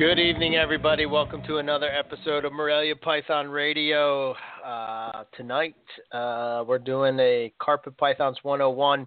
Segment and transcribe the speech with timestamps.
[0.00, 1.04] Good evening, everybody.
[1.04, 4.34] Welcome to another episode of Morelia Python Radio.
[4.64, 5.74] Uh, tonight,
[6.10, 9.06] uh, we're doing a Carpet Pythons 101,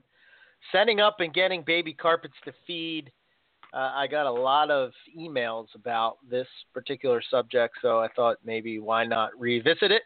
[0.71, 3.11] setting up and getting baby carpets to feed.
[3.73, 8.77] Uh, I got a lot of emails about this particular subject, so I thought maybe
[8.77, 10.03] why not revisit it,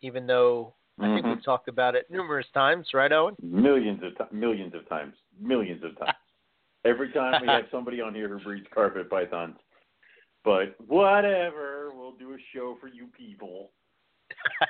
[0.00, 1.34] even though I think Mhm.
[1.34, 3.36] we've talked about it numerous times, right, Owen?
[3.42, 6.16] Millions of times, millions of times, millions of times.
[6.86, 9.58] Every time we have somebody on here who breeds carpet pythons.
[10.44, 13.70] But whatever, we'll do a show for you people.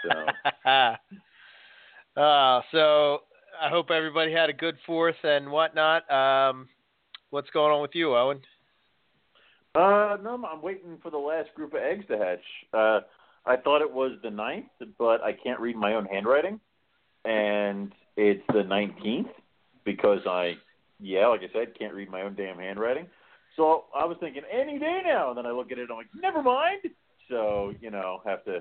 [0.02, 0.70] So
[2.20, 3.18] uh, so
[3.60, 6.10] I hope everybody had a good fourth and whatnot.
[6.10, 6.68] Um,
[7.30, 8.40] what's going on with you, Owen?
[9.74, 12.44] Uh, no, I'm- I'm waiting for the last group of eggs to hatch.
[12.72, 13.00] Uh,
[13.46, 14.66] I thought it was the ninth,
[14.98, 16.60] but I can't read my own handwriting,
[17.24, 19.28] and it's the nineteenth
[19.84, 20.56] because I,
[20.98, 23.06] yeah, like I said, can't read my own damn handwriting.
[23.60, 25.98] So I was thinking any day now, and then I look at it, and I'm
[25.98, 26.80] like, never mind.
[27.28, 28.60] So you know, have to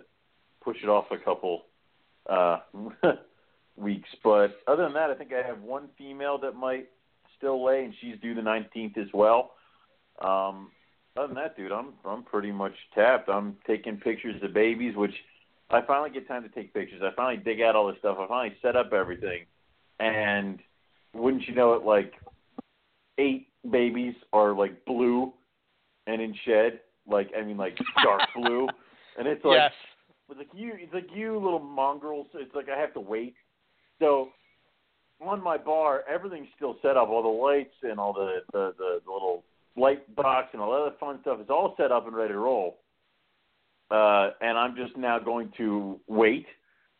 [0.61, 1.61] push it off a couple
[2.29, 2.57] uh,
[3.77, 4.09] weeks.
[4.21, 6.89] But other than that, I think I have one female that might
[7.37, 9.51] still lay, and she's due the nineteenth as well.
[10.21, 10.69] Um,
[11.15, 13.29] other than that, dude, I'm I'm pretty much tapped.
[13.29, 15.15] I'm taking pictures of babies, which
[15.69, 17.01] I finally get time to take pictures.
[17.01, 18.17] I finally dig out all this stuff.
[18.19, 19.45] I finally set up everything,
[20.01, 20.59] and
[21.13, 22.15] wouldn't you know it, like
[23.17, 25.33] eight babies are like blue
[26.07, 28.67] and in shed, like I mean like dark blue,
[29.17, 29.71] and it's like yes.
[30.29, 32.27] it's like you it's like you little mongrels.
[32.33, 33.35] It's like I have to wait.
[33.99, 34.29] So
[35.21, 37.09] on my bar, everything's still set up.
[37.09, 39.43] All the lights and all the the, the, the little
[39.75, 42.39] light box and all that other fun stuff is all set up and ready to
[42.39, 42.77] roll.
[43.91, 46.45] Uh, and I'm just now going to wait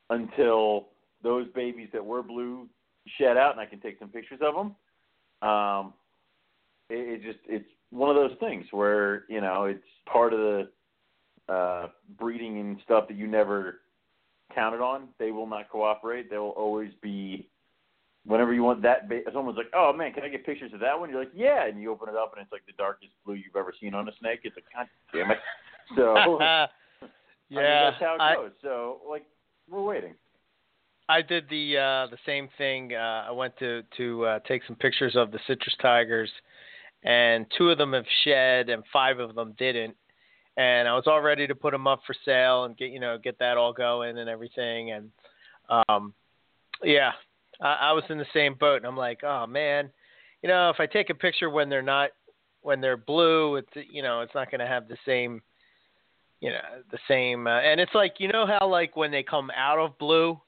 [0.10, 0.88] until
[1.22, 2.68] those babies that were blue
[3.18, 4.76] shed out, and I can take some pictures of them.
[5.48, 5.94] Um,
[6.90, 10.70] it, it just it's one of those things where you know it's part of the
[11.52, 13.82] uh, breeding and stuff that you never
[14.54, 15.10] counted on.
[15.18, 16.30] They will not cooperate.
[16.30, 17.50] They will always be.
[18.26, 21.00] Whenever you want that, ba- someone's like, "Oh man, can I get pictures of that
[21.00, 23.36] one?" You're like, "Yeah," and you open it up, and it's like the darkest blue
[23.36, 24.42] you've ever seen on a snake.
[24.44, 25.38] It's like, God damn it!
[25.96, 26.68] So I
[27.02, 27.10] mean,
[27.50, 28.52] yeah, that's how it I, goes.
[28.62, 29.26] So like,
[29.68, 30.14] we're waiting.
[31.08, 32.94] I did the uh, the same thing.
[32.94, 36.30] Uh, I went to to uh, take some pictures of the citrus tigers,
[37.04, 39.96] and two of them have shed, and five of them didn't.
[40.58, 43.18] And I was all ready to put them up for sale and get you know
[43.18, 44.92] get that all going and everything.
[44.92, 45.12] And
[45.70, 46.14] um,
[46.84, 47.12] yeah,
[47.62, 49.90] I, I was in the same boat, and I'm like, oh man,
[50.42, 52.10] you know, if I take a picture when they're not
[52.62, 55.42] when they're blue, it's you know it's not going to have the same
[56.40, 56.60] you know
[56.92, 57.48] the same.
[57.48, 60.40] Uh, and it's like you know how like when they come out of blue.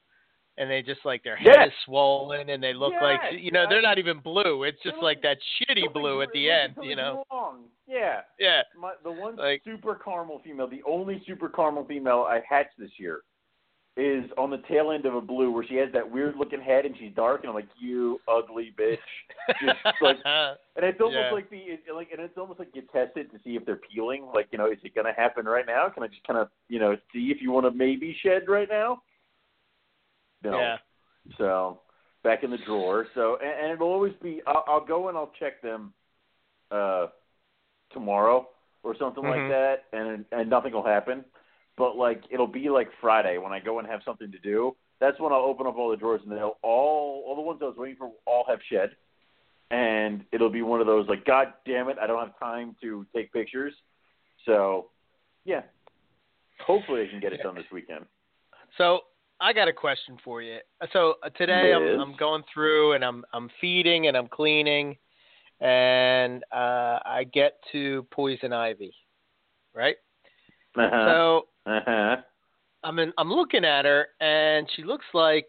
[0.58, 1.68] And they just like their head Yes.
[1.70, 4.64] is swollen, and they look like you know they're not even blue.
[4.64, 7.24] It's just like that shitty blue at the end, you know.
[7.32, 7.64] Wrong.
[7.88, 8.22] Yeah.
[8.40, 12.78] Yeah, My, the one Like- super caramel female, the only super caramel female I hatched
[12.78, 13.22] this year,
[13.98, 16.86] is on the tail end of a blue where she has that weird looking head
[16.86, 18.98] and she's dark, and I'm like, you ugly bitch.
[19.62, 21.32] Just like, and it's almost Yeah.
[21.32, 23.80] like the it, like, and it's almost like you test it to see if they're
[23.94, 24.26] peeling.
[24.34, 25.90] Like, you know, is it going to happen right now?
[25.90, 28.70] Can I just kind of, you know, see if you want to maybe shed right
[28.70, 29.02] now?
[30.44, 30.58] No.
[30.58, 30.78] yeah.
[31.38, 31.82] So
[32.24, 33.08] back in the drawer.
[33.16, 34.42] So and, and it'll always be.
[34.48, 35.94] I'll, I'll go and I'll check them
[36.72, 37.08] uh,
[37.92, 38.48] tomorrow
[38.84, 39.30] or something Mhm.
[39.30, 41.24] like that, and and nothing will happen.
[41.78, 44.76] But like it'll be like Friday when I go and have something to do.
[45.00, 47.66] That's when I'll open up all the drawers and they'll all all the ones I
[47.66, 48.92] was waiting for all have shed.
[49.72, 53.06] And it'll be one of those like, God damn it, I don't have time to
[53.16, 53.74] take pictures.
[54.46, 54.90] So,
[55.46, 55.62] yeah.
[56.60, 58.06] Hopefully, I can get it done this weekend.
[58.78, 59.02] So
[59.42, 60.60] I got a question for you.
[60.94, 61.82] So uh, today Yes.
[61.82, 64.96] I'm I'm going through and I'm I'm feeding and I'm cleaning,
[65.60, 68.94] and uh, I get to poison ivy,
[69.74, 69.96] right?
[70.78, 71.06] Uh-huh.
[71.08, 72.18] So uh-huh.
[72.84, 75.48] I'm in, I'm looking at her and she looks like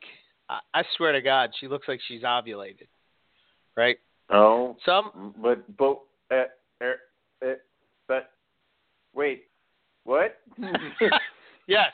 [0.48, 2.88] I, I swear to God she looks like she's ovulated,
[3.76, 3.98] right?
[4.30, 6.00] Oh, some but but
[6.30, 6.44] uh,
[6.82, 7.54] uh, uh,
[8.08, 8.30] but
[9.14, 9.44] wait,
[10.04, 10.38] what?
[11.68, 11.92] yes.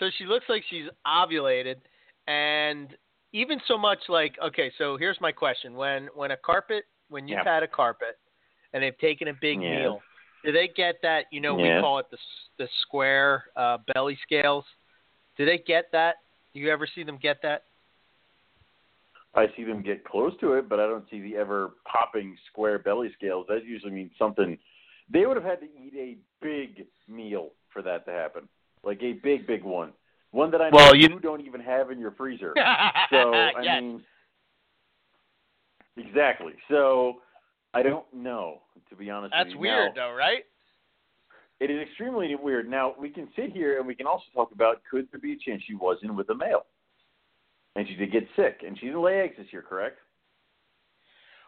[0.00, 1.76] So she looks like she's ovulated,
[2.26, 2.96] and
[3.32, 4.72] even so much like okay.
[4.78, 8.18] So here's my question: when when a carpet, when you've had a carpet,
[8.72, 9.78] and they've taken a big Yeah.
[9.78, 10.02] meal,
[10.42, 11.26] do they get that?
[11.30, 11.76] You know, Yeah.
[11.76, 12.18] we call it the
[12.56, 14.64] the square uh, belly scales.
[15.36, 16.16] Do they get that?
[16.54, 17.64] Do you ever see them get that?
[19.34, 22.78] I see them get close to it, but I don't see the ever popping square
[22.78, 23.46] belly scales.
[23.48, 24.58] That usually means something.
[25.08, 28.48] They would have had to eat a big meal for that to happen,
[28.84, 29.92] like a big, big one,
[30.30, 32.54] one that I know Well, you- you don't even have in your freezer.
[33.10, 33.80] So I yes.
[33.80, 34.04] mean,
[35.96, 36.52] exactly.
[36.68, 37.20] So
[37.74, 39.32] I don't know, to be honest.
[39.32, 39.60] That's with you.
[39.60, 40.44] weird, Now, though, right?
[41.60, 42.70] It is extremely weird.
[42.70, 45.36] Now we can sit here and we can also talk about could there be a
[45.36, 46.64] chance she was in with a male,
[47.76, 49.98] and she did get sick, and she didn't lay eggs this year, correct?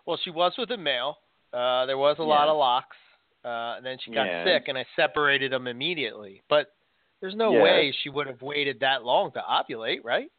[0.05, 1.19] Well, she was with a male.
[1.53, 2.97] Uh, there was a lot of locks,
[3.45, 4.45] uh, and then she got Yeah.
[4.45, 6.43] sick, and I separated them immediately.
[6.49, 6.75] But
[7.23, 7.63] there's no Yeah.
[7.63, 10.31] way she would have waited that long to ovulate, right?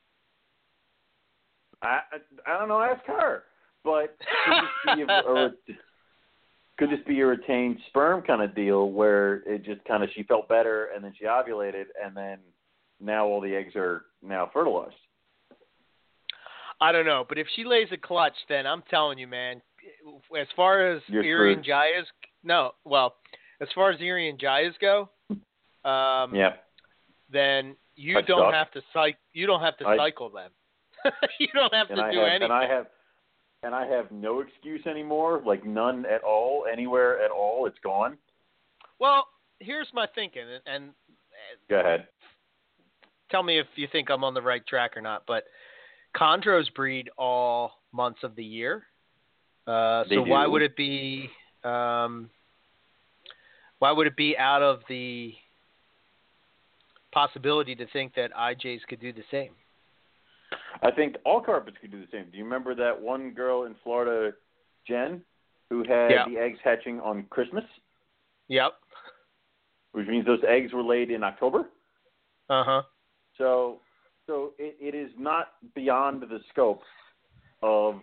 [1.82, 2.82] I I, I don't know.
[2.82, 3.46] Ask her.
[3.84, 4.16] But
[4.46, 5.52] could this be a, a,
[6.78, 10.24] could this be a retained sperm kind of deal where it just kind of she
[10.24, 12.38] felt better and then she ovulated and then
[13.02, 14.96] now all the eggs are now fertilized?
[16.82, 19.62] I don't know, but if she lays a clutch, then I'm telling you, man.
[20.38, 22.06] As far as You're Irian Jayas,
[22.44, 23.16] no, well,
[23.62, 25.10] as far as Irian Jayas go,
[25.90, 26.54] um, Yeah.
[27.34, 28.54] Then you That's don't tough.
[28.54, 29.20] have to cycle.
[29.34, 30.52] You don't have to I- cycle them.
[31.40, 32.44] you don't have to I do have anything.
[32.44, 32.86] and I have
[33.64, 37.66] and I have no excuse anymore, like none at all, anywhere at all.
[37.66, 38.18] It's gone.
[39.00, 39.28] Well,
[39.60, 40.94] here's my thinking, and, and
[41.70, 42.08] Go ahead.
[43.32, 45.24] tell me if you think I'm on the right track or not.
[45.28, 45.44] But
[46.18, 48.84] chondros breed all months of the year,
[49.68, 51.30] uh, so why would it be?
[51.64, 52.30] Um,
[53.80, 55.34] why would it be out of the
[57.14, 59.52] possibility to think that IJs could do the same?
[60.82, 62.26] I think all carpets could do the same.
[62.32, 64.36] Do you remember that one girl in Florida,
[64.88, 65.22] Jen,
[65.70, 66.26] who had Yeah.
[66.28, 67.64] the eggs hatching on Christmas,
[68.48, 68.74] Yep.
[69.94, 71.70] which means those eggs were laid in October?
[72.50, 72.82] Uh huh.
[73.38, 73.80] So,
[74.28, 76.84] so it, it is not beyond the scope
[77.62, 78.02] of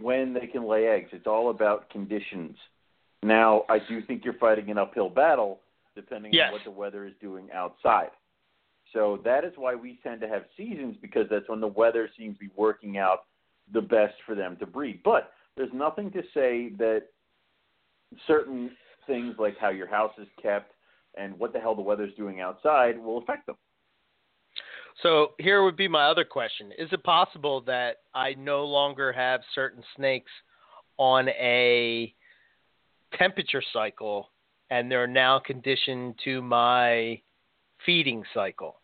[0.00, 1.10] when they can lay eggs.
[1.12, 2.56] It's all about conditions.
[3.22, 5.60] Now, I do think you're fighting an uphill battle
[5.96, 6.48] depending Yes.
[6.48, 8.10] on what the weather is doing outside.
[8.92, 12.36] So that is why we tend to have seasons because that's when the weather seems
[12.38, 13.24] to be working out
[13.72, 15.02] the best for them to breed.
[15.02, 17.08] But there's nothing to say that
[18.28, 18.70] certain
[19.06, 20.72] things like how your house is kept
[21.16, 23.56] and what the hell the weather's doing outside will affect them.
[25.02, 29.40] So here would be my other question: Is it possible that I no longer have
[29.54, 30.30] certain snakes
[30.96, 32.14] on a
[33.18, 34.30] temperature cycle,
[34.70, 37.20] and they're now conditioned to my
[37.84, 38.80] feeding cycle?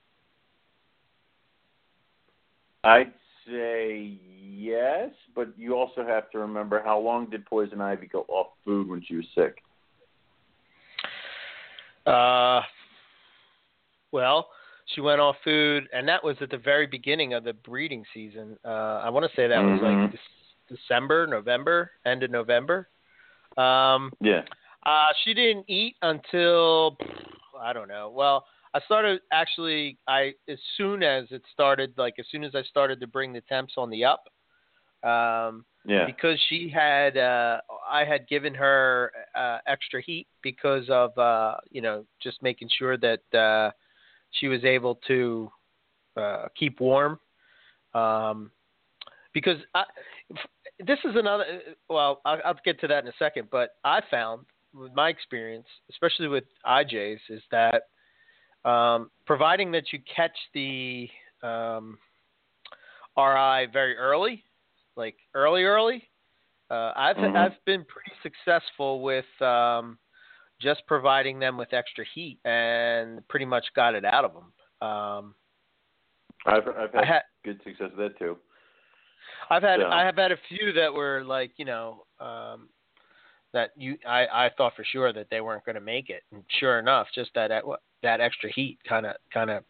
[2.84, 3.12] I'd
[3.46, 8.48] say yes, but you also have to remember how long did Poison Ivy go off
[8.64, 9.62] food when she was sick?
[12.06, 12.62] Uh,
[14.10, 14.48] well,
[14.86, 18.58] she went off food, and that was at the very beginning of the breeding season.
[18.64, 19.82] Uh, I want to say that was Mhm.
[19.82, 20.18] like Dec-
[20.68, 22.88] December, November, end of November.
[23.56, 24.44] Um, Yeah.
[24.84, 26.96] Uh, she didn't eat until
[27.60, 28.12] I don't know.
[28.14, 29.98] Well, I started actually.
[30.08, 33.42] I as soon as it started, like as soon as I started to bring the
[33.42, 34.24] temps on the up,
[35.04, 36.06] um, Yeah.
[36.06, 41.82] because she had uh I had given her uh extra heat because of uh you
[41.82, 43.70] know just making sure that uh
[44.30, 45.50] she was able to
[46.16, 47.20] uh keep warm
[47.94, 48.50] um
[49.34, 49.84] because I
[50.78, 51.44] this is another
[51.88, 55.66] well I'll, I'll get to that in a second but I found with my experience
[55.90, 57.82] especially with IJs is that
[58.64, 61.08] um providing that you catch the
[61.42, 61.98] um
[63.16, 64.44] RI very early
[64.96, 66.08] like early, early.
[66.70, 67.36] Uh, I've Mhm.
[67.36, 69.98] I've been pretty successful with um,
[70.60, 74.52] just providing them with extra heat and pretty much got it out of them.
[74.86, 75.34] Um,
[76.46, 78.38] I've I've had had good success with that too.
[79.50, 82.68] I've had So- I have had a few that were like you know um,
[83.52, 86.42] that you I I thought for sure that they weren't going to make it, and
[86.60, 87.50] sure enough, just that
[88.02, 89.64] that extra heat kind of kind of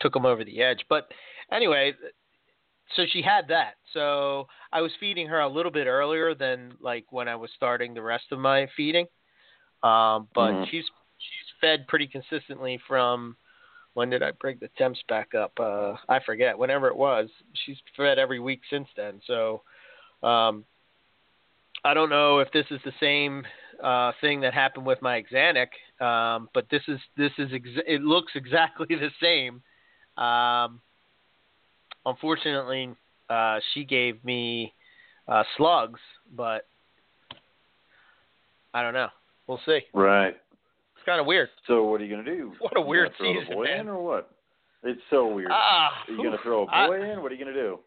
[0.00, 0.84] took them over the edge.
[0.88, 1.10] But
[1.50, 1.92] anyway,
[2.96, 3.74] so she had that.
[3.92, 7.94] So I was feeding her a little bit earlier than like when I was starting
[7.94, 9.06] the rest of my feeding.
[9.82, 10.66] Um, but Mhm.
[10.68, 10.84] she's
[11.18, 13.36] she's fed pretty consistently from
[13.94, 15.52] when did I bring the temps back up?
[15.58, 16.56] Uh, I forget.
[16.56, 19.20] Whenever it was, she's fed every week since then.
[19.26, 19.62] So
[20.22, 20.64] um,
[21.84, 23.44] I don't know if this is the same
[23.82, 25.68] uh, thing that happened with my Xanic,
[26.00, 29.62] um, but this is this is ex- it looks exactly the same.
[30.22, 30.80] Um,
[32.06, 32.94] unfortunately,
[33.28, 34.72] uh, she gave me
[35.26, 36.00] uh, slugs,
[36.36, 36.66] but
[38.74, 39.08] I don't know.
[39.46, 39.80] We'll see.
[39.92, 40.36] Right.
[40.96, 41.48] It's kind of weird.
[41.66, 42.52] So what are you gonna do?
[42.60, 43.80] What a weird throw season, boy man.
[43.80, 44.30] in or what?
[44.84, 45.50] It's so weird.
[45.52, 47.22] Ah, are you gonna throw a boy in?
[47.22, 47.80] What are you gonna do?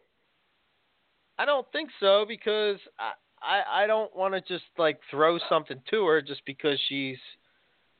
[1.38, 3.12] I don't think so because I
[3.42, 7.18] I, I don't want to just like throw something to her just because she's,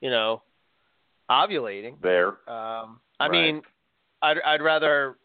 [0.01, 0.43] you know,
[1.31, 2.01] ovulating.
[2.01, 2.29] There.
[2.49, 3.31] Um, I Right.
[3.31, 3.63] mean,
[4.23, 5.17] I'd I'd rather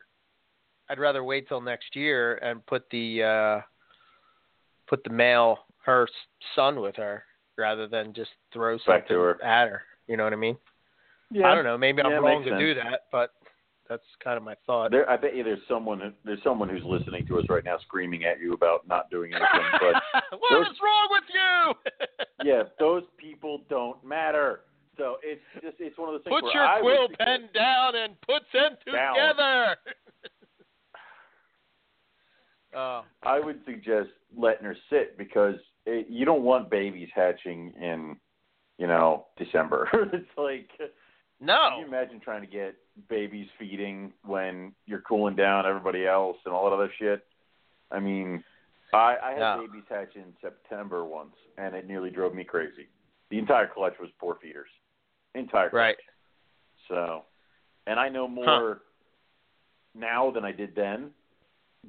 [0.90, 3.62] I'd rather wait till next year and put the uh,
[4.88, 6.08] put the male her
[6.56, 7.24] son with her
[7.58, 9.44] rather than just throw Back something to her.
[9.44, 9.84] at her.
[10.08, 10.58] You know what I mean?
[11.32, 11.50] Yeah.
[11.50, 11.78] I don't know.
[11.78, 13.34] Maybe I'm Yeah, wrong makes to do that, but
[13.92, 14.90] that's kind of my thought.
[14.90, 18.24] There, I bet you there's someone there's someone who's listening to us right now screaming
[18.24, 19.68] at you about not doing anything.
[20.32, 21.74] But what those- is wrong with you?
[22.50, 24.62] yeah, those people don't matter.
[24.98, 26.42] So it's just it's one of those things.
[26.42, 29.76] Put your I quill pen down and put them together.
[32.76, 35.56] oh, I would suggest letting her sit because
[35.86, 38.16] it, you don't want babies hatching in,
[38.78, 39.90] you know, December.
[40.14, 40.70] it's like,
[41.46, 42.76] can you imagine trying to get
[43.10, 47.26] babies feeding when you're cooling down everybody else and all that other shit?
[47.92, 48.44] I mean,
[48.94, 49.66] I, I had No.
[49.68, 52.88] babies hatch in September once, and it nearly drove me crazy.
[53.30, 54.70] The entire clutch was poor feeders.
[55.36, 55.80] Entire clutch.
[55.80, 55.96] Right.
[56.88, 57.24] So,
[57.88, 58.82] and I know more
[59.96, 61.12] now than I did then,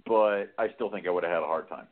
[0.07, 1.87] but I still think I would have had a hard time.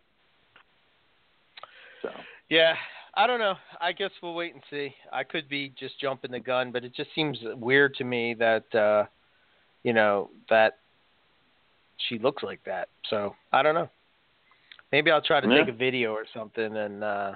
[2.02, 2.11] So,
[2.49, 2.75] Yeah,
[3.14, 3.55] I don't know.
[3.81, 4.95] I guess we'll wait and see.
[5.12, 8.75] I could be just jumping the gun, but it just seems weird to me that
[8.75, 9.07] uh
[9.83, 10.79] you know that
[12.09, 12.88] she looks like that.
[13.09, 13.90] So I don't know.
[14.93, 15.64] Maybe I'll try to Yeah.
[15.64, 17.35] take a video or something and uh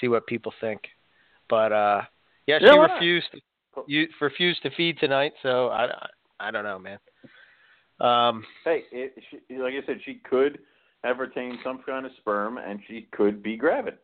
[0.00, 0.82] see what people think.
[1.48, 2.02] But uh
[2.46, 3.28] yeah, she Yeah, refused
[3.86, 6.08] you refused to feed tonight, so I
[6.38, 6.98] I don't know, man.
[8.00, 10.58] Um hey, it, she, like I said, she could
[11.04, 13.98] have retained some kind of sperm, and she could be gravid.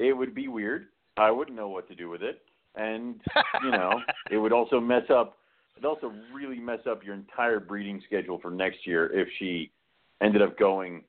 [0.00, 0.86] It would be weird.
[1.18, 2.40] I wouldn't know what to do with it,
[2.74, 3.20] and
[3.62, 5.36] you know, it would also mess up.
[5.76, 9.70] It'd also really mess up your entire breeding schedule for next year if she
[10.22, 11.04] ended up going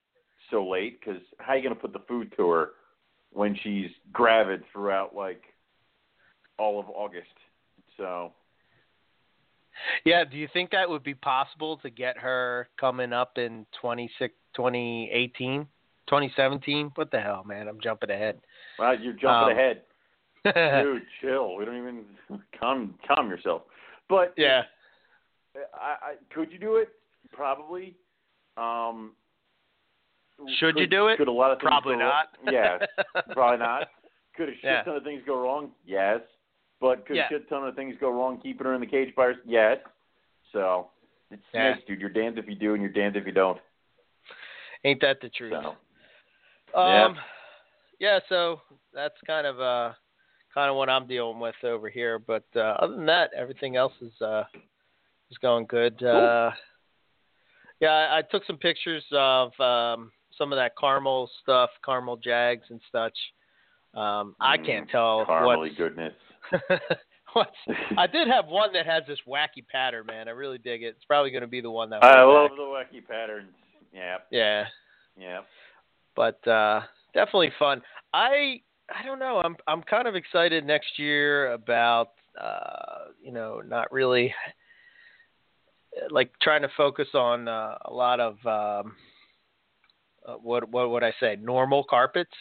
[0.49, 0.99] so late.
[0.99, 2.71] Because how are you going to put the food to her
[3.31, 5.41] when she's gravid throughout like
[6.59, 7.27] all of August?
[7.95, 8.33] So
[10.03, 14.33] Yeah, do you think that would be possible to get her coming up in 26
[14.55, 15.61] 2018,
[16.07, 16.91] 2017?
[16.95, 17.69] What the hell, man?
[17.69, 18.41] I'm jumping ahead.
[19.01, 19.81] You're jumping Um, ahead.
[20.83, 21.55] Dude, chill.
[21.55, 22.05] We don't even
[22.59, 23.63] calm calm yourself.
[24.09, 24.33] But
[25.73, 26.89] I, I could you do it?
[27.31, 27.95] Probably.
[28.57, 29.13] Um,
[30.57, 31.17] Should you do it?
[31.17, 32.27] Could a lot of things Probably go not.
[32.43, 32.51] Wrong?
[32.53, 32.81] Yes,
[33.31, 33.87] probably not.
[34.35, 34.83] Could a shit Yeah.
[34.83, 35.71] ton of things go wrong?
[35.85, 36.21] Yes.
[36.79, 37.25] But could Yeah.
[37.27, 39.45] a shit ton of things go wrong keeping her in the cage by herself?
[39.45, 39.77] Yes.
[40.51, 40.89] So
[41.29, 41.73] it's Yeah.
[41.75, 42.01] snakes, dude.
[42.01, 43.59] You're damned if you do, and you're damned if you don't.
[44.83, 45.53] Ain't that the truth?
[45.53, 45.69] So
[46.79, 47.21] Um, yeah.
[48.01, 48.59] Yeah, so
[48.95, 49.93] that's kind of uh,
[50.51, 52.17] kind of what I'm dealing with over here.
[52.17, 54.43] But uh, other than that, everything else is uh,
[55.29, 56.01] is going good.
[56.01, 56.49] Uh,
[57.79, 62.63] yeah, I, I took some pictures of um, some of that caramel stuff, caramel jags
[62.71, 63.17] and such.
[63.93, 66.13] Um, I Mm, can't tell caramely what's goodness.
[67.33, 67.51] What's,
[67.99, 70.27] I did have one that has this wacky pattern, man.
[70.27, 70.95] I really dig it.
[70.95, 72.03] It's probably going to be the one that.
[72.03, 72.57] I love back.
[72.57, 73.51] the wacky patterns.
[73.93, 74.65] Yeah, Yeah,
[75.15, 75.41] yeah.
[76.15, 76.81] but uh
[77.13, 77.81] definitely fun.
[78.13, 79.41] I I don't know.
[79.43, 84.33] I'm I'm kind of excited next year about uh you know not really
[86.09, 88.95] like trying to focus on uh, a lot of um
[90.27, 92.31] uh, what what would I say normal carpets.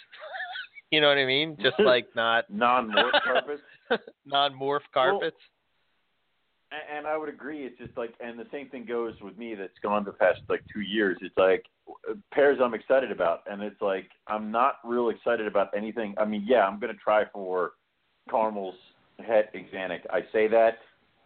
[0.90, 1.56] you know what I mean?
[1.60, 3.62] Just like not Non-morph carpets.
[4.26, 5.36] non-morph carpets.
[6.70, 7.66] And, and I would agree.
[7.66, 9.56] It's just like, and the same thing goes with me.
[9.56, 11.18] That's gone the past like two years.
[11.20, 11.64] It's like
[12.32, 16.14] pairs I'm excited about, and it's like I'm not real excited about anything.
[16.18, 17.72] I mean, yeah, I'm gonna try for
[18.28, 18.74] Carmel's
[19.18, 20.00] het Axanthic.
[20.10, 20.78] I say that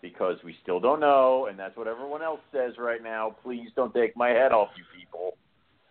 [0.02, 3.36] because we still don't know, and that's what everyone else says right now.
[3.42, 5.36] Please don't take my head off, you people.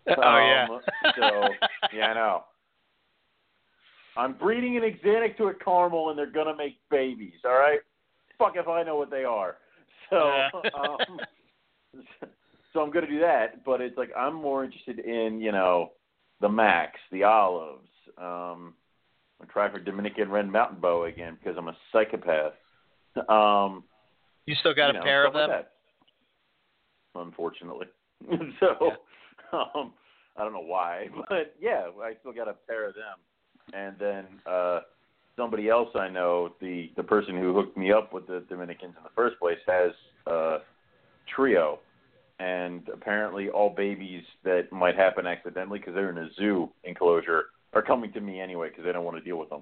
[0.08, 0.68] oh yeah.
[0.70, 0.82] Um,
[1.18, 1.48] so
[1.96, 2.44] yeah, I know.
[4.16, 7.40] I'm breeding an Axanthic to a Carmel, and they're gonna make babies.
[7.46, 7.80] All right.
[8.38, 9.58] Fuck if I know what they are.
[10.10, 10.18] So,
[10.80, 11.20] um,
[12.74, 13.64] so I'm gonna do that.
[13.64, 15.92] But it's like I'm more interested in you know
[16.42, 17.88] the Max, the olives.
[18.18, 18.74] Um,
[19.42, 22.54] I'm try for Dominican Red Mountain Boa again because I'm a psychopath.
[23.30, 23.84] Um,
[24.46, 25.50] You still got you a know, pair of them?
[25.50, 25.68] like.
[27.16, 27.88] Unfortunately.
[28.60, 28.92] so
[29.52, 29.94] um
[30.36, 33.20] I don't know why, but yeah, I still got a pair of them.
[33.74, 34.80] And then uh
[35.36, 39.04] somebody else I know, the the person who hooked me up with the Dominicans in
[39.04, 39.92] the first place has
[40.26, 40.60] uh
[41.36, 41.80] trio
[42.44, 47.82] and apparently all babies that might happen accidentally because they're in a zoo enclosure are
[47.82, 49.62] coming to me anyway because they don't want to deal with them.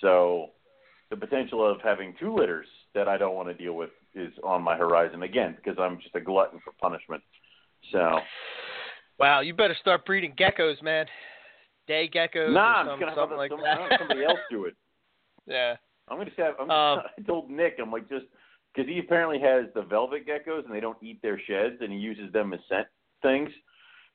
[0.00, 0.50] So
[1.10, 4.62] the potential of having two litters that I don't want to deal with is on
[4.62, 7.22] my horizon again because I'm just a glutton for punishment.
[7.90, 8.20] So
[9.18, 11.06] Wow, you better start breeding geckos, man.
[11.88, 13.70] Day geckos nah, or I'm just gonna have something like some, that.
[13.70, 14.74] I'm gonna have somebody else do it.
[15.46, 15.74] yeah.
[16.08, 18.26] I'm gonna say I'm, Um, I told Nick I'm like just
[18.74, 21.98] because he apparently has the velvet geckos and they don't eat their sheds and he
[21.98, 22.86] uses them as scent
[23.22, 23.50] things.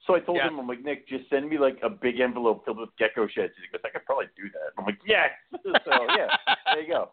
[0.06, 0.48] So I told Yeah.
[0.48, 3.54] him I'm like Nick, just send me like a big envelope filled with gecko sheds.
[3.60, 4.72] He goes, I could probably do that.
[4.78, 5.30] I'm like, yes.
[5.64, 6.36] so yeah,
[6.74, 7.12] there you go.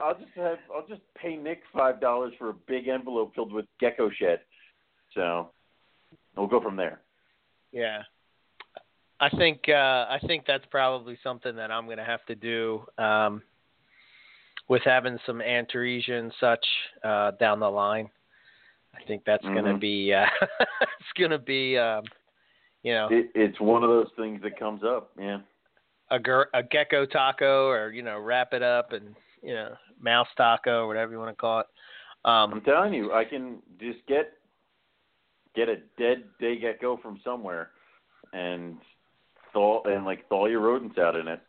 [0.00, 3.66] I'll just have I'll just pay Nick five dollars for a big envelope filled with
[3.80, 4.40] gecko shed.
[5.14, 5.50] So
[6.36, 7.00] we'll go from there.
[7.72, 8.02] Yeah.
[9.20, 12.84] I think uh I think that's probably something that I'm gonna have to do.
[12.98, 13.42] Um
[14.72, 16.64] with having some Antaresia and such
[17.04, 18.08] uh down the line.
[18.94, 19.80] I think that's gonna Mhm.
[19.80, 20.24] be uh
[21.00, 22.04] it's gonna be um
[22.82, 25.10] you know It, it's one of those things that comes up.
[25.18, 25.40] Yeah.
[26.10, 30.28] a ger- a gecko taco or you know wrap it up and you know mouse
[30.38, 31.66] taco or whatever you want to call it.
[32.24, 34.32] I'm Um telling you, I can just get
[35.54, 37.72] get a dead day gecko from somewhere
[38.32, 38.78] and
[39.52, 41.40] thaw and like thaw your rodents out in it.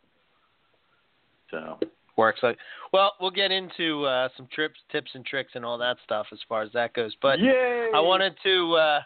[1.50, 1.78] So
[2.16, 2.56] works like
[2.92, 6.38] well we'll get into uh some trips tips and tricks and all that stuff as
[6.48, 7.90] far as that goes but Yay!
[7.94, 9.00] i wanted to uh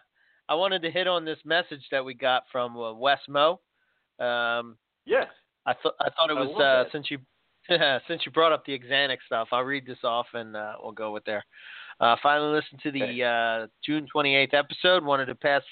[0.48, 3.60] i wanted to hit on this message that we got from uh, wes mo
[4.20, 5.26] um yes.
[5.66, 7.18] i thought i thought it was uh since you
[8.08, 11.12] since you brought up the Xanax stuff i'll read this off and uh we'll go
[11.12, 11.44] with there
[12.00, 13.22] uh finally listened to the Okay.
[13.22, 15.62] uh june 28th episode wanted to pass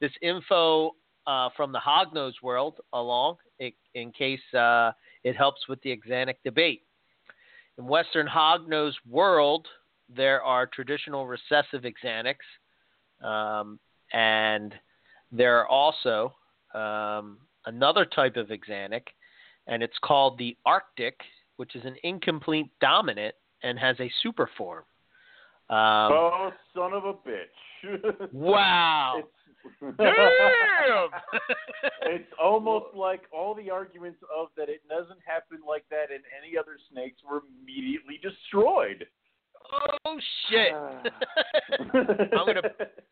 [0.00, 0.92] this info
[1.26, 4.90] uh from the hognose world along in, in case uh
[5.24, 6.82] it helps with the Xanac debate.
[7.78, 9.66] In Western hognose world,
[10.14, 12.36] there are traditional recessive Xanacs,
[13.26, 13.80] um,
[14.12, 14.74] and
[15.32, 16.32] there are also
[16.74, 19.02] um, another type of Xanac,
[19.66, 21.18] and it's called the Arctic,
[21.56, 24.84] which is an incomplete dominant and has a super form.
[25.70, 28.28] Um, oh, son of a bitch!
[28.32, 29.14] wow!
[29.18, 29.28] It's,
[29.80, 31.08] Damn!
[32.02, 36.56] it's almost like all the arguments of that it doesn't happen like that in any
[36.58, 39.06] other snakes were immediately destroyed.
[40.04, 40.72] oh shit!
[40.74, 42.62] I'm gonna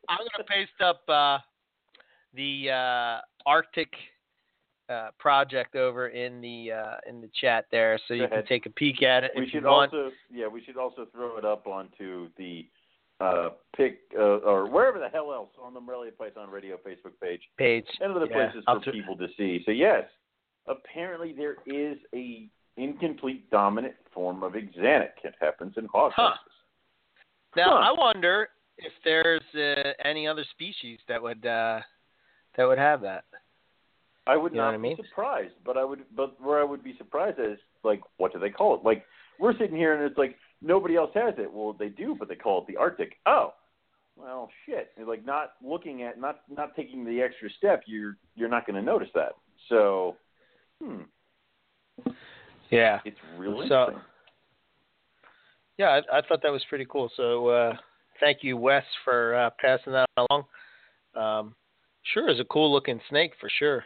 [0.08, 1.38] I'm gonna paste up uh,
[2.34, 3.92] the uh, Arctic
[4.88, 8.70] uh, project over in the uh, in the chat there, so you can take a
[8.70, 9.92] peek at it we if should you want.
[9.92, 12.66] also yeah we should also throw it up onto the
[13.22, 17.42] uh pick uh, or wherever the hell else on the Morelia Python Radio Facebook page
[17.56, 17.86] Page.
[18.00, 19.62] and other Yeah, places for people to see.
[19.64, 20.04] So yes,
[20.66, 25.10] apparently there is a incomplete dominant form of Xanac.
[25.24, 26.34] It happens in hog Huh.
[27.56, 27.90] Now Huh.
[27.90, 31.80] I wonder if there's uh, any other species that would uh,
[32.56, 33.24] that would have that.
[34.26, 34.96] I would you not I mean?
[34.96, 38.38] be surprised, but I would but where I would be surprised is like what do
[38.38, 38.84] they call it?
[38.84, 39.04] Like
[39.38, 41.52] we're sitting here and it's like nobody else has it.
[41.52, 43.14] Well, they do, but they call it the Arctic.
[43.26, 43.54] Oh,
[44.16, 44.90] well, shit.
[44.96, 48.76] It's like not looking at, not not taking the extra step, you're you're not going
[48.76, 49.32] to notice that.
[49.68, 50.16] So,
[50.82, 51.02] hmm,
[52.70, 53.00] Yeah.
[53.04, 54.02] it's really So- interesting.
[55.78, 57.10] yeah, I, I thought that was pretty cool.
[57.16, 57.76] So uh,
[58.20, 60.44] thank you, Wes, for uh, passing that along.
[61.14, 61.54] Um,
[62.12, 63.84] sure is a cool looking snake for sure.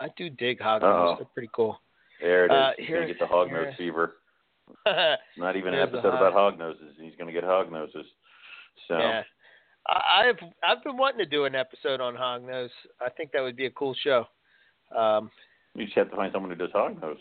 [0.00, 0.82] I do dig hognose.
[0.82, 1.14] Uh-oh.
[1.18, 1.80] They're pretty cool.
[2.20, 2.56] There it is.
[2.56, 4.16] Uh, here- gonna get the fever.
[5.36, 6.94] Not even an episode about hog noses.
[6.96, 8.06] And he's gonna get hog noses.
[8.88, 9.22] So Yeah.
[9.88, 12.70] I, I've I've been wanting to do an episode on hognose.
[13.00, 14.26] I think that would be a cool show.
[14.96, 15.30] Um,
[15.74, 17.18] you just have to find someone who does hog nose.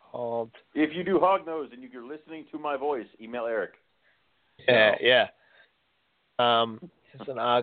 [0.00, 3.72] called If you do hog nose and you're listening to my voice, email Eric.
[4.68, 5.26] Yeah, yeah.
[6.38, 6.80] Um,
[7.12, 7.38] it's an.
[7.38, 7.62] Uh,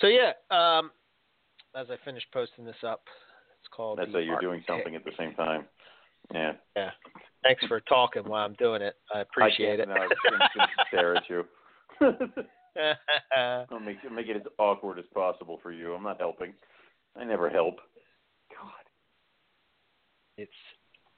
[0.00, 0.32] so yeah.
[0.50, 0.90] Um,
[1.74, 3.02] as I finish posting this up,
[3.60, 3.98] it's called.
[3.98, 5.64] That's how you're doing something at the same time.
[6.32, 6.52] Yeah.
[6.76, 6.90] Yeah.
[7.42, 8.94] Thanks for talking while I'm doing it.
[9.14, 9.88] I appreciate I it.
[9.88, 11.44] no, I'm just gonna stare at you.
[13.70, 15.94] I'll make make it as awkward as possible for you.
[15.94, 16.54] I'm not helping.
[17.16, 17.76] I never help.
[18.50, 18.70] God.
[20.38, 20.52] it's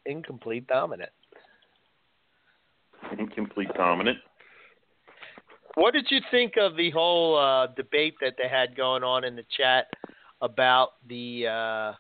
[0.07, 1.11] incomplete dominant.
[3.19, 4.19] Incomplete dominant.
[5.75, 9.37] What did you think of the whole uh, debate that they had going on in
[9.37, 9.87] the chat
[10.41, 11.93] about the uh,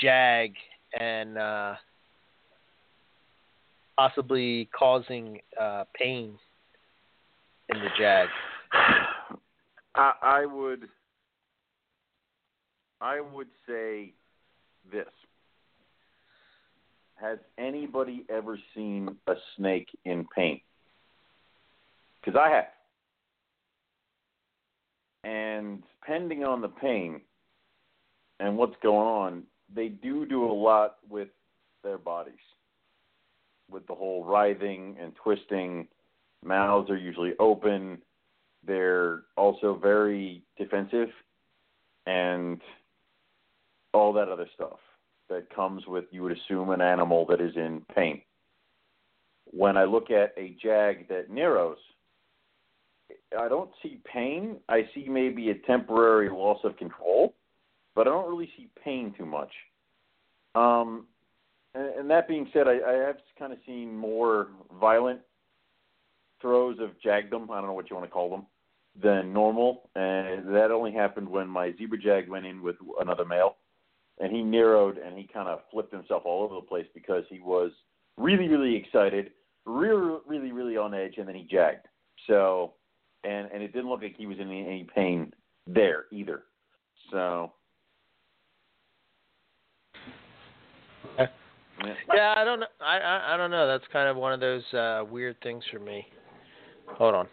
[0.00, 0.54] Jag
[0.98, 1.74] and uh,
[3.98, 6.38] possibly causing uh, pain
[7.68, 8.28] in the Jag?
[9.96, 10.84] I, I would
[13.00, 14.12] I would say
[14.90, 15.06] this.
[17.16, 20.60] Has anybody ever seen a snake in pain?
[22.20, 22.64] Because I have.
[25.24, 27.20] And depending on the pain
[28.38, 29.42] and what's going on,
[29.74, 31.28] they do do a lot with
[31.82, 32.34] their bodies.
[33.70, 35.88] With the whole writhing and twisting,
[36.44, 37.98] mouths are usually open.
[38.66, 41.08] They're also very defensive
[42.06, 42.60] and
[43.92, 44.78] all that other stuff
[45.28, 48.22] that comes with, you would assume, an animal that is in pain.
[49.50, 51.78] When I look at a jag that narrows,
[53.38, 54.56] I don't see pain.
[54.68, 57.34] I see maybe a temporary loss of control,
[57.94, 59.52] but I don't really see pain too much.
[60.54, 61.06] Um,
[61.78, 64.48] and, and that being said, I, I have kind of seen more
[64.80, 65.20] violent
[66.40, 67.50] throes of jagdom.
[67.50, 68.46] I don't know what you want to call them
[69.00, 73.56] than normal, and that only happened when my zebra jag went in with another male,
[74.18, 77.38] and he narrowed and he kind of flipped himself all over the place because he
[77.38, 77.70] was
[78.16, 79.30] really, really excited,
[79.64, 81.86] really, really, really on edge, and then he jagged.
[82.26, 82.74] So,
[83.22, 85.32] and and it didn't look like he was in any, any pain
[85.68, 86.42] there either.
[87.12, 87.52] So,
[91.18, 91.26] Yeah.
[91.84, 91.94] Yeah.
[92.14, 92.66] Yeah, I don't know.
[92.80, 93.66] I, I I don't know.
[93.66, 96.06] That's kind of one of those uh, weird things for me.
[96.96, 97.28] Hold on.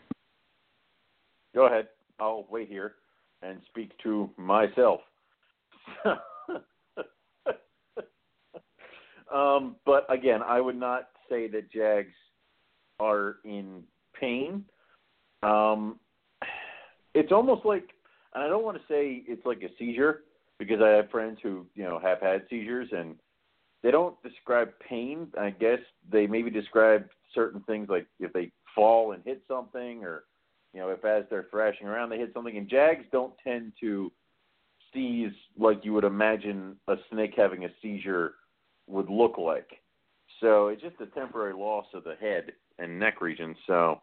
[1.54, 1.88] Go ahead.
[2.20, 2.96] I'll wait here
[3.42, 5.02] and speak to myself.
[9.34, 12.14] um, but again, I would not say that Jags
[13.00, 13.84] are in
[14.20, 14.66] pain.
[15.44, 16.00] Um,
[17.14, 17.90] it's almost like,
[18.34, 20.22] and I don't want to say it's like a seizure
[20.60, 23.16] because I have friends who you know have had seizures and
[23.86, 25.28] they don't describe pain.
[25.40, 25.78] I guess
[26.12, 30.24] they maybe describe certain things like if they fall and hit something or
[30.74, 32.58] you know, if as they're thrashing around they hit something.
[32.58, 34.12] And Jags don't tend to
[34.92, 38.34] seize like you would imagine a snake having a seizure
[38.88, 39.70] would look like.
[40.42, 43.56] So it's just a temporary loss of the head and neck region.
[43.68, 44.02] So,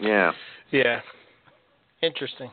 [0.00, 0.30] yeah.
[0.70, 1.00] Yeah.
[2.02, 2.52] Interesting.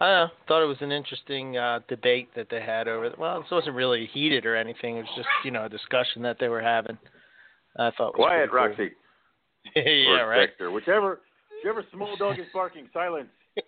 [0.00, 3.12] I know, thought it was an interesting uh, debate that they had over.
[3.16, 4.96] Well, it wasn't really heated or anything.
[4.96, 6.98] It was just you know a discussion that they were having.
[7.78, 8.08] I thought.
[8.14, 8.94] it was Quiet, pretty Roxy.
[9.74, 9.82] cool.
[9.84, 10.48] yeah, or right.
[10.50, 11.20] Victor, whichever,
[11.62, 12.88] whichever small dog is barking.
[12.92, 13.28] Silence.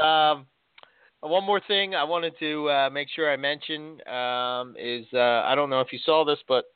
[0.00, 0.46] Um,
[1.20, 5.54] one more thing I wanted to uh, make sure I mention um, is uh, I
[5.54, 6.66] don't know if you saw this, but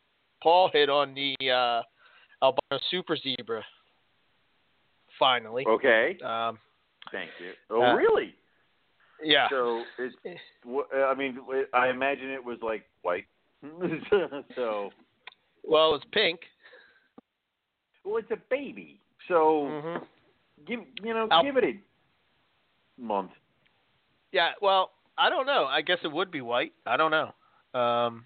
[0.42, 1.82] Paul hit on the uh,
[2.42, 3.62] albino super zebra.
[5.18, 5.66] Finally.
[5.68, 6.16] Okay.
[6.24, 6.58] Um,
[7.12, 7.50] Thank you.
[7.68, 8.34] Oh, Uh, really?
[9.22, 9.48] Yeah.
[9.50, 9.84] So,
[10.66, 11.38] wh- I mean,
[11.72, 13.26] I imagine it was like white.
[14.54, 14.90] so,
[15.64, 16.40] Well, it was pink.
[18.04, 19.00] well, it's a baby.
[19.28, 20.04] So, hmm
[20.66, 23.30] give you know, Al- give it a month.
[24.32, 24.50] Yeah.
[24.60, 25.64] Well, I don't know.
[25.64, 26.72] I guess it would be white.
[26.86, 27.32] I don't know.
[27.78, 28.24] Um,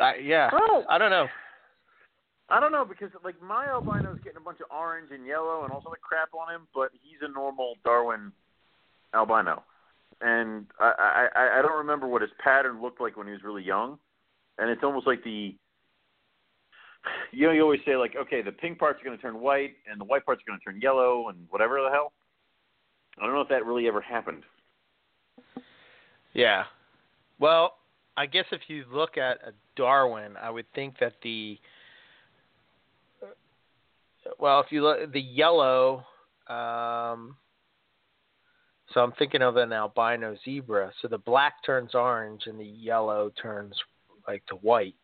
[0.00, 0.50] I, yeah.
[0.52, 0.84] Oh.
[0.88, 1.26] I don't know.
[2.48, 5.72] I don't know because like my albino's getting a bunch of orange and yellow and
[5.72, 8.32] all sort of crap on him, but he's a normal Darwin
[9.14, 9.64] albino,
[10.20, 13.64] and I, I I don't remember what his pattern looked like when he was really
[13.64, 13.98] young,
[14.58, 15.56] and it's almost like the
[17.32, 19.74] you know you always say like okay the pink parts are going to turn white
[19.90, 22.12] and the white parts are going to turn yellow and whatever the hell.
[23.18, 24.42] I don't know if that really ever happened.
[26.32, 26.64] Yeah.
[27.38, 27.78] Well,
[28.16, 31.58] I guess if you look at a Darwin, I would think that the
[34.38, 36.04] well, if you look the yellow,
[36.48, 37.36] um,
[38.92, 40.92] so I'm thinking of an albino zebra.
[41.02, 43.74] So the black turns orange and the yellow turns
[44.28, 44.94] like to white.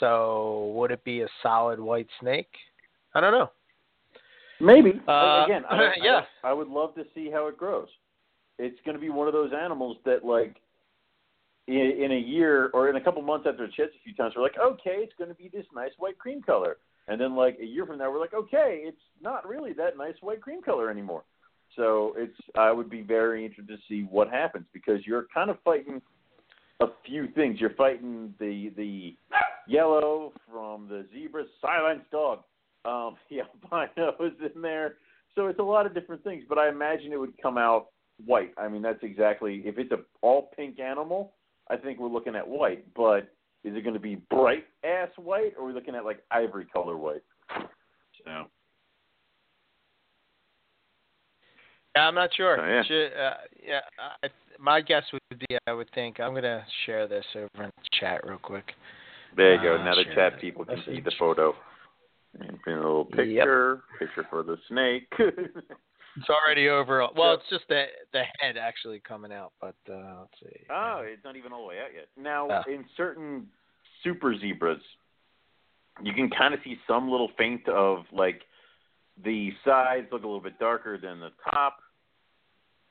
[0.00, 2.50] So would it be a solid white snake?
[3.14, 3.50] I don't know.
[4.60, 5.00] Maybe.
[5.08, 6.20] Uh, Again, I, yeah.
[6.42, 7.88] I, I would love to see how it grows.
[8.58, 10.56] It's going to be one of those animals that, like,
[11.68, 14.34] in, in a year or in a couple months after it sheds a few times,
[14.36, 16.78] we're like, okay, it's going to be this nice white cream color.
[17.08, 20.14] And then, like, a year from now, we're like, okay, it's not really that nice
[20.20, 21.24] white cream color anymore.
[21.76, 25.58] So it's I would be very interested to see what happens because you're kind of
[25.64, 26.02] fighting
[26.80, 27.60] a few things.
[27.60, 29.16] You're fighting the the
[29.66, 32.40] yellow from the zebra, silence dog.
[32.84, 34.96] Um, the albino is in there,
[35.34, 36.44] so it's a lot of different things.
[36.48, 37.88] But I imagine it would come out
[38.24, 38.52] white.
[38.58, 41.34] I mean, that's exactly if it's a all pink animal.
[41.70, 43.28] I think we're looking at white, but
[43.64, 46.66] is it going to be bright ass white, or are we looking at like ivory
[46.66, 47.22] color white?
[48.24, 48.46] So.
[51.96, 52.60] Yeah, I'm not sure.
[52.60, 52.82] Oh, yeah.
[52.84, 53.34] Should, uh,
[53.66, 53.80] yeah,
[54.22, 57.88] I, my guess would be I would think I'm gonna share this over in the
[57.98, 58.72] chat real quick.
[59.36, 59.80] There you go.
[59.80, 61.54] Uh, now the chat that people can see the photo.
[62.40, 63.16] And a little Yep.
[63.16, 65.10] picture, picture for the snake.
[66.18, 67.06] It's already over.
[67.16, 70.60] Well, it's just the the head actually coming out, but uh, let's see.
[70.70, 72.08] oh, it's not even all the way out yet.
[72.16, 72.70] Now, Oh.
[72.70, 73.46] in certain
[74.02, 74.80] super zebras,
[76.02, 78.42] you can kind of see some little faint of like
[79.24, 81.78] the sides look a little bit darker than the top.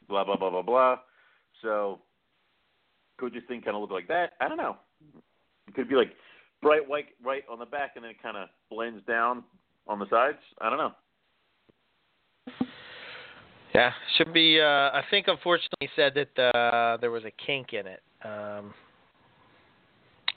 [0.07, 0.99] Blah blah blah blah blah.
[1.61, 1.99] So,
[3.17, 4.33] could this thing kind of look like that?
[4.39, 4.77] I don't know.
[5.67, 6.11] It could be like
[6.61, 9.43] bright white right on the back, and then it kind of blends down
[9.87, 10.37] on the sides.
[10.61, 10.93] I don't know.
[13.77, 14.59] Yeah, should be.
[14.59, 18.01] Uh, I think unfortunately he said that uh, there was a kink in it.
[18.25, 18.73] Um,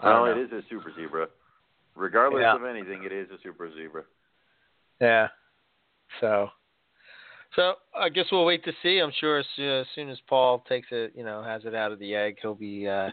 [0.02, 1.26] Well, it is a super zebra.
[1.94, 2.54] Regardless Yeah.
[2.54, 4.04] of anything, it is a super zebra.
[5.00, 5.28] Yeah.
[6.20, 6.50] So,
[7.56, 8.98] so I guess we'll wait to see.
[8.98, 11.92] I'm sure as, uh, as soon as Paul takes it, you know, has it out
[11.92, 13.08] of the egg, he'll be uh,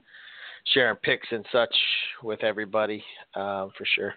[0.74, 1.74] sharing pics and such
[2.22, 3.02] with everybody
[3.34, 4.14] um, for sure.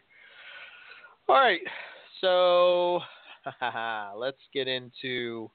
[1.29, 1.61] All right,
[2.21, 2.99] so
[4.17, 5.49] let's get into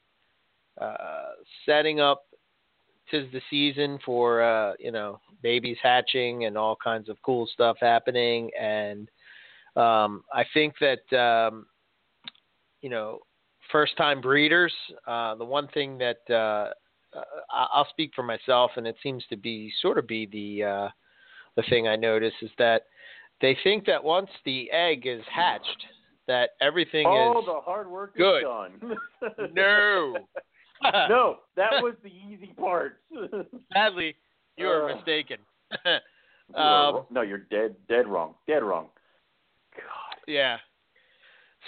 [0.80, 1.32] uh,
[1.66, 2.24] setting up.
[3.12, 7.78] Tis the season for uh, you know babies hatching and all kinds of cool stuff
[7.80, 9.08] happening, and
[9.76, 11.68] um, I think that um,
[12.82, 13.20] you know,
[13.72, 14.74] first time breeders,
[15.08, 16.70] uh, the one thing that uh,
[17.18, 20.90] uh, I'll speak for myself, and it seems to be sort of be the uh,
[21.56, 22.84] the thing I notice is that
[23.42, 25.86] they think that once the egg is hatched,
[26.28, 28.44] that everything Oh, is the hard work good.
[28.44, 28.98] is done.
[29.54, 30.28] no.
[31.10, 33.00] no, that was the easy part.
[33.74, 34.16] Sadly,
[34.58, 34.96] you are Uh.
[34.96, 35.38] mistaken.
[36.50, 38.90] You are um, no, you're dead, dead wrong, dead wrong.
[39.76, 40.18] God.
[40.28, 40.58] Yeah.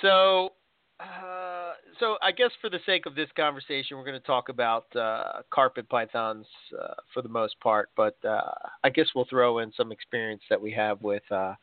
[0.02, 0.54] So,
[1.00, 4.96] uh, so I guess for the sake of this conversation, we're going to talk about
[4.96, 6.46] uh, carpet pythons
[6.80, 8.52] uh, for the most part, but uh,
[8.84, 11.56] I guess we'll throw in some experience that we have with uh,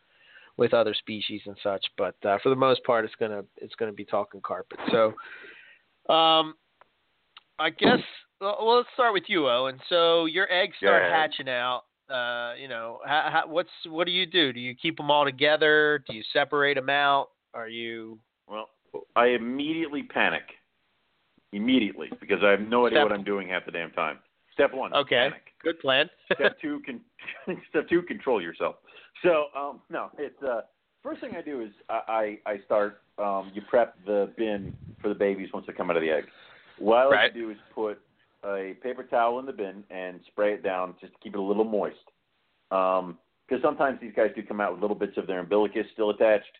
[0.57, 1.85] with other species and such.
[1.97, 4.79] But uh, for the most part, it's gonna it's gonna be talking carpet.
[4.91, 6.55] So, um,
[7.59, 8.01] I guess
[8.41, 9.79] well, let's start with you, Owen.
[9.89, 11.13] So your eggs start ahead.
[11.13, 11.85] hatching out.
[12.11, 14.53] Uh, you know, how, how, what's what do you do?
[14.53, 16.05] Do you keep them all together?
[16.07, 17.29] Do you separate them out?
[17.55, 18.69] Are you Well,
[19.17, 20.43] I immediately panic.
[21.53, 24.19] Immediately, because I have no idea Step- what I'm doing half the damn time.
[24.53, 25.29] Step one, okay?
[25.31, 25.43] panic.
[25.63, 26.11] Good plan.
[26.35, 27.01] step two, con-
[27.71, 28.77] step two, control yourself.
[29.23, 30.63] So, um, no, it's uh,
[31.03, 33.03] first thing I do is I I, I start.
[33.17, 36.25] Um, you prep the bin for the babies once they come out of the egg.
[36.79, 37.35] What I like Right.
[37.35, 38.01] to do is put
[38.45, 41.43] a paper towel in the bin and spray it down just to keep it a
[41.43, 42.11] little moist.
[42.71, 46.11] Um, because sometimes these guys do come out with little bits of their umbilicus still
[46.11, 46.59] attached,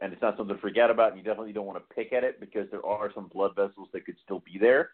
[0.00, 1.10] and it's not something to forget about.
[1.12, 3.88] And you definitely don't want to pick at it because there are some blood vessels
[3.92, 4.90] that could still be there.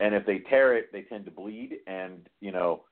[0.00, 2.84] And if they tear it, they tend to bleed, and you know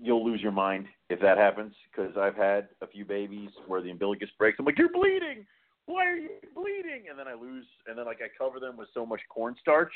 [0.00, 1.74] you'll lose your mind if that happens.
[1.90, 4.58] Because I've had a few babies where the umbilicus breaks.
[4.58, 5.46] I'm like, you're bleeding.
[5.86, 7.06] Why are you bleeding?
[7.10, 9.92] And then I lose, and then like I cover them with so much cornstarch,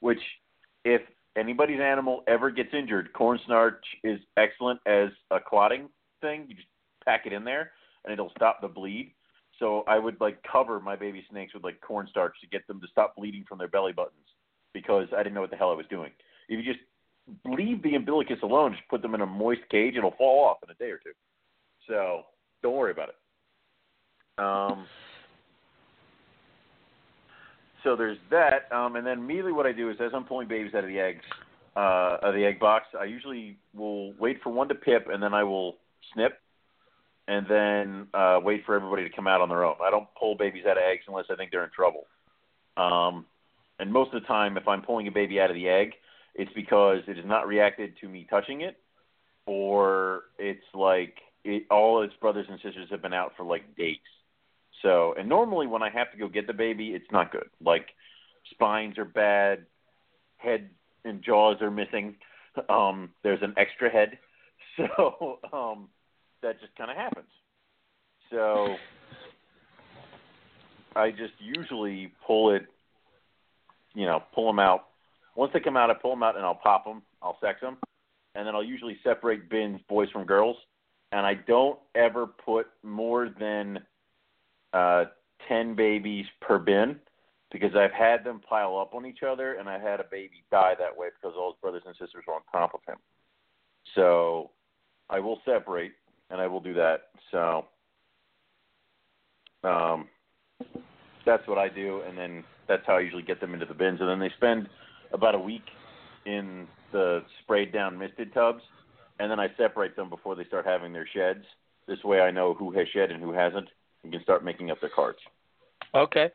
[0.00, 0.20] which
[0.84, 1.02] if
[1.36, 5.88] anybody's animal ever gets injured, corn cornstarch is excellent as a clotting
[6.20, 6.46] thing.
[6.48, 6.68] You just
[7.04, 7.72] pack it in there,
[8.04, 9.14] and it'll stop the bleed.
[9.58, 12.86] So I would like cover my baby snakes with like cornstarch to get them to
[12.88, 14.26] stop bleeding from their belly buttons
[14.72, 16.12] because I didn't know what the hell I was doing.
[16.48, 16.84] If you just
[17.44, 20.70] leave the umbilicus alone, just put them in a moist cage, it'll fall off in
[20.70, 21.12] a day or two.
[21.88, 22.22] So
[22.62, 23.14] don't worry about it.
[24.38, 24.86] Um,
[27.84, 30.74] so there's that, um, and then immediately what I do is as I'm pulling babies
[30.74, 31.24] out of the eggs,
[31.76, 35.32] uh, of the egg box, I usually will wait for one to pip, and then
[35.32, 35.76] I will
[36.12, 36.40] snip,
[37.28, 39.76] and then uh, wait for everybody to come out on their own.
[39.82, 42.06] I don't pull babies out of eggs unless I think they're in trouble.
[42.76, 43.26] Um,
[43.78, 45.92] and most of the time, if I'm pulling a baby out of the egg,
[46.34, 48.76] it's because it has not reacted to me touching it,
[49.46, 53.96] or it's like it, all its brothers and sisters have been out for like days.
[54.82, 57.48] So, and normally when I have to go get the baby, it's not good.
[57.60, 57.86] Like
[58.50, 59.66] spines are bad,
[60.36, 60.70] head
[61.04, 62.16] and jaws are missing.
[62.68, 64.18] Um, there's an extra head,
[64.76, 65.88] so um,
[66.42, 67.28] that just kind of happens.
[68.30, 68.74] So
[70.96, 72.66] I just usually pull it,
[73.94, 74.86] you know, pull them out.
[75.36, 77.02] Once they come out, I pull them out and I'll pop them.
[77.22, 77.76] I'll sex them,
[78.34, 80.56] and then I'll usually separate bins, boys from girls.
[81.12, 83.78] And I don't ever put more than
[84.72, 85.04] uh,
[85.48, 86.96] ten babies per bin
[87.50, 90.74] because I've had them pile up on each other, and I had a baby die
[90.78, 92.98] that way because all his brothers and sisters were on top of him.
[93.94, 94.50] So
[95.08, 95.92] I will separate,
[96.30, 97.08] and I will do that.
[97.30, 97.64] So
[99.64, 100.08] um,
[101.24, 104.00] that's what I do, and then that's how I usually get them into the bins.
[104.00, 104.68] And then they spend
[105.12, 105.64] about a week
[106.26, 108.62] in the sprayed down misted tubs,
[109.18, 111.44] and then I separate them before they start having their sheds.
[111.86, 113.68] This way, I know who has shed and who hasn't,
[114.02, 115.18] and can start making up their cards.
[115.94, 116.30] Okay.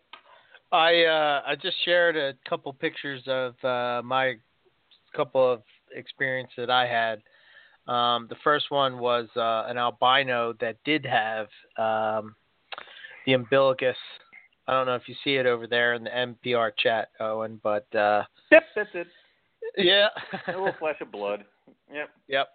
[0.72, 4.36] I uh, I just shared a couple pictures of uh, my
[5.16, 5.62] couple of
[5.96, 7.22] experience that I had.
[7.92, 11.48] Um, the first one was uh, an albino that did have
[11.78, 12.36] um,
[13.26, 13.98] the umbilicus.
[14.68, 17.94] I don't know if you see it over there in the NPR chat, Owen, but
[17.94, 19.08] uh, yep, that's it.
[19.78, 20.10] Yeah,
[20.50, 21.46] a little flash of blood.
[21.92, 22.10] Yep.
[22.28, 22.50] Yep.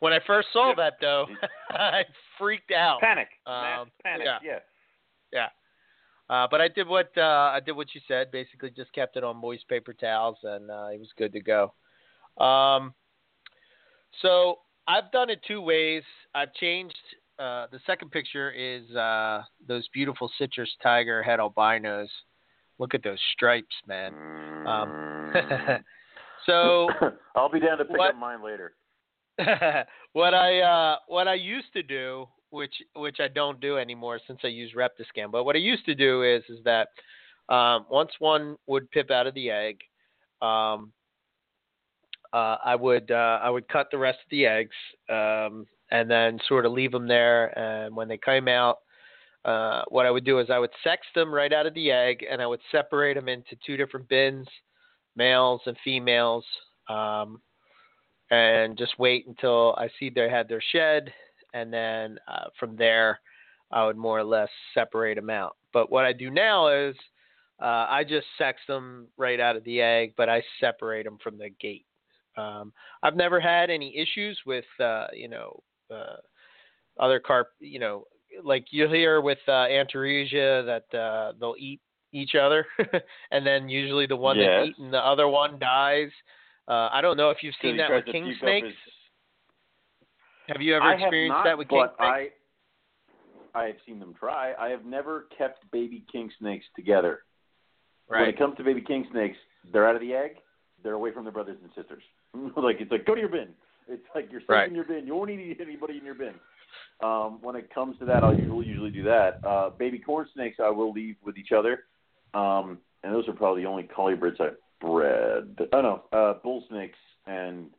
[0.00, 0.76] When I first saw Yep.
[0.78, 1.26] that, though,
[1.70, 2.04] I
[2.38, 3.00] freaked out.
[3.00, 3.28] Panic.
[3.46, 4.26] Um, panic.
[4.26, 4.38] yeah.
[4.42, 4.58] yeah.
[5.32, 5.48] Yeah.
[6.28, 8.30] Uh, but I did what uh, I did what you said.
[8.30, 11.72] Basically, just kept it on moist paper towels, and uh, it was good to go.
[12.42, 12.94] Um,
[14.22, 14.56] so
[14.88, 16.02] I've done it two ways.
[16.34, 16.96] I've changed.
[17.38, 22.08] Uh, the second picture is uh, those beautiful citrus tiger het albinos.
[22.78, 24.14] Look at those stripes, man.
[24.66, 25.32] Um,
[26.46, 26.88] so
[27.36, 28.74] I'll be down to pick What- up mine later.
[30.12, 34.40] what I uh, what I used to do, which which I don't do anymore since
[34.44, 36.88] I use Reptiscan, but what I used to do is is that
[37.52, 39.78] um, once one would pip out of the egg,
[40.40, 40.92] um,
[42.32, 44.76] uh, I would uh, I would cut the rest of the eggs
[45.08, 47.58] um, and then sort of leave them there.
[47.58, 48.78] And when they came out,
[49.44, 52.24] uh, what I would do is I would sex them right out of the egg,
[52.30, 54.46] and I would separate them into two different bins,
[55.16, 56.44] males and females.
[56.88, 57.40] Um,
[58.30, 61.12] and just wait until I see they had their shed,
[61.54, 63.20] and then uh, from there,
[63.72, 65.56] I would more or less separate them out.
[65.72, 66.96] But what I do now is
[67.60, 71.38] uh, I just sex them right out of the egg, but I separate them from
[71.38, 71.86] the gate.
[72.36, 76.16] Um, I've never had any issues with uh, you know uh,
[76.98, 77.48] other carp.
[77.58, 78.04] You know,
[78.42, 81.80] like you'll hear with uh, Antaresia that uh, they'll eat
[82.12, 82.66] each other,
[83.30, 84.48] and then usually the one Yes.
[84.52, 86.10] that's eaten the other one dies.
[86.70, 88.68] Uh, I don't know if you've seen that with king snakes.
[88.68, 88.76] his-
[90.46, 91.94] Have you ever I experienced not, that with king snakes?
[91.98, 92.30] I,
[93.54, 94.54] I have seen them try.
[94.54, 97.24] I have never kept baby king snakes together.
[98.08, 98.20] Right.
[98.20, 99.36] When it comes to baby king snakes,
[99.72, 100.36] they're out of the egg.
[100.84, 102.04] They're away from their brothers and sisters.
[102.56, 103.48] like it's like go to your bin.
[103.88, 104.68] It's like you're safe Right.
[104.68, 105.06] in your bin.
[105.08, 106.34] You won't eat anybody in your bin.
[107.02, 109.40] Um, when it comes to that, I'll usually usually do that.
[109.44, 111.84] Uh, baby corn snakes, I will leave with each other,
[112.32, 115.68] um, and those are probably the only colubrids I've bred.
[115.72, 117.70] Oh no, uh, bull snakes and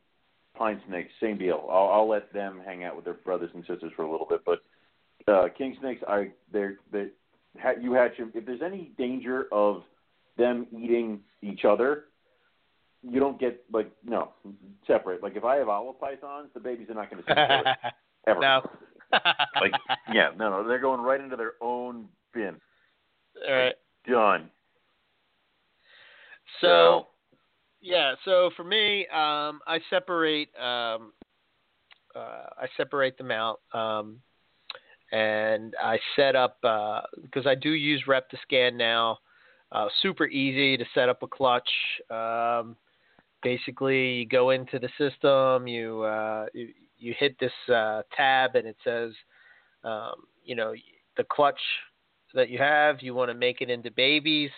[0.56, 1.66] pine snakes, same deal.
[1.70, 4.42] I'll, I'll let them hang out with their brothers and sisters for a little bit,
[4.44, 4.62] but
[5.28, 7.08] uh, king snakes, I they're they
[7.80, 8.32] you hatch them.
[8.34, 9.82] If there's any danger of
[10.38, 12.04] them eating each other,
[13.02, 14.30] you don't get like no
[14.86, 15.22] separate.
[15.22, 17.76] Like if I have olive pythons, the babies are not going to see each other
[18.26, 18.40] ever.
[18.40, 18.62] no.
[19.60, 19.72] Like
[20.12, 22.56] yeah, no, no, they're going right into their own bin.
[23.46, 23.74] All right.
[24.08, 24.50] Done.
[26.60, 27.06] So,
[27.80, 28.14] yeah.
[28.24, 30.48] So for me, um, I separate.
[30.56, 31.12] Um,
[32.14, 34.20] uh, I separate them out, um,
[35.12, 39.18] and I set up because I do use Reptiscan now.
[39.70, 41.68] Uh, super easy to set up a clutch.
[42.10, 42.76] Um,
[43.42, 48.66] basically, you go into the system, you uh, you, you hit this uh, tab, and
[48.66, 49.12] it says,
[49.84, 50.74] um, you know,
[51.16, 51.60] the clutch
[52.34, 53.00] that you have.
[53.00, 54.50] You want to make it into babies.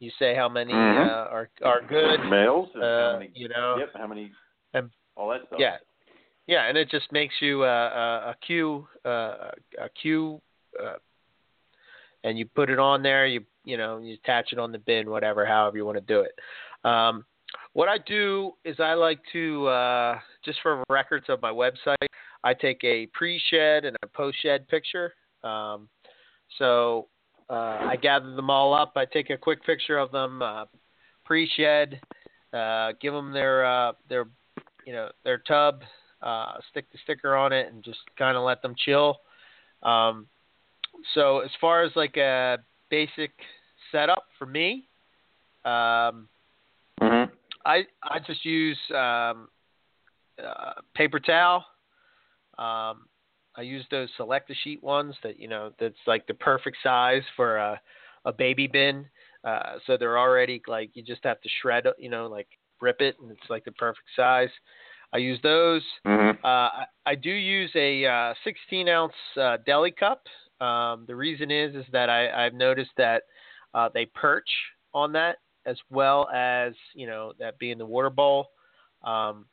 [0.00, 1.06] You say how many Mhm.
[1.06, 2.24] uh, are are good.
[2.24, 3.30] males Uh, many?
[3.34, 4.32] you know, Yep, how many?
[4.74, 5.58] And- all that stuff.
[5.58, 5.78] yeah,
[6.46, 7.66] yeah, and it just makes you uh,
[8.26, 10.40] a, a queue, uh, a queue,
[10.80, 10.96] uh,
[12.22, 13.26] and you put it on there.
[13.26, 16.20] You you know you attach it on the bin, whatever, however you want to do
[16.20, 16.38] it.
[16.88, 17.24] Um,
[17.72, 22.06] what I do is I like to uh, just for records of my website,
[22.44, 25.12] I take a pre-shed and a post-shed picture.
[25.42, 25.88] Um,
[26.58, 27.08] so
[27.50, 28.92] uh, I gather them all up.
[28.96, 30.66] I take a quick picture of them uh,
[31.24, 32.00] pre-shed,
[32.52, 34.26] uh, give them their uh, their
[34.86, 35.82] you know their tub,
[36.22, 39.20] uh, stick the sticker on it, and just kind of let them chill.
[39.82, 40.26] Um,
[41.14, 42.58] so as far as like a
[42.90, 43.30] basic
[43.92, 44.88] setup for me,
[45.64, 46.28] um,
[47.00, 47.32] Mm-hmm.
[47.64, 49.48] I I just use um,
[50.42, 51.64] uh, paper towel.
[52.58, 53.06] Um,
[53.58, 57.22] I use those select a sheet ones that you know that's like the perfect size
[57.36, 57.80] for a
[58.24, 59.06] a baby bin.
[59.44, 62.48] Uh, so they're already like you just have to shred, you know, like
[62.80, 64.50] rip it, and it's like the perfect size.
[65.12, 65.82] I use those.
[66.06, 66.44] Mm-hmm.
[66.44, 70.22] Uh, I, I do use a uh, 16 ounce uh, deli cup.
[70.60, 73.22] Um, the reason is is that I, I've noticed that
[73.74, 74.48] uh, they perch
[74.94, 75.36] on that
[75.66, 78.48] as well as you know that being the water bowl.
[79.02, 79.46] Um,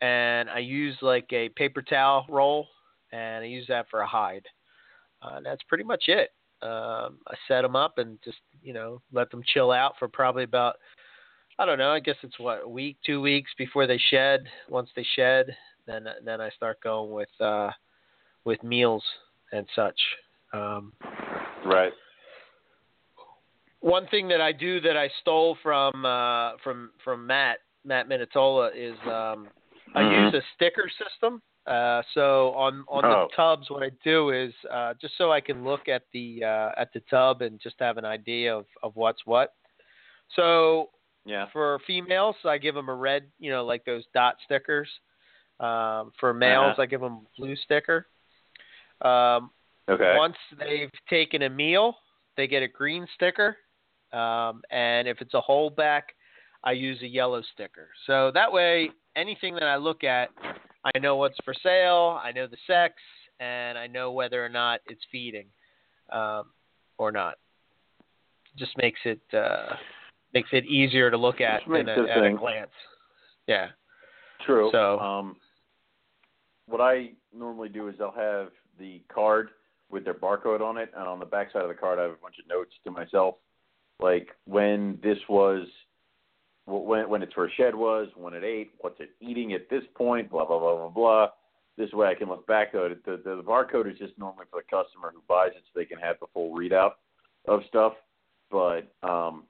[0.00, 2.66] and I use like a paper towel roll,
[3.12, 4.46] and I use that for a hide.
[5.22, 6.30] Uh, that's pretty much it.
[6.62, 10.44] Um, I set them up and just you know let them chill out for probably
[10.44, 10.76] about
[11.58, 11.90] I don't know.
[11.90, 14.44] I guess it's what a week, two weeks before they shed.
[14.68, 15.54] Once they shed,
[15.86, 17.70] then then I start going with uh,
[18.44, 19.04] with meals
[19.52, 20.00] and such.
[20.52, 20.92] Um,
[21.64, 21.92] Right.
[23.80, 28.70] one thing that I do that I stole from uh, from from Matt Matt Minatola
[28.74, 29.48] is um,
[29.94, 30.32] I Mhm.
[30.32, 31.42] use a sticker system.
[31.66, 33.28] Uh, so on on Oh.
[33.28, 36.72] the tubs, what I do is uh, just so I can look at the uh,
[36.76, 39.54] at the tub and just have an idea of, of what's what.
[40.34, 40.90] So
[41.24, 41.46] Yeah.
[41.52, 44.88] for females, I give them a red, you know, like those dot stickers.
[45.60, 46.82] Um, for males, Uh-huh.
[46.82, 48.08] I give them a blue sticker.
[49.02, 49.52] Um,
[49.88, 50.16] Okay.
[50.16, 51.96] once they've taken a meal,
[52.36, 53.56] they get a green sticker.
[54.12, 56.02] Um, and if it's a holdback,
[56.64, 57.90] I use a yellow sticker.
[58.06, 60.30] So that way, anything that I look at,
[60.84, 62.94] I know what's for sale, I know the sex,
[63.40, 65.46] and I know whether or not it's feeding
[66.10, 66.44] um,
[66.98, 67.34] or not.
[68.58, 69.74] Just makes it uh,
[70.34, 72.70] makes it easier to look at a, at a glance.
[73.46, 73.68] Yeah.
[74.44, 74.70] True.
[74.72, 75.36] So- um,
[76.66, 79.50] what I normally do is I'll have the card
[79.90, 82.12] with their barcode on it, and on the back side of the card, I have
[82.12, 83.34] a bunch of notes to myself,
[84.00, 85.66] like when this was,
[86.66, 90.30] when when its first shed was, when it ate, what's it eating at this point,
[90.30, 91.28] blah blah blah blah blah.
[91.78, 93.04] This way, I can look back at it.
[93.04, 95.86] The, the, the barcode is just normally for the customer who buys it, so they
[95.86, 96.92] can have the full readout
[97.48, 97.94] of stuff.
[98.50, 99.44] But um,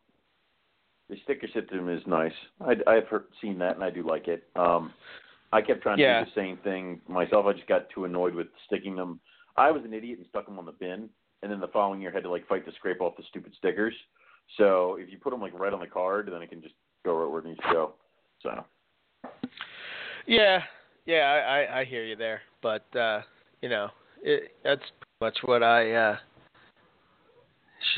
[1.10, 2.32] the sticker system is nice.
[2.60, 4.44] I, I've heard, seen that, and I do like it.
[4.54, 4.92] Um,
[5.52, 7.46] I kept trying to do the same thing myself.
[7.46, 9.20] I just got too annoyed with sticking them.
[9.56, 11.10] I was an idiot and stuck them on the bin,
[11.42, 13.94] and then the following year had to like fight to scrape off the stupid stickers.
[14.56, 17.16] So if you put them like right on the card, then it can just go
[17.16, 17.92] right where it needs to go.
[18.42, 18.64] So
[20.26, 20.62] Yeah,
[21.06, 23.22] yeah, I, I, I hear you there, but uh,
[23.60, 23.88] you know,
[24.22, 25.92] it, that's pretty much what I.
[25.92, 26.16] Uh,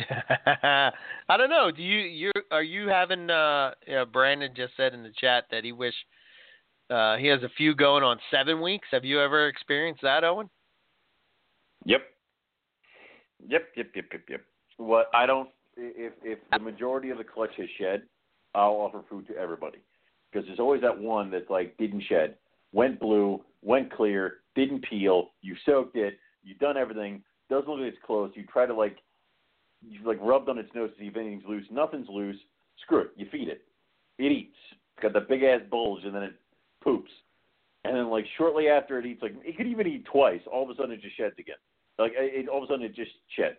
[1.28, 1.70] I don't know.
[1.70, 3.30] Do you you are you having?
[3.30, 5.94] Uh, you know, Brandon just said in the chat that he wish
[6.90, 8.88] uh, he has a few going on seven weeks.
[8.90, 10.48] Have you ever experienced that, Owen?
[11.84, 12.02] Yep.
[13.48, 14.40] Yep, yep, yep, yep, yep.
[14.78, 18.02] What I don't if if the majority of the clutch has shed,
[18.55, 19.78] I'll offer food to everybody
[20.30, 22.36] because there's always that one that's like didn't shed,
[22.72, 25.30] went blue, went clear, didn't peel.
[25.42, 28.30] You soaked it, you've done everything, doesn't look like it's close.
[28.34, 28.98] You try to like
[29.82, 31.64] you like rubbed on its nose to see if anything's loose.
[31.70, 32.36] Nothing's loose.
[32.82, 33.11] Screw it.
[33.16, 33.62] You feed it.
[34.18, 34.57] It eats.
[34.72, 36.34] It's got the big ass bulge and then it
[36.82, 37.11] poops.
[37.84, 40.40] And then like shortly after it eats, like it could even eat twice.
[40.50, 41.57] All of a sudden it just sheds again.
[41.98, 43.59] Like it, all of a sudden it just sheds.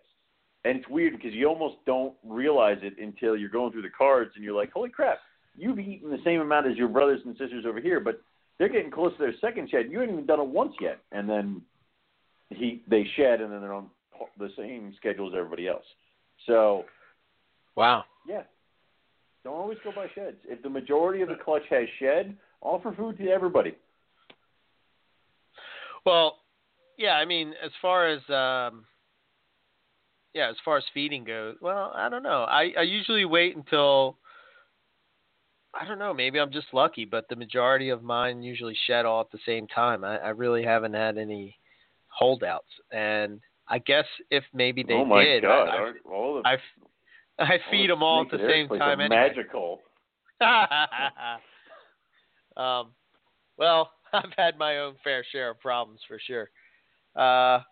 [0.66, 4.32] And it's weird because you almost don't realize it until you're going through the cards
[4.34, 5.18] and you're like, holy crap,
[5.56, 8.20] you've eaten the same amount as your brothers and sisters over here, but
[8.58, 9.86] they're getting close to their second shed.
[9.88, 10.98] You haven't even done it once yet.
[11.12, 11.62] And then
[12.50, 13.90] he they shed and then they're on
[14.40, 15.84] the same schedule as everybody else.
[16.46, 16.84] So
[17.76, 18.04] Wow.
[18.26, 18.42] yeah.
[19.44, 20.38] Don't always go by sheds.
[20.48, 23.76] If the majority of the clutch has shed, offer food to everybody.
[26.04, 26.38] Well,
[26.98, 28.84] yeah, I mean, as far as um,
[30.36, 32.44] yeah, as far as feeding goes, well, I don't know.
[32.44, 34.18] I I usually wait until
[35.72, 36.12] I don't know.
[36.12, 39.66] Maybe I'm just lucky, but the majority of mine usually shed all at the same
[39.66, 40.04] time.
[40.04, 41.56] I, I really haven't had any
[42.08, 45.68] holdouts, and I guess if maybe they oh my did, god!
[45.68, 46.58] I, Our- all the, I,
[47.42, 49.28] I, I feed them all at the same time anyway.
[49.28, 49.80] Magical.
[52.58, 52.88] um,
[53.56, 56.50] well, I've had my own fair share of problems for sure.
[57.16, 57.62] Uh,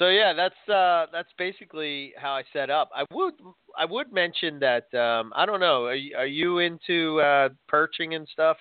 [0.00, 2.88] So yeah, that's uh, that's basically how I set up.
[2.96, 3.34] I would
[3.76, 5.84] I would mention that um, I don't know.
[5.84, 8.56] Are you, are you into uh, perching and stuff?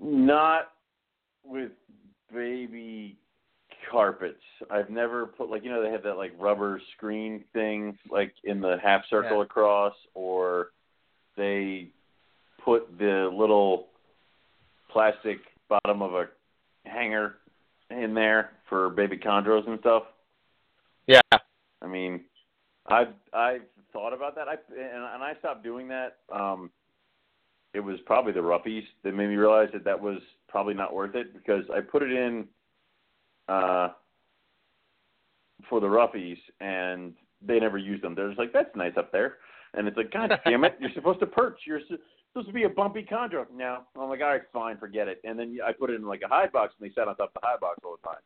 [0.00, 0.68] Not
[1.44, 1.72] with
[2.32, 3.18] baby
[3.90, 4.40] carpets.
[4.70, 8.62] I've never put like you know they have that like rubber screen thing like in
[8.62, 9.44] the half circle Yeah.
[9.44, 10.68] across, or
[11.36, 11.90] they
[12.64, 13.88] put the little
[14.90, 16.28] plastic bottom of a
[16.86, 17.34] hanger
[17.90, 20.04] in there for baby chondros and stuff.
[21.06, 21.20] Yeah.
[21.82, 22.24] I mean,
[22.86, 23.62] I've I've
[23.92, 24.48] thought about that.
[24.48, 26.18] I and, and I stopped doing that.
[26.32, 26.70] Um,
[27.72, 30.18] it was probably the roughies that made me realize that that was
[30.48, 32.46] probably not worth it because I put it in
[33.48, 33.90] uh,
[35.68, 37.14] for the roughies and
[37.46, 38.14] they never used them.
[38.14, 39.36] They're just like, that's nice up there,
[39.74, 41.60] and it's like, God damn it, you're supposed to perch.
[41.66, 41.80] You're
[42.32, 43.46] supposed to be a bumpy chondro.
[43.54, 45.20] No, I'm like, all right, fine, forget it.
[45.24, 47.32] And then I put it in like a hide box and they sat on top
[47.34, 48.20] of the hide box all the time.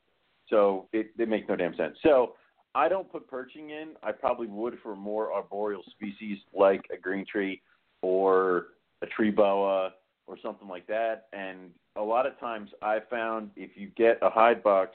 [0.48, 1.96] So it, it makes no damn sense.
[2.02, 2.34] So
[2.74, 3.90] I don't put perching in.
[4.02, 7.62] I probably would for more arboreal species like a green tree
[8.02, 8.66] or
[9.02, 9.92] a tree boa
[10.26, 11.26] or something like that.
[11.32, 14.90] And a lot of times I found if you get a hide box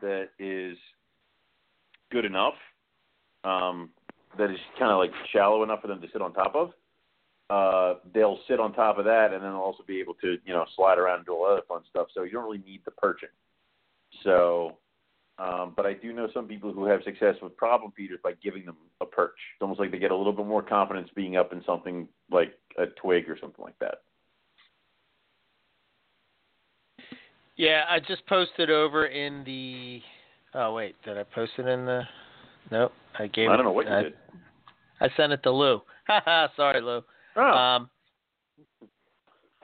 [0.00, 0.76] that is
[2.10, 2.54] good enough,
[3.44, 3.90] um,
[4.36, 6.72] that is kind of like shallow enough for them to sit on top of,
[7.50, 10.52] uh, they'll sit on top of that and then they'll also be able to, you
[10.52, 12.08] know, slide around and do all other fun stuff.
[12.14, 13.30] So you don't really need the perching.
[14.22, 14.78] So
[15.38, 18.66] um, but I do know some people who have success with problem feeders by giving
[18.66, 19.36] them a perch.
[19.54, 22.54] It's almost like they get a little bit more confidence being up in something like
[22.76, 24.02] a twig or something like that.
[27.56, 30.00] Yeah, I just posted over in the.
[30.54, 32.02] Oh wait, did I post it in the?
[32.72, 33.48] Nope, I gave.
[33.48, 34.14] I don't it, know what you I, did.
[35.00, 35.80] I sent it to Lou.
[36.08, 37.02] Haha, sorry, Lou.
[37.38, 37.90] Oh, Um,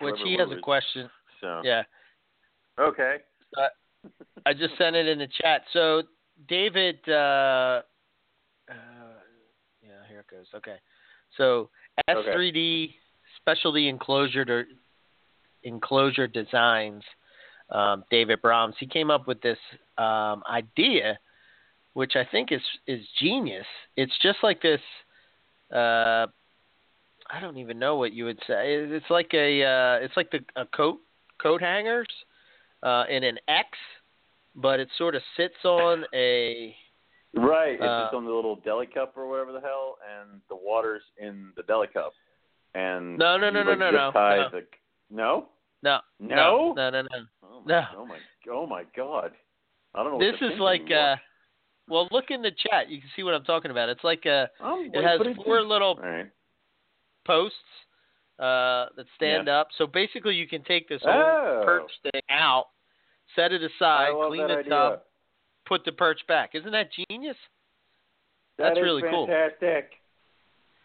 [0.01, 1.11] which he has a question.
[1.41, 1.83] so Yeah,
[2.79, 3.19] okay.
[4.47, 5.63] I just sent it in the chat.
[5.73, 6.03] So
[6.49, 7.83] David, uh,
[8.69, 8.75] uh,
[9.83, 10.47] yeah, here it goes.
[10.55, 10.77] Okay,
[11.37, 11.71] so
[12.09, 12.95] S3D
[13.37, 14.65] Specialty Enclosure to
[15.63, 17.03] Enclosure Designs,
[17.71, 18.75] um, David Brahms.
[18.79, 19.59] He came up with this
[19.97, 21.19] um, idea,
[21.95, 23.67] which I think is is genius.
[23.97, 24.81] It's just like this.
[25.75, 26.27] Uh,
[27.31, 28.75] I don't even know what you would say.
[28.75, 30.99] It's like a uh, it's like the a coat
[31.41, 32.09] coat hangers
[32.83, 33.69] uh, in an X,
[34.55, 36.75] but it sort of sits on a
[37.37, 37.75] Right.
[37.75, 41.03] It's Uh, just on the little deli cup or whatever the hell, and the water's
[41.19, 42.13] in the deli cup.
[42.75, 44.11] And No, no, no, no, no, no, no.
[44.13, 44.67] The,
[45.11, 45.49] no.
[46.21, 46.73] no No?
[46.75, 47.03] no no no.
[47.03, 47.27] no.
[47.43, 47.87] Oh my, No.
[47.97, 48.19] Oh my.
[48.51, 49.33] Oh my God.
[49.95, 50.19] I don't know.
[50.19, 51.13] This is like anymore.
[51.13, 51.17] uh,
[51.89, 52.89] well, look in the chat.
[52.89, 53.89] You can see what I'm talking about.
[53.89, 56.31] It's like a I'm, it has four little All right.
[57.27, 57.57] Posts
[58.39, 59.69] uh, that stand up.
[59.79, 61.63] So basically, you can take this Oh.
[61.65, 62.67] perch thing out,
[63.37, 64.71] set it aside, clean the idea.
[64.71, 65.01] tub,
[65.67, 66.51] put the perch back.
[66.55, 67.37] Isn't that genius?
[68.59, 69.27] That That's is really cool.
[69.27, 69.93] fantastic.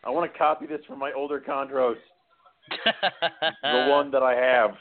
[0.04, 1.98] I want to copy this for my older chondros.
[2.84, 4.72] the one that I have.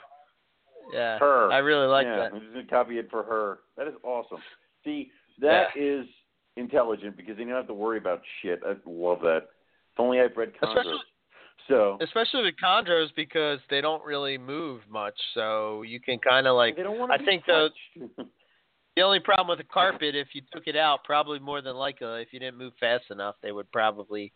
[0.93, 1.51] Yeah, Her.
[1.53, 2.33] I really like yeah, that.
[2.33, 3.59] I'm just gonna copy it for her.
[3.77, 4.39] That is awesome.
[4.85, 6.07] See, that is
[6.57, 8.61] intelligent because then you don't have to worry about shit.
[8.65, 9.49] I love that.
[9.93, 10.79] If only I bred chondros.
[10.79, 10.99] Especially-
[11.67, 16.55] so Especially with chondros because they don't really move much, so you can kind of
[16.57, 18.21] like they don't want to I be think the- touched.
[18.97, 22.21] The only problem with the carpet, if you took it out, probably more than likely,
[22.21, 24.33] if you didn't move fast enough, they would probably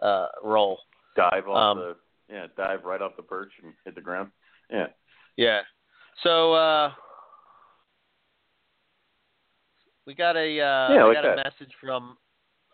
[0.00, 0.78] uh, roll.
[1.16, 1.96] dive off Um, the
[2.32, 4.30] yeah, dive right off the perch and hit the ground.
[4.70, 4.86] Yeah.
[5.36, 5.62] Yeah.
[6.22, 6.92] So uh,
[10.06, 12.16] we got a uh, Yeah, we like got a message from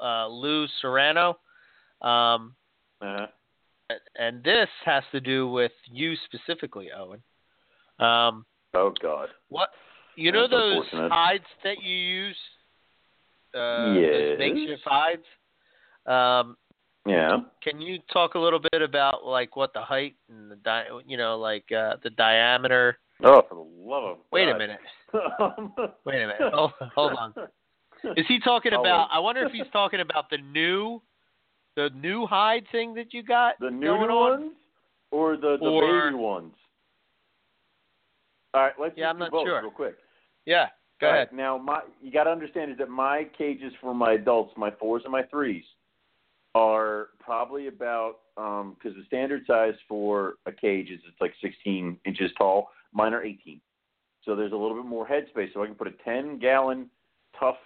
[0.02, 1.38] uh, Lou Serrano,
[2.02, 2.54] um,
[3.00, 3.26] Uh-huh.
[4.18, 7.22] And this has to do with you specifically, Owen.
[7.98, 9.28] Um, Oh God.
[9.48, 9.68] What
[10.16, 11.12] you know That's those unfortunate.
[11.12, 12.36] hides that you use?
[13.54, 14.38] Uh, Yes.
[14.38, 15.24] Makeshift hides.
[16.06, 16.56] Um,
[17.06, 17.38] Yeah.
[17.62, 21.16] can you talk a little bit about like what the height and the di- you
[21.16, 22.98] know like uh, the diameter?
[23.24, 24.80] Oh, for the love of Wait a minute.
[26.04, 26.52] Wait a minute.
[26.52, 27.34] Hold, hold on.
[28.16, 29.08] Is he talking about?
[29.12, 31.00] I wonder if he's talking about the new,
[31.76, 33.54] the new hide thing that you got.
[33.60, 34.40] The new going on?
[34.40, 34.52] ones
[35.10, 36.54] or the, the Or- baby ones?
[38.54, 39.62] All right, let's Yeah, just I'm not both sure.
[39.62, 39.96] real quick.
[40.44, 40.66] Yeah.
[41.00, 41.28] Go All ahead.
[41.30, 44.70] right, Now, my you got to understand is that my cages for my adults, my
[44.70, 45.64] fours and my threes,
[46.54, 51.98] are probably about um, because the standard size for a cage is it's like 16
[52.04, 52.68] inches tall.
[52.92, 53.60] Mine are 18,
[54.24, 55.52] so there's a little bit more headspace.
[55.54, 56.90] So I can put a 10 gallon
[57.40, 57.56] tough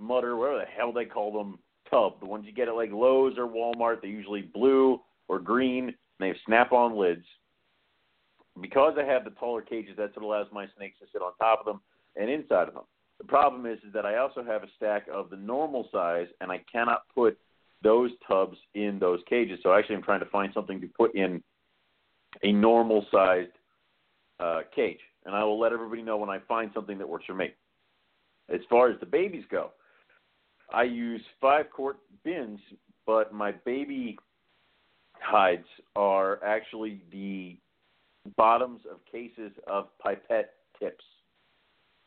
[0.00, 1.58] mutter, whatever the hell they call them,
[1.90, 2.20] tub.
[2.20, 4.00] The ones you get at like Lowe's or Walmart.
[4.00, 5.84] They're usually blue or green.
[5.84, 7.24] And they have snap-on lids.
[8.60, 11.60] Because I have the taller cages, that's what allows my snakes to sit on top
[11.60, 11.80] of them
[12.14, 12.84] and inside of them.
[13.18, 16.50] The problem is, is that I also have a stack of the normal size, and
[16.50, 17.38] I cannot put
[17.82, 19.58] those tubs in those cages.
[19.62, 21.42] So actually, I'm trying to find something to put in
[22.42, 23.52] a normal sized
[24.40, 27.34] uh, cage, and I will let everybody know when I find something that works for
[27.34, 27.52] me.
[28.52, 29.70] As far as the babies go,
[30.72, 32.60] I use five quart bins,
[33.06, 34.18] but my baby
[35.20, 37.56] hides are actually the
[38.36, 41.04] bottoms of cases of pipette tips.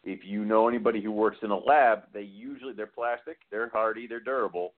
[0.03, 4.07] If you know anybody who works in a lab, they usually they're plastic, they're hardy,
[4.07, 4.73] they're durable,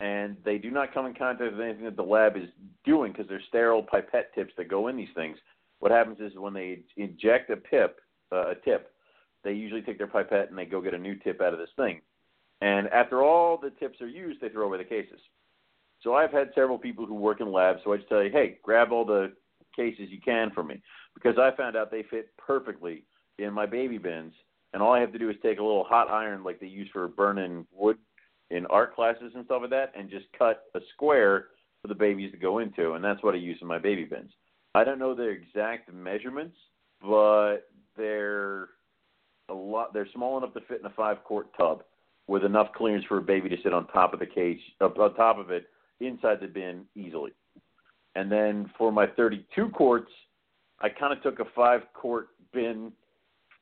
[0.00, 2.48] and they do not come in contact with anything that the lab is
[2.84, 5.36] doing because they're sterile pipette tips that go in these things.
[5.80, 8.00] What happens is when they inject a pip,
[8.32, 8.92] uh, a tip,
[9.44, 11.70] they usually take their pipette and they go get a new tip out of this
[11.76, 12.00] thing.
[12.60, 15.20] And after all the tips are used, they throw away the cases.
[16.02, 18.58] So I've had several people who work in labs, so I just tell you, hey,
[18.62, 19.32] grab all the
[19.76, 20.80] cases you can for me
[21.14, 23.04] because I found out they fit perfectly
[23.38, 24.32] in my baby bins.
[24.72, 26.88] And all I have to do is take a little hot iron like they use
[26.92, 27.98] for burning wood
[28.50, 31.48] in art classes and stuff like that, and just cut a square
[31.82, 34.30] for the babies to go into, and that's what I use in my baby bins.
[34.74, 36.56] I don't know their exact measurements,
[37.00, 38.68] but they're
[39.48, 39.92] a lot.
[39.92, 41.82] They're small enough to fit in a five quart tub
[42.30, 45.12] with enough clearance for a baby to sit on top of the cage, up on
[45.16, 45.66] top of it,
[45.98, 47.32] inside the bin easily.
[48.14, 50.10] And then for my 32 quarts,
[50.80, 52.92] I kind of took a five quart bin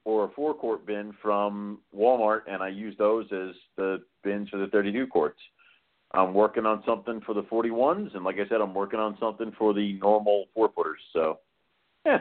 [0.05, 4.59] or a four quart bin from Walmart, and I use those as the bins for
[4.59, 5.41] the 32 quarts.
[6.13, 9.51] I'm working on something for the 41s, and like I said, I'm working on something
[9.59, 11.01] for the normal four footers.
[11.15, 11.39] So,
[12.05, 12.19] yeah,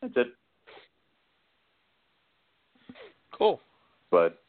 [0.00, 0.28] that's it.
[3.36, 3.60] Cool.
[4.12, 4.41] But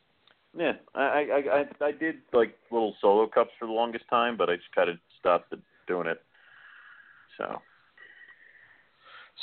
[0.58, 1.44] yeah, I I
[1.82, 4.90] I, I did like little solo cups for the longest time, but I just kind
[4.90, 5.54] of stopped
[5.88, 6.22] doing it.
[7.38, 7.60] So.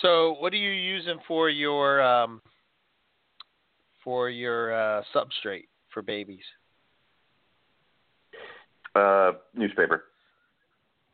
[0.02, 2.40] So, what are you using for your um,
[4.04, 6.44] for your uh, substrate for babies?
[8.94, 10.04] Uh, newspaper.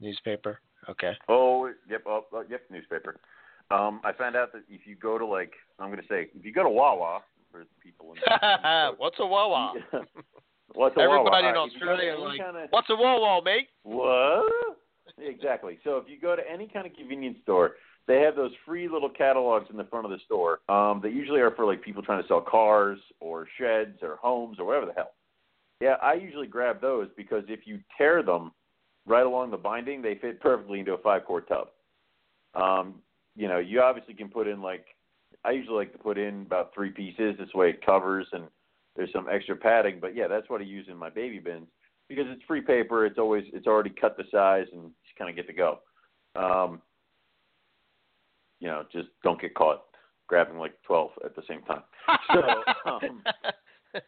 [0.01, 0.61] Newspaper.
[0.89, 1.13] Okay.
[1.29, 2.03] Oh, yep.
[2.07, 2.63] Oh, oh, yep.
[2.71, 3.19] Newspaper.
[3.71, 6.45] Um, I found out that if you go to like, I'm going to say, if
[6.45, 7.21] you go to Wawa
[7.65, 8.21] for people in
[8.99, 9.75] what's a Wawa?
[10.75, 11.49] what's a Everybody Wawa?
[11.49, 13.69] in All right, if you go to Australia any like, kinda- what's a Wawa, mate?
[13.83, 14.79] What?
[15.19, 15.79] Exactly.
[15.85, 17.77] So if you go to any kind of convenience store,
[18.07, 20.61] they have those free little catalogs in the front of the store.
[20.69, 24.59] Um, that usually are for like people trying to sell cars or sheds or homes
[24.59, 25.13] or whatever the hell.
[25.81, 28.53] Yeah, I usually grab those because if you tear them
[29.07, 31.69] right along the binding, they fit perfectly into a five quart tub.
[32.55, 32.97] Um,
[33.35, 34.87] you know, you obviously can put in like
[35.47, 37.37] I usually like to put in about three pieces.
[37.39, 38.45] This way it covers and
[38.97, 39.99] there's some extra padding.
[40.01, 41.69] But yeah, that's what I use in my baby bins
[42.09, 43.07] because it's free paper.
[43.07, 45.79] It's always it's already cut the size and just kind of get to go.
[46.35, 46.83] Um,
[48.59, 49.83] you know, just don't get caught
[50.27, 51.83] grabbing like twelve at the same time.
[52.33, 53.23] So um,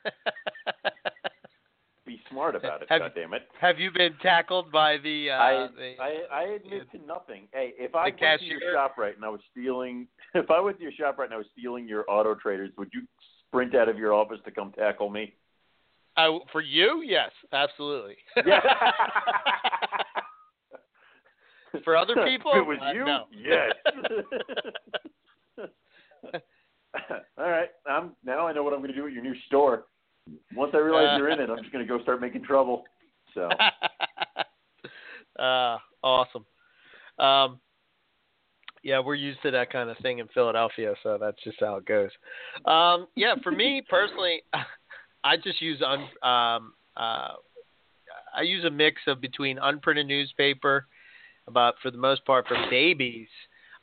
[2.39, 2.89] smart about it.
[2.89, 3.43] Have- God damn it.
[3.61, 5.31] Have you been tackled by the?
[5.31, 7.49] Uh, I, the I I admit to nothing.
[7.53, 8.75] Hey, if I the went to your cashier?
[8.75, 11.39] shop right and I was stealing, if I went to your shop right and I
[11.39, 13.03] was stealing your auto traders, would you
[13.49, 15.35] sprint out of your office to come tackle me?
[16.17, 18.17] I, for you, yes, absolutely.
[18.45, 18.61] Yeah.
[21.85, 23.25] For other people, if it was uh, you, no.
[23.37, 23.73] yes.
[27.37, 29.85] All right, I'm now I know what I'm going to do at your new store.
[30.55, 32.85] Once I realize you're in it, I'm just going to go start making trouble.
[33.35, 33.49] So
[35.39, 36.45] uh, awesome.
[37.19, 37.61] Um,
[38.83, 41.85] yeah, we're used to that kind of thing in Philadelphia, so that's just how it
[41.85, 42.11] goes.
[42.65, 44.43] Um, yeah, for me personally,
[45.25, 47.35] I just use un, um, uh,
[48.37, 50.87] I use a mix of between unprinted newspaper,
[51.53, 53.29] but for the most part, for babies,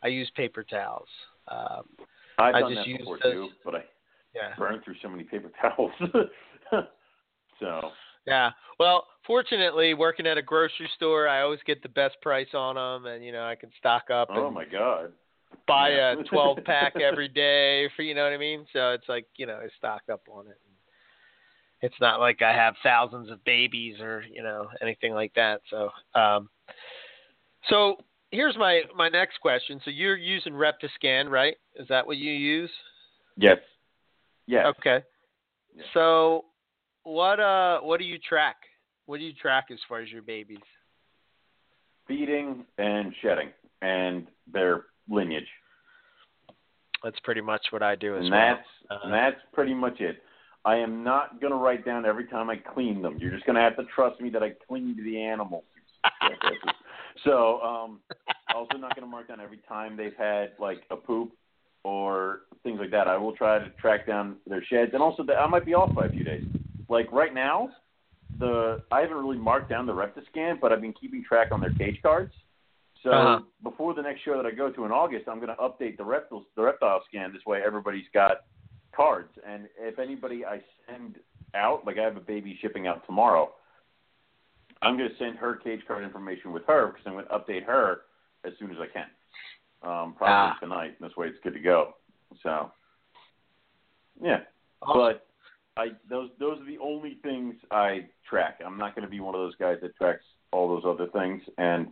[0.02, 1.10] I use paper towels.
[1.48, 1.84] Um,
[2.38, 3.84] I've I done just that use before those- too, but I
[4.36, 4.53] yeah.
[4.57, 5.91] burned through so many paper towels.
[7.59, 7.91] so
[8.27, 8.51] Yeah.
[8.79, 13.11] Well, fortunately, working at a grocery store, I always get the best price on them,
[13.11, 15.13] and you know I can stock up oh my god.
[15.67, 16.19] buy Yeah.
[16.19, 18.65] a 12 pack every day for you know what I mean.
[18.73, 20.59] So it's like you know I stock up on it.
[21.81, 25.61] It's not like I have thousands of babies or you know anything like that.
[25.69, 26.49] So, um,
[27.69, 27.97] so
[28.31, 29.79] here's my my next question.
[29.86, 31.55] So you're using Reptiscan, right?
[31.75, 32.71] Is that what you use?
[33.38, 33.57] Yes.
[34.48, 34.66] Yes.
[34.78, 35.04] Okay.
[35.76, 35.84] Yeah.
[35.93, 36.46] So
[37.04, 38.58] what uh what do you track?
[39.06, 40.58] What do you track as far as your babies?
[42.08, 43.50] Feeding and shedding
[43.82, 45.48] and their lineage.
[47.04, 48.39] That's pretty much what I do as and well.
[48.39, 50.18] that's Uh, and that's pretty much it.
[50.66, 53.18] I am not gonna write down every time I clean them.
[53.20, 55.64] You're just gonna have to trust me that I cleaned the animals.
[57.24, 58.00] so um
[58.54, 61.32] also not gonna mark down every time they've had like a poop
[61.86, 65.36] or things like that, I will try to track down their sheds, and also that
[65.36, 66.43] I might be off by a few days.
[66.89, 67.69] Like right now,
[68.39, 71.75] the I haven't really marked down the Reptiscan, but I've been keeping track on their
[71.81, 72.33] cage cards.
[73.03, 73.39] So Uh-huh.
[73.61, 76.03] before the next show that I go to in August, I'm going to update the
[76.03, 77.31] reptiles, the reptile scan.
[77.31, 78.38] This way, everybody's got
[78.95, 81.19] cards, and if anybody I send
[81.53, 83.53] out, like I have a baby shipping out tomorrow,
[84.81, 87.63] I'm going to send her cage card information with her because I'm going to update
[87.65, 88.01] her
[88.43, 89.05] as soon as I can.
[89.86, 90.57] Um, probably Ah.
[90.59, 90.99] tonight.
[90.99, 91.95] This way, it's good to go.
[92.41, 92.71] So,
[94.19, 94.41] yeah.
[94.81, 94.99] Awesome.
[94.99, 95.27] But
[95.77, 98.61] I those those are the only things I track.
[98.65, 101.41] I'm not going to be one of those guys that tracks all those other things.
[101.57, 101.91] And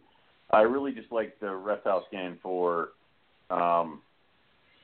[0.52, 2.90] I really just like the reptile scan for
[3.50, 4.02] um,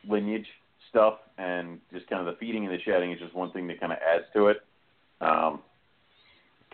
[0.08, 0.48] lineage
[0.90, 3.80] stuff and just kind of the feeding and the shedding is just one thing that
[3.80, 4.58] kind of adds to it.
[5.22, 5.62] Um,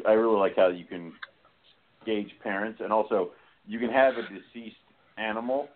[0.07, 1.13] I really like how you can
[2.05, 3.31] gauge parents, and also
[3.67, 4.75] you can have a deceased
[5.17, 5.69] animal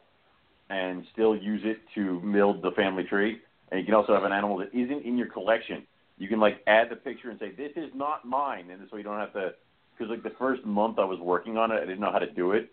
[0.69, 3.39] and still use it to build the family tree.
[3.71, 5.85] And you can also have an animal that isn't in your collection.
[6.17, 8.99] You can like add the picture and say this is not mine, and this way
[8.99, 9.53] you don't have to.
[9.97, 12.31] Because like the first month I was working on it, I didn't know how to
[12.31, 12.71] do it,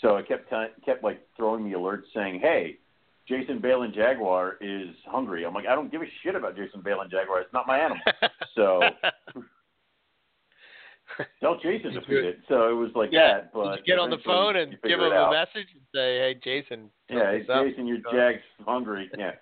[0.00, 2.78] so I kept t- kept like throwing the alerts saying, "Hey,
[3.26, 7.08] Jason Balin Jaguar is hungry." I'm like, I don't give a shit about Jason Balin
[7.10, 7.40] Jaguar.
[7.40, 8.02] It's not my animal.
[8.54, 8.80] So
[11.40, 12.38] tell Jason to feed it.
[12.48, 13.34] So it was like yeah.
[13.40, 13.52] that.
[13.52, 16.90] But you get on the phone and give him a message and say, "Hey, Jason,
[17.08, 19.10] Yeah, look hey, this up." Jason, your Jag's hungry.
[19.16, 19.32] Yeah.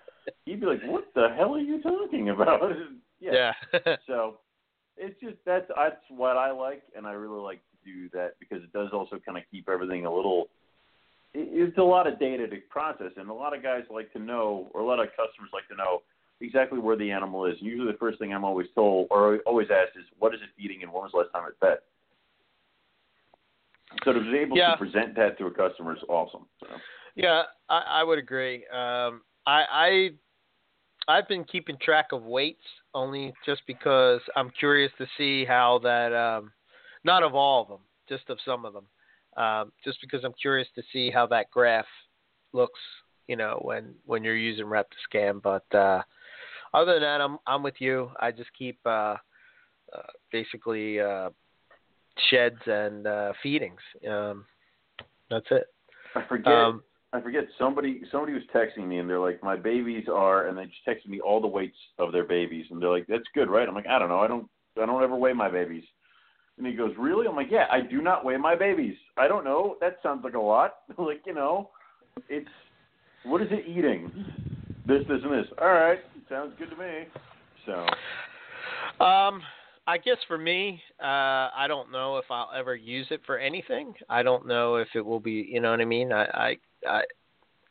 [0.45, 2.61] He'd be like, "What the hell are you talking about?"
[3.19, 3.53] yeah.
[3.73, 3.95] Yeah.
[4.07, 4.39] So
[4.97, 8.63] it's just that's that's what I like, and I really like to do that because
[8.63, 10.49] it does also kind of keep everything a little.
[11.33, 14.19] it- It's a lot of data to process, and a lot of guys like to
[14.19, 16.01] know, or a lot of customers like to know
[16.41, 17.55] exactly where the animal is.
[17.59, 20.83] Usually, the first thing I'm always told or always asked is, "What is it eating,
[20.83, 21.79] and when was the last time it fed?"
[24.03, 24.71] So to be able Yeah.
[24.71, 26.47] to present that to a customer is awesome.
[26.59, 26.67] So.
[27.15, 28.65] Yeah, I, I would agree.
[28.67, 30.09] Um, I, I
[31.07, 32.63] I've been keeping track of weights
[32.93, 36.13] only just because I'm curious to see how that.
[36.13, 36.51] Um,
[37.03, 37.79] not of all of them,
[38.09, 38.85] just of some of them.
[39.37, 41.85] Um, just because I'm curious to see how that graph
[42.53, 42.79] looks.
[43.27, 45.41] You know, when when you're using Reptiscan.
[45.41, 46.03] But uh,
[46.73, 48.11] other than that, I'm I'm with you.
[48.19, 49.15] I just keep uh,
[49.93, 50.01] uh,
[50.31, 51.29] basically uh,
[52.29, 53.79] sheds and uh, feedings.
[54.09, 54.45] Um,
[55.29, 55.65] that's it.
[56.15, 56.53] I forget.
[56.53, 60.57] Um, I forget somebody somebody was texting me and they're like, my babies are, and
[60.57, 63.49] they just texted me all the weights of their babies, and they're like, that's good,
[63.49, 63.67] right?
[63.67, 64.49] I'm like, I don't know, I don't
[64.81, 65.83] I don't ever weigh my babies.
[66.57, 67.27] And he goes, really?
[67.27, 68.95] I'm like, yeah, I do not weigh my babies.
[69.15, 69.77] I don't know.
[69.79, 70.75] That sounds like a lot.
[70.97, 71.69] like you know,
[72.29, 72.49] it's
[73.23, 74.11] what is it eating?
[74.85, 75.51] This, this, and this.
[75.61, 75.99] All right,
[76.29, 77.05] sounds good to me.
[77.65, 77.85] So
[79.03, 79.41] Um,
[79.85, 83.93] I guess for me, uh, I don't know if I'll ever use it for anything.
[84.09, 86.11] I don't know if it will be, you know what I mean?
[86.11, 86.57] I, I,
[86.87, 87.03] I,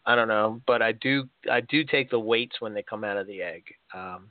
[0.07, 3.17] I don't know, but I do, I do take the weights when they come out
[3.17, 3.65] of the egg.
[3.95, 4.31] Um,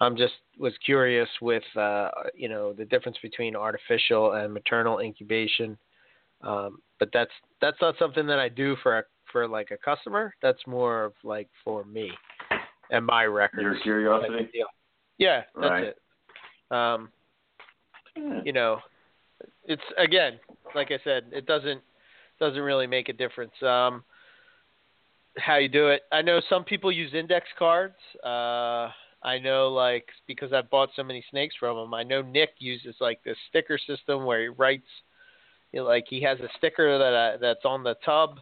[0.00, 5.76] I'm just was curious with, uh, you know, the difference between artificial and maternal incubation.
[6.42, 7.30] Um, but that's
[7.60, 10.34] that's not something that I do for a, for like a customer.
[10.42, 12.10] That's more of like for me
[12.90, 13.62] and my records.
[13.62, 14.50] your curiosity.
[15.18, 15.84] Yeah, that's Right.
[15.84, 15.98] it.
[16.70, 17.12] Um,
[18.16, 18.42] Yeah.
[18.44, 18.82] you know,
[19.64, 20.38] it's again,
[20.74, 21.82] like I said, it doesn't
[22.38, 23.54] doesn't really make a difference.
[23.62, 24.04] Um,
[25.36, 26.02] how you do it.
[26.12, 27.96] I know some people use index cards.
[28.24, 28.90] Uh,
[29.22, 31.94] I know, like, because I've bought so many snakes from him.
[31.94, 34.86] I know Nick uses like this sticker system where he writes,
[35.72, 38.38] you know, like he has a sticker that I, that's on the tub,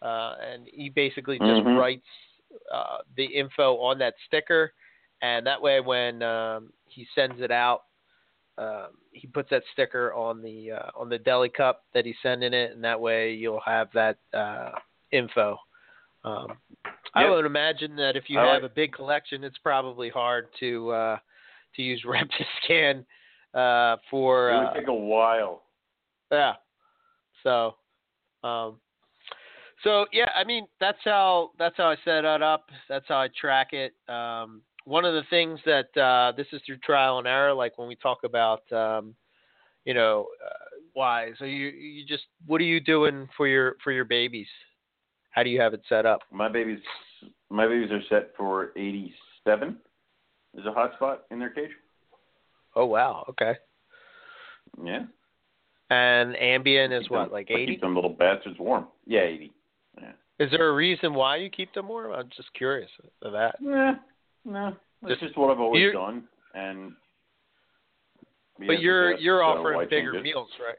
[0.00, 1.76] uh, and he basically just Mhm.
[1.76, 2.06] writes
[2.72, 4.72] uh, the info on that sticker,
[5.20, 7.82] and that way when um, he sends it out,
[8.58, 12.52] um, he puts that sticker on the uh, on the deli cup that he's sending
[12.52, 14.72] it, and that way you'll have that uh,
[15.10, 15.56] info.
[16.24, 16.58] Um,
[17.14, 20.48] I would imagine that if you I have like- a big collection, it's probably hard
[20.60, 21.16] to uh,
[21.76, 23.04] to use Reptiscan
[23.54, 25.62] uh, for it would uh, take a while.
[26.30, 26.54] yeah.
[27.42, 27.74] So,
[28.44, 28.76] um,
[29.84, 32.66] so yeah, I mean that's how that's how I set it up.
[32.88, 33.94] That's how I track it.
[34.08, 37.52] Um, one of the things that uh, this is through trial and error.
[37.52, 39.14] Like when we talk about, um,
[39.84, 40.54] you know, uh,
[40.92, 41.30] why.
[41.38, 44.48] So you you just what are you doing for your for your babies?
[45.30, 46.20] How do you have it set up?
[46.30, 46.80] My babies,
[47.48, 49.78] my babies are set for 87.
[50.52, 51.70] There's a hot spot in their cage.
[52.76, 53.54] Oh wow, okay.
[54.84, 55.04] Yeah.
[55.90, 57.72] And ambient is what like I eighty?
[57.72, 58.86] Keep them little bastards warm.
[59.06, 59.52] Yeah, 80.
[60.00, 60.12] Yeah.
[60.38, 62.12] Is there a reason why you keep them warm?
[62.12, 62.90] I'm just curious
[63.22, 63.56] of that.
[63.60, 63.94] Nah,
[64.44, 64.76] no.
[65.02, 66.94] it's Just- just what I've always you're- done, and.
[68.58, 70.76] we But you're the best, you're offering why bigger change meals, right?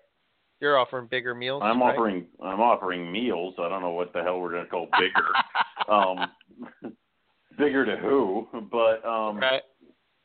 [0.60, 1.62] You're offering bigger meals.
[1.64, 1.94] I'm right?
[1.94, 3.56] offering I'm offering meals.
[3.60, 5.28] I don't know what the hell we're gonna call bigger.
[5.90, 6.32] um,
[7.58, 9.62] bigger to who, but um, Right.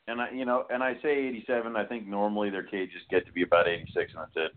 [0.07, 1.75] and I, you know, and I say 87.
[1.75, 4.55] I think normally their cages get to be about 86, and that's it.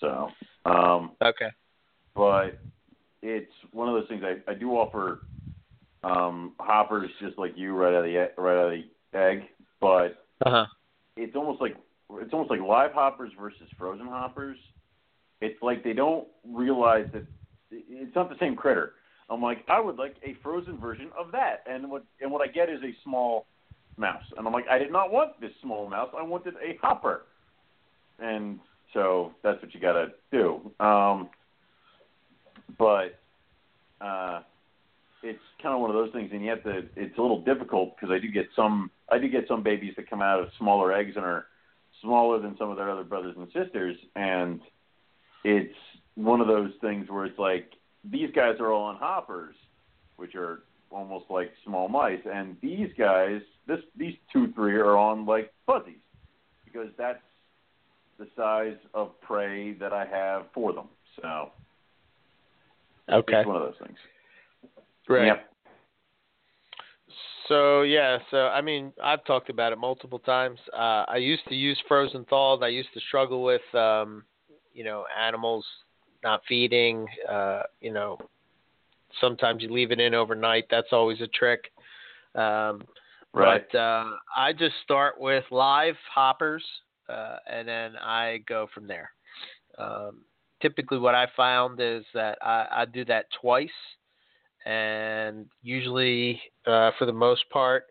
[0.00, 0.30] So,
[0.64, 1.50] um, Okay.
[2.14, 2.58] but
[3.22, 4.22] it's one of those things.
[4.24, 5.20] I, I do offer
[6.02, 8.78] um, hoppers just like you right out of the right out of
[9.12, 9.42] the egg,
[9.80, 10.66] but Uh huh.
[11.16, 11.76] it's almost like
[12.14, 14.56] it's almost like live hoppers versus frozen hoppers.
[15.40, 17.24] It's like they don't realize that
[17.70, 18.92] it's not the same critter.
[19.28, 22.50] I'm like, I would like a frozen version of that, and what and what I
[22.50, 23.46] get is a small
[23.96, 26.08] mouse, and I'm like, I did not want this small mouse.
[26.18, 27.26] I wanted a hopper,
[28.18, 28.58] and
[28.92, 30.72] so that's what you got to do.
[30.84, 31.28] Um,
[32.78, 33.18] but
[34.00, 34.40] uh,
[35.22, 36.82] it's kind of one of those things, and you have to.
[36.96, 38.90] It's a little difficult because I do get some.
[39.10, 41.46] I do get some babies that come out of smaller eggs and are
[42.00, 44.60] smaller than some of their other brothers and sisters, and
[45.44, 45.74] it's
[46.14, 47.72] one of those things where it's like
[48.04, 49.54] these guys are all on hoppers,
[50.16, 55.26] which are almost like small mice, and these guys, this these two three are on
[55.26, 55.94] like fuzzies,
[56.64, 57.22] because that's
[58.18, 60.88] the size of prey that I have for them.
[61.20, 61.50] So
[63.12, 63.38] Okay.
[63.38, 63.98] it's one of those things.
[65.08, 65.26] Right.
[65.26, 65.46] Yep.
[67.48, 70.58] So yeah, so I mean, I've talked about it multiple times.
[70.72, 72.62] Uh, I used to use frozen thawed.
[72.62, 74.24] I used to struggle with, um,
[74.72, 75.64] you know, animals
[76.22, 77.06] not feeding.
[77.28, 78.18] Uh, you know,
[79.20, 80.66] sometimes you leave it in overnight.
[80.70, 81.72] That's always a trick.
[82.36, 82.82] Um,
[83.32, 83.64] Right.
[83.70, 84.04] But uh,
[84.36, 86.64] I just start with live hoppers,
[87.08, 89.10] uh, and then I go from there.
[89.78, 90.22] Um,
[90.60, 93.68] typically, what I found is that I, I do that twice,
[94.64, 97.84] and usually, uh, for the most part,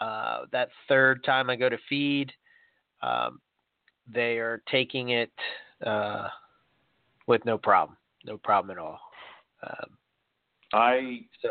[0.00, 2.32] uh, that third time I go to feed,
[3.02, 3.40] um,
[4.12, 5.32] they are taking it
[5.84, 6.28] uh,
[7.26, 9.00] with no problem, no problem at all.
[9.62, 9.90] Um,
[10.72, 11.50] I so,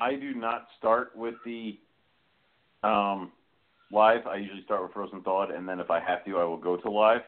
[0.00, 1.78] I do not start with the
[2.82, 3.32] um,
[3.90, 4.26] live.
[4.26, 6.76] I usually start with frozen thawed, and then if I have to, I will go
[6.76, 7.22] to live.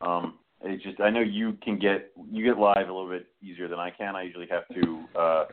[0.00, 3.68] Um, it's just I know you can get you get live a little bit easier
[3.68, 4.16] than I can.
[4.16, 5.44] I usually have to uh,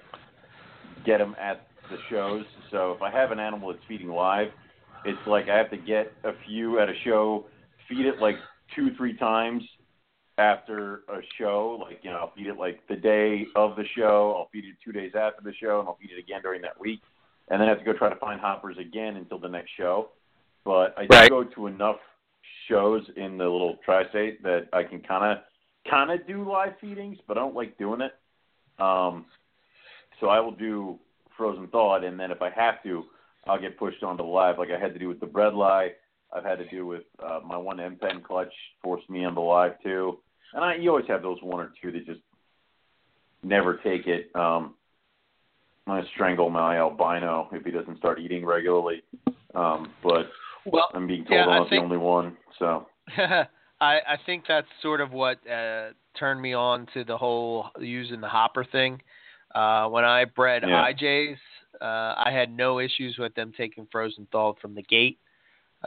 [1.06, 2.46] get them at the shows.
[2.72, 4.50] So if I have an animal that's feeding live,
[5.06, 7.46] it's like I have to get a few at a show,
[7.88, 8.36] feed it like
[8.76, 9.64] two three times
[10.38, 11.80] after a show.
[11.82, 14.36] Like you know, I'll feed it like the day of the show.
[14.38, 16.80] I'll feed it two days after the show, and I'll feed it again during that
[16.80, 17.02] week.
[17.50, 20.10] And then I have to go try to find hoppers again until the next show.
[20.64, 21.30] But I do Right.
[21.30, 22.00] go to enough
[22.70, 25.44] shows in the little tri-state that I can kind of
[25.90, 28.14] kind of do live feedings, but I don't like doing it.
[28.82, 29.26] Um,
[30.20, 31.00] so I will do
[31.38, 33.06] frozen thawed, and then if I have to,
[33.48, 35.90] I'll get pushed onto live, like I had to do with the bredli.
[36.32, 38.54] I've had to do with uh, my one M pen clutch
[38.84, 40.20] forced me onto live too,
[40.54, 42.22] and I you always have those one or two that just
[43.42, 44.30] never take it.
[44.36, 44.76] Um,
[45.88, 49.02] I'm gonna strangle my albino if he doesn't start eating regularly.
[49.56, 50.30] Um, but
[50.66, 52.38] well, I'm being told Yeah, I'm I not think- the only one.
[52.58, 52.88] So
[53.18, 53.46] I
[53.82, 58.28] I think that's sort of what uh, turned me on to the whole using the
[58.30, 59.02] hopper thing.
[59.54, 60.92] Uh, when I bred Yeah.
[60.94, 61.38] IJs,
[61.82, 65.18] uh, I had no issues with them taking frozen thawed from the gate.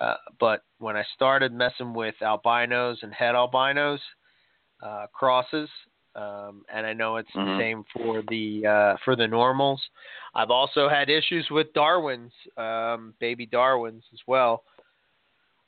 [0.00, 4.00] Uh, but when I started messing with albinos and het albinos
[4.82, 5.68] uh, crosses,
[6.14, 7.58] um, and I know it's the Mhm.
[7.58, 9.80] same for the uh, for the normals.
[10.34, 14.64] I've also had issues with Darwins, um, baby Darwins as well.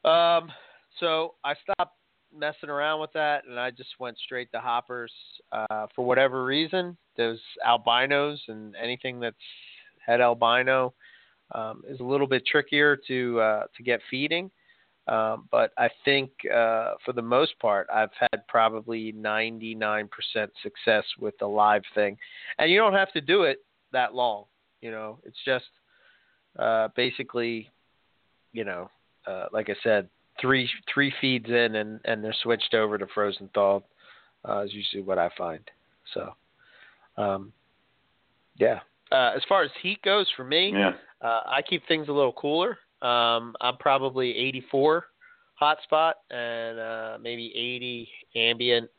[0.05, 0.53] Um,
[0.99, 1.97] so I stopped
[2.33, 5.13] messing around with that, and I just went straight to hoppers.
[5.53, 9.37] Uh, for whatever reason, those albinos and anything that's
[10.05, 10.93] het albino
[11.55, 14.51] um, is a little bit trickier to uh, to get feeding.
[15.07, 20.09] Um, but I think uh, for the most part, I've had probably 99%
[20.63, 22.17] success with the live thing,
[22.59, 24.45] and you don't have to do it that long.
[24.81, 25.67] You know, it's just
[26.59, 27.71] uh, basically,
[28.53, 28.91] you know,
[29.27, 30.09] uh, like I said,
[30.41, 33.83] three three feeds in and and they're switched over to frozen thawed
[34.49, 35.63] uh, is usually what I find.
[36.13, 36.35] So,
[37.17, 37.53] um,
[38.57, 38.81] yeah.
[39.13, 42.33] Uh, as far as heat goes, for me, yeah, uh, I keep things a little
[42.33, 42.79] cooler.
[43.03, 45.07] Um, I'm probably 84
[45.61, 48.91] hotspot and uh, maybe 80 ambient,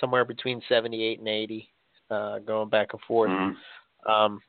[0.00, 1.68] somewhere between 78 and 80,
[2.10, 3.30] uh, going back and forth.
[3.30, 3.56] Mhm.
[4.06, 4.42] Um,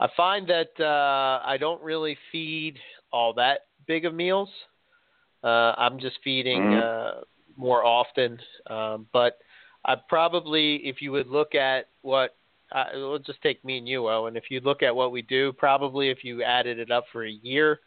[0.00, 2.78] I find that uh, I don't really feed
[3.12, 4.48] all that big of meals.
[5.44, 6.82] Uh, I'm just feeding Mhm.
[6.82, 7.20] uh,
[7.56, 9.38] more often, um, but
[9.84, 12.36] I probably, if you would look at what,
[12.70, 14.36] uh, we'll just take me and you, Owen.
[14.36, 17.30] If you look at what we do, probably if you added it up for a
[17.30, 17.80] year,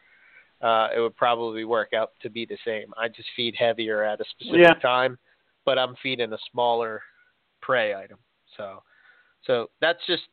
[0.61, 2.93] uh, it would probably work out to be the same.
[2.97, 4.73] I just feed heavier at a specific Yeah.
[4.75, 5.17] time,
[5.65, 7.01] but I'm feeding a smaller
[7.61, 8.19] prey item.
[8.57, 8.83] So,
[9.45, 10.23] so that's just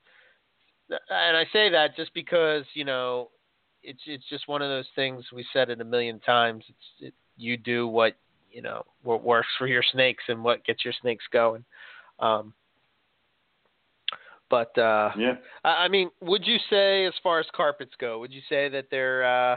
[0.91, 3.31] and I say that just because you know
[3.83, 6.65] it's it's just one of those things we said it a million times.
[6.69, 8.17] It's it, you do what
[8.51, 11.65] you know what works for your snakes and what gets your snakes going.
[12.19, 12.53] Um,
[14.51, 15.35] but uh, Yeah.
[15.65, 18.87] I, I mean, would you say as far as carpets go, would you say that
[18.91, 19.57] they're uh,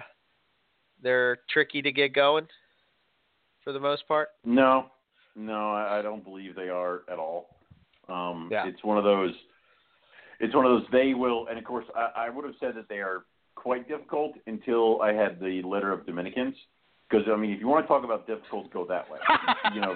[1.06, 2.48] they're tricky to get going
[3.64, 4.30] for the most part?
[4.44, 4.88] No,
[5.36, 7.56] no, I, I don't believe they are at all.
[8.10, 8.68] Um, Yeah.
[8.68, 9.34] It's one of those.
[10.40, 10.88] It's one of those.
[10.92, 14.34] They will, and of course, I, I would have said that they are quite difficult
[14.48, 16.56] until I had the litter of Dominicans.
[17.08, 19.20] Because I mean, if you want to talk about difficult, go that way.
[19.76, 19.96] you know,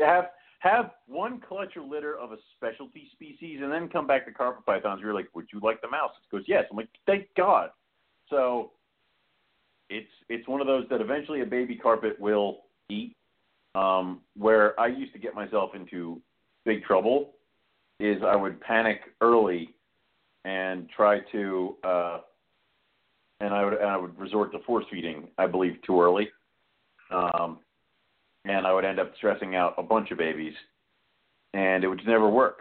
[0.00, 0.24] have
[0.58, 4.66] have one clutch or litter of a specialty species, and then come back to carpet
[4.66, 5.00] pythons.
[5.02, 6.10] You're like, would you like the mouse?
[6.22, 6.64] It goes, yes.
[6.70, 7.70] I'm like, thank God.
[8.28, 8.72] So
[9.92, 13.14] it's it's one of those that eventually a baby carpet will eat.
[13.74, 16.20] Um, where I used to get myself into
[16.66, 17.30] big trouble
[18.00, 19.70] is I would panic early
[20.44, 22.18] and try to uh,
[23.40, 25.28] and I would and I would resort to force feeding.
[25.38, 26.28] I believe too early,
[27.10, 27.58] um,
[28.44, 30.54] and I would end up stressing out a bunch of babies,
[31.54, 32.60] and it would never work.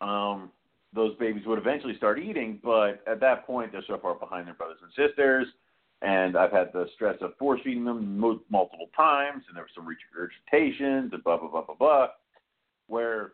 [0.00, 0.50] Um,
[0.94, 4.54] those babies would eventually start eating, but at that point they're so far behind their
[4.54, 5.46] brothers and sisters.
[6.02, 9.86] And I've had the stress of force feeding them multiple times, and there were some
[9.86, 12.08] regurgitations and blah blah blah blah blah.
[12.86, 13.32] Where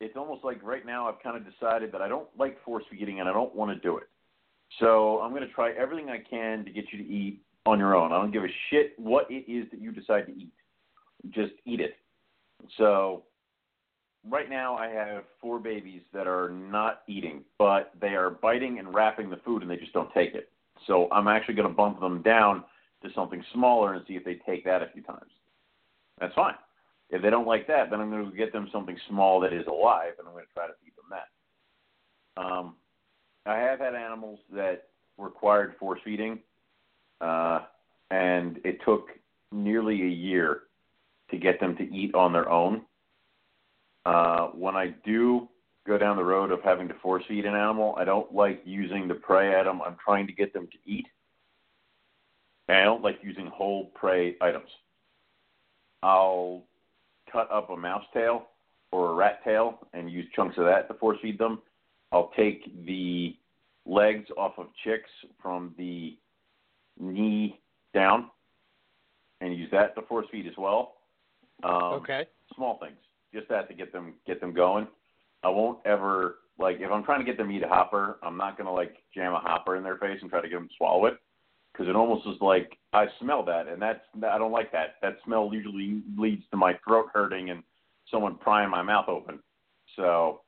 [0.00, 3.20] it's almost like right now I've kind of decided that I don't like force feeding
[3.20, 4.08] and I don't want to do it.
[4.80, 7.94] So I'm going to try everything I can to get you to eat on your
[7.94, 8.12] own.
[8.12, 10.52] I don't give a shit what it is that you decide to eat.
[11.30, 11.94] Just eat it.
[12.78, 13.24] So
[14.28, 18.92] right now I have four babies that are not eating, but they are biting and
[18.92, 20.50] wrapping the food and they just don't take it.
[20.86, 22.64] So I'm actually going to bump them down
[23.02, 25.30] to something smaller and see if they take that a few times.
[26.20, 26.54] That's fine.
[27.10, 29.66] If they don't like that, then I'm going to get them something small that is
[29.66, 32.42] alive, and I'm going to try to feed them that.
[32.42, 32.74] Um,
[33.46, 36.40] I have had animals that required force feeding,
[37.20, 37.60] uh,
[38.10, 39.08] and it took
[39.52, 40.62] nearly a year
[41.30, 42.82] to get them to eat on their own.
[44.04, 45.48] Uh, when I do
[45.86, 49.08] go down the road of having to force feed an animal, I don't like using
[49.08, 51.06] the prey item I'm trying to get them to eat.
[52.68, 54.68] And I don't like using whole prey items.
[56.02, 56.64] I'll
[57.30, 58.46] cut up a mouse tail
[58.92, 61.60] or a rat tail and use chunks of that to force feed them.
[62.12, 63.36] I'll take the
[63.84, 65.10] legs off of chicks
[65.40, 66.16] from the
[66.98, 67.60] knee
[67.94, 68.30] down
[69.40, 70.94] and use that to force feed as well.
[71.62, 72.26] Um, okay.
[72.54, 72.96] Small things,
[73.34, 74.86] just that to get them get them going.
[75.46, 78.36] I won't ever like if I'm trying to get them to eat a hopper, I'm
[78.36, 80.74] not gonna like jam a hopper in their face and try to get them to
[80.76, 81.18] swallow it
[81.72, 84.96] because it almost is like I smell that, and that's I don't like that.
[85.02, 87.62] That smell usually leads to my throat hurting and
[88.10, 89.38] someone prying my mouth open.
[89.94, 90.40] So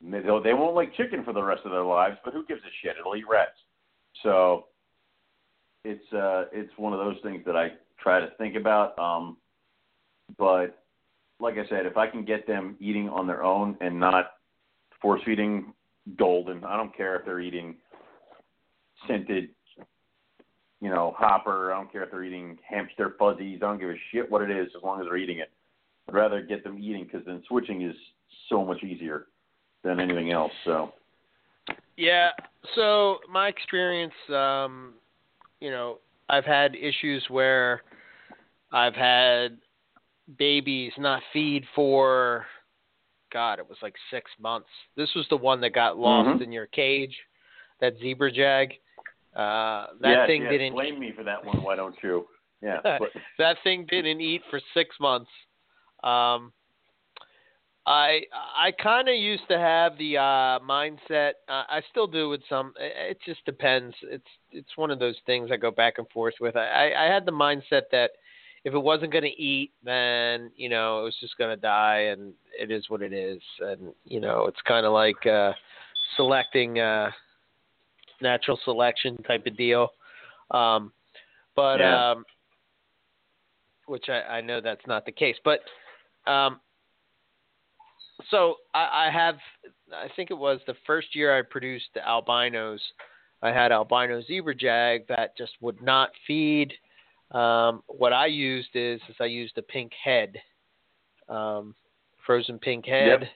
[0.00, 2.72] they they won't like chicken for the rest of their lives, but who gives a
[2.82, 2.94] shit?
[3.00, 3.58] It'll eat rats.
[4.22, 4.66] So
[5.84, 8.96] it's uh it's one of those things that I try to think about.
[9.00, 9.36] Um,
[10.38, 10.85] but
[11.40, 14.32] like I said, if I can get them eating on their own and not
[15.00, 15.72] force feeding
[16.16, 17.76] golden, I don't care if they're eating
[19.06, 19.50] scented
[20.80, 21.72] you know, hopper.
[21.72, 23.58] I don't care if they're eating hamster fuzzies.
[23.62, 25.50] I don't give a shit what it is as long as they're eating it.
[26.08, 27.96] I'd rather get them eating because then switching is
[28.48, 29.26] so much easier
[29.82, 30.52] than anything else.
[30.64, 30.92] So
[31.96, 32.30] Yeah.
[32.74, 34.94] So my experience, um,
[35.60, 37.82] you know, I've had issues where
[38.72, 39.58] I've had
[40.38, 42.46] babies not feed for,
[43.32, 44.68] God, it was like six months.
[44.96, 46.42] This was the one that got lost Mhm.
[46.42, 47.16] in your cage,
[47.80, 48.78] that zebra jag.
[49.34, 51.62] Uh, that yes, thing yes, didn't blame me for that one.
[51.62, 52.26] Why don't you?
[52.62, 52.80] Yeah.
[53.38, 55.30] That thing didn't eat for six months.
[56.02, 56.52] Um,
[57.86, 61.32] I I kind of used to have the uh, mindset.
[61.48, 62.72] Uh, I still do with some.
[62.80, 63.94] It it just depends.
[64.02, 66.56] It's it's one of those things I go back and forth with.
[66.56, 68.12] I, I had the mindset that
[68.66, 72.08] if it wasn't going to eat, then you know it was just going to die,
[72.10, 73.40] and it is what it is.
[73.60, 75.52] And you know it's kind of like uh,
[76.16, 77.12] selecting uh,
[78.20, 79.90] natural selection type of deal.
[80.50, 80.92] Um,
[81.54, 82.10] but Yeah.
[82.10, 82.24] um,
[83.86, 85.36] which I, I know that's not the case.
[85.44, 85.60] But
[86.28, 86.58] um,
[88.32, 89.36] so I, I have,
[89.94, 92.80] I think it was the first year I produced the albinos.
[93.42, 96.72] I had albino zebra jag that just would not feed.
[97.32, 100.36] Um, what I used is, is I used a pink head,
[101.28, 101.74] um,
[102.24, 103.30] frozen pink head.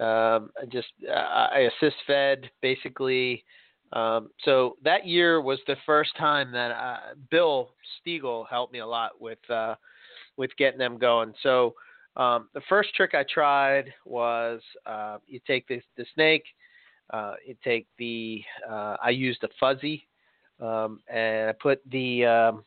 [0.00, 3.44] Um, I just I I assist fed basically.
[3.92, 8.86] Um, so that year was the first time that uh, Bill Stiegel helped me a
[8.86, 9.74] lot with uh,
[10.36, 11.32] with getting them going.
[11.42, 11.74] So
[12.16, 16.44] um, the first trick I tried was uh, you take the, the snake,
[17.10, 20.06] Uh, you take the uh, I used a fuzzy,
[20.60, 22.64] um, and I put the um,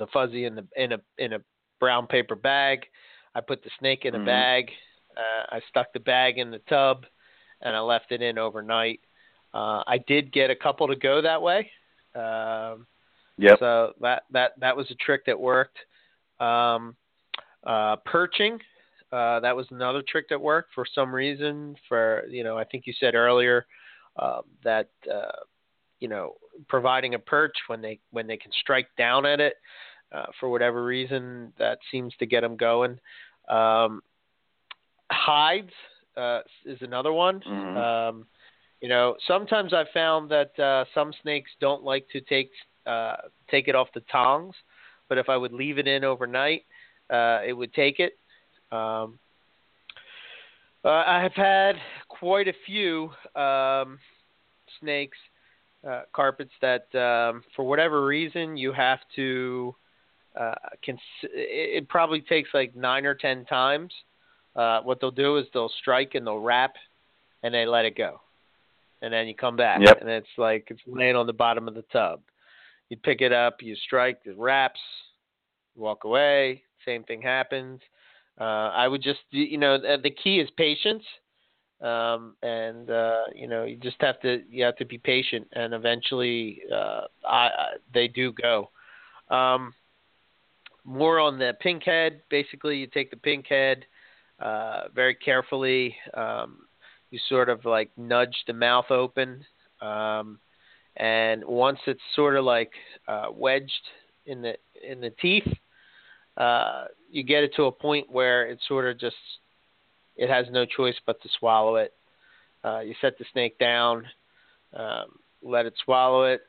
[0.00, 1.38] the fuzzy in the in a in a
[1.78, 2.86] brown paper bag.
[3.34, 4.24] I put the snake in a Mhm.
[4.24, 4.72] bag.
[5.16, 7.06] Uh, I stuck the bag in the tub,
[7.60, 9.00] and I left it in overnight.
[9.54, 11.70] Uh, I did get a couple to go that way.
[12.14, 12.86] Um,
[13.38, 13.58] Yep.
[13.58, 15.78] so that that that was a trick that worked.
[16.40, 16.96] Um,
[17.64, 18.58] uh, perching,
[19.12, 21.76] uh, that was another trick that worked for some reason.
[21.88, 23.66] For you know, I think you said earlier
[24.16, 25.44] uh, that uh,
[26.00, 26.36] you know
[26.68, 29.56] providing a perch when they when they can strike down at it
[30.12, 32.98] uh, for whatever reason that seems to get them going.
[33.48, 34.02] Um,
[35.10, 35.72] hides
[36.16, 37.40] uh, is another one.
[37.40, 37.76] Mhm.
[37.76, 38.26] Um,
[38.80, 42.50] you know, sometimes I've found that uh, some snakes don't like to take
[42.86, 43.16] uh,
[43.50, 44.54] take it off the tongs,
[45.08, 46.64] but if I would leave it in overnight,
[47.10, 48.16] uh, it would take it.
[48.72, 49.18] Um,
[50.82, 51.76] uh, I have had
[52.08, 53.98] quite a few um,
[54.80, 55.18] snakes,
[55.86, 59.74] uh, carpets that, um, for whatever reason, you have to.
[60.38, 60.54] Uh,
[60.84, 63.92] cons- it it probably takes like nine or ten times.
[64.54, 66.74] Uh, what they'll do is they'll strike and they'll wrap,
[67.42, 68.20] and they let it go,
[69.02, 70.00] and then you come back, Yep.
[70.00, 72.20] and it's like it's laying on the bottom of the tub.
[72.88, 74.80] You pick it up, you strike, it wraps,
[75.74, 76.62] you walk away.
[76.84, 77.80] Same thing happens.
[78.40, 81.04] Uh, I would just, you know, the the key is patience,
[81.80, 85.74] um, and uh, you know, you just have to you have to be patient, and
[85.74, 88.70] eventually, uh, I, I they do go.
[89.28, 89.74] Um,
[90.84, 92.22] more on the pink head.
[92.30, 93.84] Basically, you take the pink head
[94.40, 95.94] uh, very carefully.
[96.14, 96.66] Um,
[97.10, 99.44] you sort of like nudge the mouth open,
[99.80, 100.38] um,
[100.96, 102.72] and once it's sort of like
[103.08, 103.88] uh, wedged
[104.26, 104.54] in the
[104.88, 105.46] in the teeth,
[106.36, 109.16] uh, you get it to a point where it sort of just
[110.16, 111.92] it has no choice but to swallow it.
[112.62, 114.04] Uh, you set the snake down,
[114.74, 116.42] um, let it swallow it,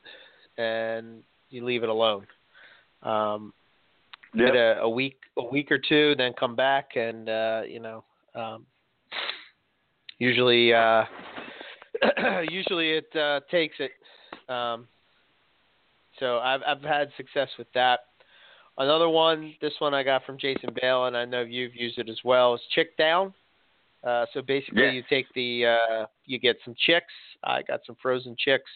[0.58, 2.26] and you leave it alone.
[3.02, 3.52] Um,
[4.34, 4.46] Yep.
[4.46, 8.04] Get a, a week, a week or two, then come back, and uh, you know,
[8.34, 8.64] um,
[10.18, 11.04] usually, uh,
[12.50, 13.92] usually it uh, takes it.
[14.50, 14.88] Um,
[16.18, 18.00] so I've I've had success with that.
[18.78, 22.08] Another one, this one I got from Jason Bale, and I know you've used it
[22.08, 22.54] as well.
[22.54, 23.34] Is chick down.
[24.02, 24.90] Uh, so basically, Yeah.
[24.92, 27.12] you take the uh, you get some chicks.
[27.44, 28.70] I got some frozen chicks.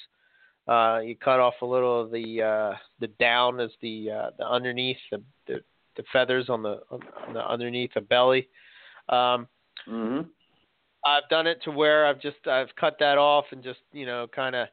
[0.69, 4.47] Uh, you cut off a little of the uh, the down as the uh, the
[4.47, 5.61] underneath the, the
[5.97, 7.01] the feathers on the on
[7.35, 8.49] the underneath the belly.
[9.09, 9.49] Um,
[9.89, 10.29] Mhm.
[11.05, 14.27] I've done it to where I've just I've cut that off and just you know
[14.35, 14.69] kind of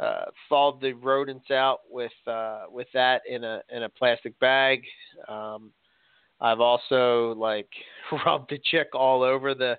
[0.00, 4.82] uh, thawed the rodents out with uh, with that in a in a plastic bag.
[5.28, 5.72] Um,
[6.40, 7.68] I've also like
[8.26, 9.78] rubbed the chick all over the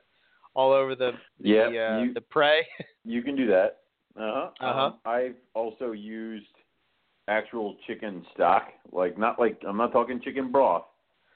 [0.54, 1.64] all over the the, Yeah,
[1.98, 2.66] uh, you- the prey.
[3.04, 3.80] You can do that.
[4.20, 4.50] Uh huh.
[4.68, 4.92] Uh-huh.
[5.06, 6.46] I've also used
[7.28, 10.84] actual chicken stock, like not like I'm not talking chicken broth,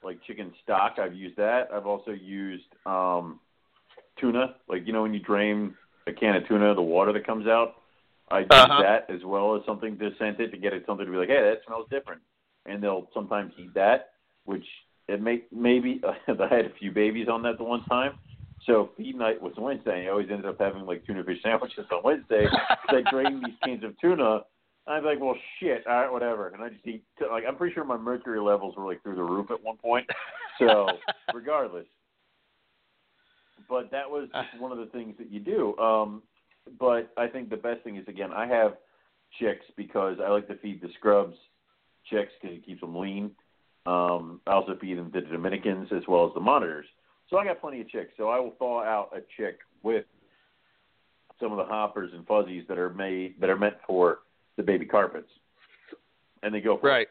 [0.02, 0.96] like chicken stock.
[0.98, 1.68] I've used that.
[1.72, 3.40] I've also used um,
[4.20, 5.74] tuna, like you know when you drain
[6.06, 7.76] a can of tuna, the water that comes out.
[8.30, 8.82] I use Uh-huh.
[8.82, 11.28] that as well as something to scent it to get it something to be like,
[11.28, 12.20] hey, that smells different,
[12.66, 14.10] and they'll sometimes eat that,
[14.44, 14.64] which
[15.08, 18.18] it may maybe I had a few babies on that the one time.
[18.66, 20.00] So feed night was Wednesday.
[20.00, 22.46] And I always ended up having like tuna fish sandwiches on Wednesday.
[22.90, 24.40] so I drained these cans of tuna.
[24.86, 26.48] I was like, well, shit, all right, whatever.
[26.48, 27.04] And I just eat.
[27.20, 30.06] Like, I'm pretty sure my mercury levels were like through the roof at one point.
[30.58, 30.86] So,
[31.34, 31.86] regardless.
[33.68, 34.28] But that was
[34.58, 35.76] one of the things that you do.
[35.78, 36.22] Um,
[36.78, 38.74] but I think the best thing is again, I have
[39.40, 41.36] chicks because I like to feed the scrubs
[42.10, 43.30] chicks because it keeps them lean.
[43.86, 46.86] Um, I also feed them to the Dominicans as well as the monitors.
[47.34, 48.12] So I got plenty of chicks.
[48.16, 50.04] So I will thaw out a chick with
[51.40, 54.20] some of the hoppers and fuzzies that are made that are meant for
[54.56, 55.28] the baby carpets,
[56.44, 56.92] and they go for it.
[56.92, 57.08] right.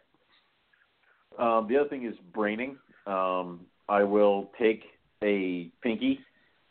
[1.57, 2.77] Um, the other thing is braining.
[3.05, 4.83] Um, I will take
[5.25, 6.19] a pinky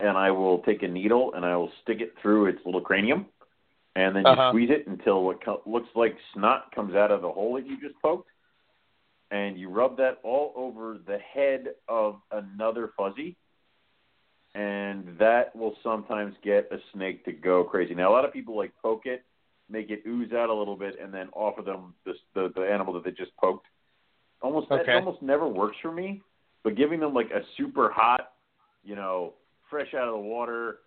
[0.00, 3.26] and I will take a needle and I will stick it through its little cranium,
[3.96, 4.48] and then you Uh-huh.
[4.48, 7.78] squeeze it until what co- looks like snot comes out of the hole that you
[7.78, 8.30] just poked,
[9.30, 13.36] and you rub that all over the head of another fuzzy,
[14.54, 17.94] and that will sometimes get a snake to go crazy.
[17.94, 19.24] Now a lot of people like poke it,
[19.70, 22.92] make it ooze out a little bit, and then offer them this, the the animal
[22.94, 23.66] that they just poked.
[24.42, 26.20] Almost that almost never works for me.
[26.64, 28.32] But giving them like a super hot,
[28.84, 29.34] you know,
[29.70, 30.78] fresh out of the water,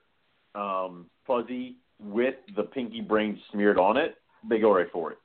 [0.53, 4.15] um, fuzzy with the pinky brain smeared on it,
[4.47, 5.17] they go right for it.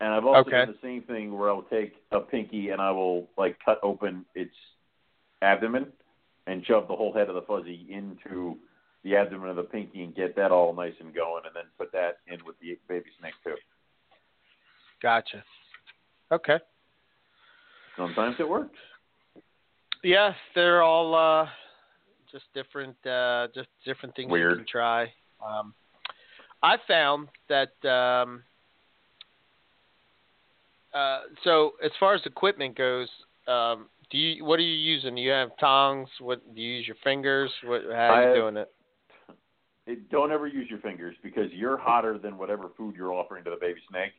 [0.00, 0.64] And I've also Okay.
[0.64, 3.78] done the same thing where I will take a pinky and I will like cut
[3.82, 4.54] open its
[5.42, 5.92] abdomen
[6.46, 8.56] and shove the whole head of the fuzzy into
[9.04, 11.92] the abdomen of the pinky and get that all nice and going, and then put
[11.92, 13.54] that in with the baby snake too.
[15.02, 15.44] Gotcha.
[16.32, 16.58] Okay.
[17.96, 18.76] Sometimes it works.
[20.02, 21.48] Yes, they're all uh,
[22.30, 24.52] just different, uh, just different things Weird.
[24.52, 25.04] you can try.
[25.44, 25.74] Um,
[26.62, 28.42] I found that um,
[30.94, 33.08] uh, so as far as equipment goes,
[33.48, 35.14] um, do you what are you using?
[35.14, 36.08] Do you have tongs?
[36.20, 37.50] What do you use your fingers?
[37.64, 38.70] What how are you doing it?
[39.86, 43.50] It, don't ever use your fingers because you're hotter than whatever food you're offering to
[43.50, 44.12] the baby snake,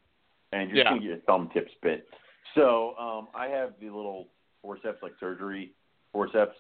[0.54, 0.90] and you're Yeah.
[0.92, 2.08] going to get your thumb tips bit.
[2.56, 4.30] So um, I have the little
[4.62, 5.74] forceps, like surgery
[6.14, 6.56] forceps.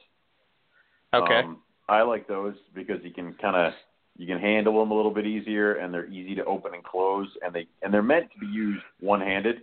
[1.14, 1.40] Okay.
[1.40, 3.74] Um, I like those because you can kind of
[4.18, 7.30] you can handle them a little bit easier, and they're easy to open and close,
[7.44, 9.58] and they and they're meant to be used one-handed.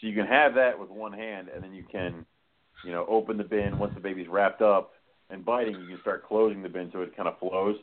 [0.00, 2.24] So you can have that with one hand, and then you can,
[2.84, 4.92] you know, open the bin once the baby's wrapped up
[5.30, 5.80] and biting.
[5.80, 7.76] You can start closing the bin so it kind of flows.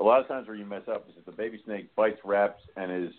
[0.00, 2.60] A lot of times where you mess up is if the baby snake bites, wraps,
[2.76, 3.12] and is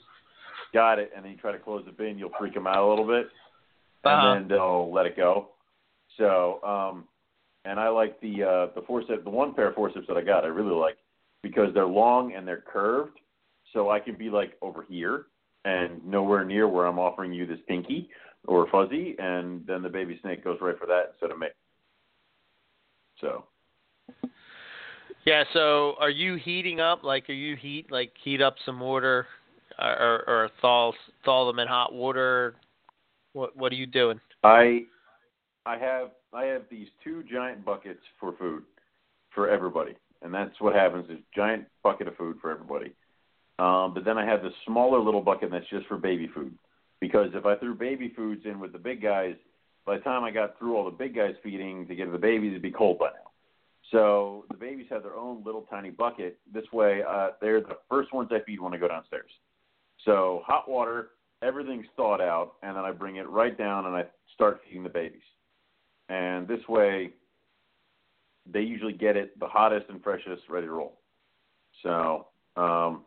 [0.73, 2.87] got it, and then you try to close the bin, you'll freak them out a
[2.87, 3.27] little bit,
[4.03, 4.27] Uh-huh.
[4.27, 5.49] and then they'll let it go.
[6.17, 7.05] So, um,
[7.65, 10.43] and I like the uh, the forceps, the one pair of forceps that I got.
[10.43, 10.97] I really like
[11.41, 13.19] because they're long and they're curved,
[13.71, 15.25] so I can be like over here
[15.65, 18.09] and nowhere near where I'm offering you this pinky
[18.45, 21.47] or fuzzy, and then the baby snake goes right for that instead of me.
[23.19, 23.45] So,
[25.25, 25.43] Yeah.
[25.53, 27.03] So, are you heating up?
[27.03, 29.25] Like, are you heat like heat up some water,
[29.79, 30.91] or or, thaw
[31.23, 32.55] thaw them in hot water?
[33.33, 34.19] What What are you doing?
[34.43, 34.85] I
[35.65, 38.63] I have I have these two giant buckets for food
[39.33, 42.91] for everybody, and that's what happens is giant bucket of food for everybody.
[43.59, 46.53] Um, but then I have this smaller little bucket that's just for baby food,
[47.03, 49.35] because if I threw baby foods in with the big guys,
[49.85, 52.51] by the time I got through all the big guys feeding to to the babies,
[52.51, 53.31] it'd be cold by now.
[53.91, 56.39] So the babies have their own little tiny bucket.
[56.53, 59.31] This way, uh, they're the first ones I feed when I go downstairs.
[60.05, 61.09] So hot water,
[61.41, 64.89] everything's thawed out, and then I bring it right down and I start feeding the
[64.89, 65.27] babies.
[66.07, 67.09] And this way,
[68.49, 70.99] they usually get it the hottest and freshest, ready to roll.
[71.83, 73.01] So um,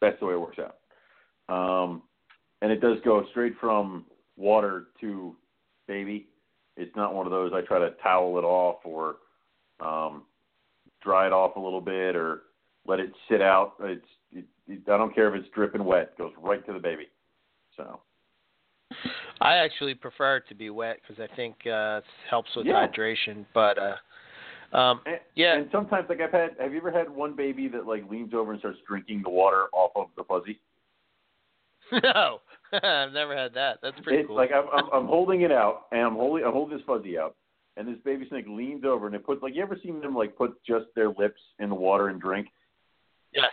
[0.00, 0.78] that's the way it works out.
[1.48, 2.02] Um,
[2.62, 4.06] and it does go straight from
[4.38, 5.36] water to
[5.86, 6.28] baby.
[6.76, 9.16] It's not one of those I try to towel it off or
[9.80, 10.22] um,
[11.02, 12.44] dry it off a little bit or
[12.86, 13.74] let it sit out.
[13.80, 16.78] It's it, it, I don't care if it's dripping wet; it goes right to the
[16.78, 17.08] baby.
[17.76, 18.00] So
[19.40, 22.86] I actually prefer it to be wet because I think uh, it helps with Yeah.
[22.86, 23.44] hydration.
[23.52, 26.50] But uh, um, and, yeah, and sometimes like I've had.
[26.58, 29.66] Have you ever had one baby that like leans over and starts drinking the water
[29.72, 30.60] off of the fuzzy?
[32.02, 32.38] no,
[32.72, 33.78] I've never had that.
[33.82, 34.36] That's pretty it's cool.
[34.36, 37.36] like I'm, I'm I'm holding it out and I'm holding I'm holding this fuzzy out,
[37.76, 40.36] and this baby snake leans over and it puts like you ever seen them like
[40.36, 42.48] put just their lips in the water and drink?
[43.34, 43.50] yes.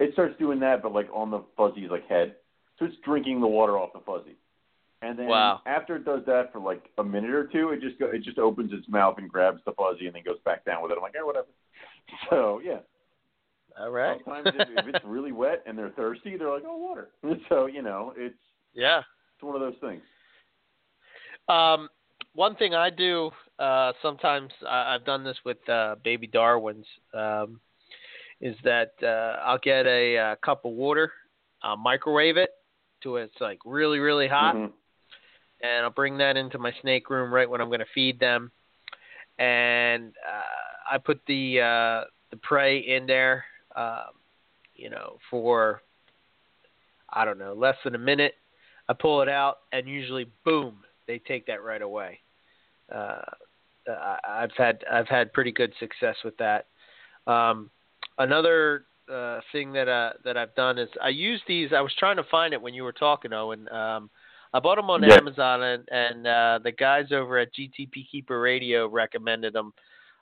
[0.00, 2.36] It starts doing that, but like on the fuzzy's like head,
[2.78, 4.36] so it's drinking the water off the fuzzy.
[5.02, 5.60] And then Wow.
[5.66, 8.38] after it does that for like a minute or two, it just go, it just
[8.38, 10.96] opens its mouth and grabs the fuzzy and then goes back down with it.
[10.96, 11.46] I'm like, yeah, whatever.
[12.30, 12.78] So yeah,
[13.78, 14.20] All right.
[14.24, 17.10] sometimes if, if it's really wet and they're thirsty, they're like, oh, water.
[17.48, 18.38] So you know, it's
[18.72, 18.98] yeah.
[18.98, 20.02] it's one of those things.
[21.48, 21.88] Um,
[22.34, 27.60] one thing I do uh, sometimes I, I've done this with uh, baby Darwins um,
[28.40, 31.12] is that uh, I'll get a, uh cup of water,
[31.62, 32.50] I'll microwave it
[33.02, 34.72] to it's like really really hot, Mhm.
[35.62, 38.50] and I'll bring that into my snake room right when I'm going to feed them,
[39.38, 43.44] and uh, I put the uh, the prey in there,
[43.76, 44.14] um,
[44.74, 45.82] you know, for
[47.10, 48.34] I don't know less than a minute.
[48.88, 50.76] I pull it out, and usually, boom,
[51.06, 52.20] they take that right away.
[52.94, 53.22] Uh,
[53.88, 56.66] I, I've had I've had pretty good success with that.
[57.26, 57.70] Um,
[58.18, 61.72] another uh, thing that uh, that I've done is I use these.
[61.72, 63.68] I was trying to find it when you were talking, Owen.
[63.70, 64.10] Um,
[64.52, 65.14] I bought them on Yeah.
[65.14, 69.72] Amazon, and, and uh, the guys over at GTP Keeper Radio recommended them.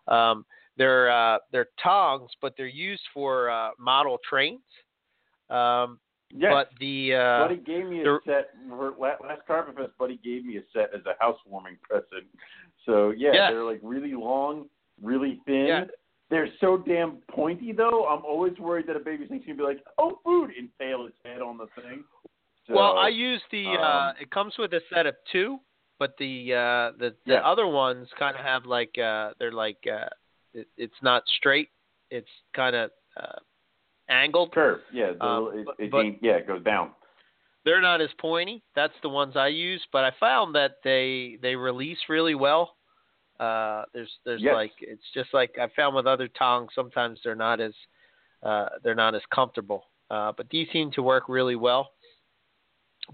[0.09, 0.47] Um,
[0.77, 4.61] they're uh, they're tongs, but they're used for uh, model trains.
[5.51, 5.99] Um,
[6.35, 6.51] Yes.
[6.51, 9.91] But the uh, Buddy gave me a the- set for la- last Carpet Fest.
[9.99, 12.25] Buddy gave me a set as a housewarming present.
[12.87, 13.51] So yeah, Yes.
[13.53, 14.71] they're like really long,
[15.03, 15.67] really thin.
[15.67, 15.85] Yeah.
[16.31, 18.07] They're so damn pointy though.
[18.07, 21.19] I'm always worried that a baby snake's gonna be like, "Oh, food!" and fail its
[21.23, 22.03] head on the thing.
[22.67, 23.67] So, well, I use the.
[23.67, 25.59] uh, um, it comes with a set of two,
[25.99, 27.41] but the uh, the the Yeah.
[27.47, 30.09] other ones kind of have like uh, they're like uh,
[30.55, 31.69] it, it's not straight.
[32.11, 33.39] It's kind of uh,
[34.09, 34.53] angled.
[34.53, 34.81] curve.
[34.93, 36.91] Yeah, the, Um, it, it, but- yeah, it goes down.
[37.65, 38.65] They're not as pointy.
[38.75, 42.75] That's the ones I use, but I found that they they release really well.
[43.39, 44.55] Uh, there's there's Yes.
[44.55, 46.71] like it's just like I found with other tongs.
[46.75, 47.73] Sometimes they're not as
[48.43, 49.85] uh, they're not as comfortable.
[50.11, 51.93] Uh, but these seem to work really well.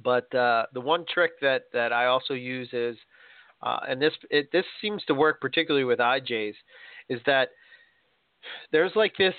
[0.03, 2.97] But uh, the one trick that that I also use is,
[3.63, 6.55] uh, and this it, this seems to work particularly with IJs,
[7.09, 7.49] is that
[8.73, 9.35] there's like this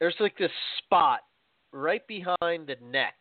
[0.00, 1.20] there's like this spot
[1.72, 3.14] right behind the neck.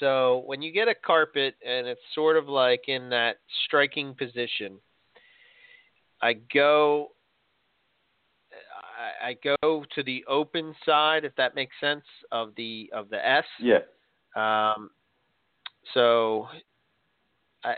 [0.00, 4.78] So when you get a carpet and it's sort of like in that striking position,
[6.22, 7.08] I go
[9.22, 13.26] I, I go to the open side, if that makes sense, of the of the
[13.26, 13.44] S.
[13.60, 13.78] Yeah.
[14.34, 14.90] Um,
[15.94, 16.46] so,
[17.64, 17.74] I,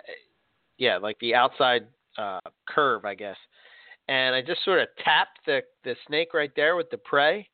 [0.78, 1.86] yeah, like the outside
[2.18, 3.36] uh, curve, I guess.
[4.08, 7.48] And I just sort of tap the the snake right there with the prey,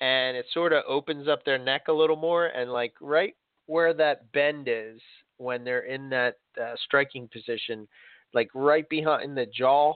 [0.00, 3.34] and it sort of opens up their neck a little more, and like right
[3.66, 5.00] where that bend is
[5.38, 7.88] when they're in that uh, striking position,
[8.34, 9.94] like right behind the jaw.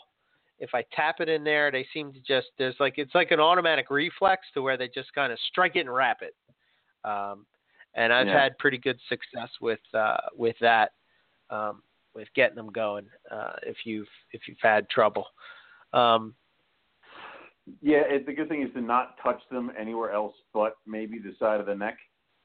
[0.60, 3.40] If I tap it in there, they seem to just there's like it's like an
[3.40, 6.34] automatic reflex to where they just kind of strike it and wrap it.
[7.04, 7.46] Um,
[7.94, 8.42] and I've Yeah.
[8.42, 10.92] had pretty good success with uh, with that,
[11.50, 11.82] um,
[12.14, 13.06] with getting them going.
[13.30, 15.26] Uh, if you've if you've had trouble,
[15.92, 16.34] um,
[17.82, 21.34] Yeah, it, the good thing is to not touch them anywhere else but maybe the
[21.38, 21.98] side of the neck,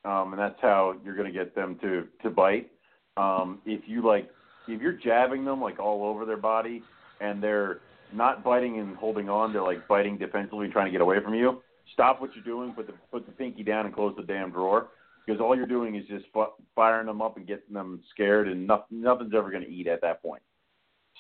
[0.06, 2.70] um, and that's how you're going to get them to to bite.
[3.18, 4.30] Um, if you like,
[4.68, 6.84] if you're jabbing them like all over their body
[7.22, 7.80] and they're
[8.14, 11.62] not biting and holding on, they're like biting defensively, trying to get away from you.
[11.94, 14.90] Stop what you're doing, put the put the pinky down, and close the damn drawer
[15.26, 18.68] because all you're doing is just fi- firing them up and getting them scared, and
[18.68, 20.42] nothing, nothing's ever going to eat at that point.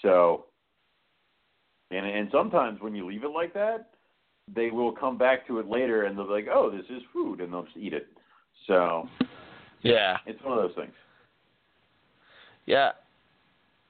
[0.01, 0.45] So,
[1.93, 3.89] and and sometimes when you leave it like that,
[4.53, 7.41] they will come back to it later and they'll be like, "Oh, this is food,"
[7.41, 8.07] and they'll just eat it.
[8.67, 9.07] So
[9.81, 10.93] yeah, it's one of those things.
[12.65, 12.91] yeah,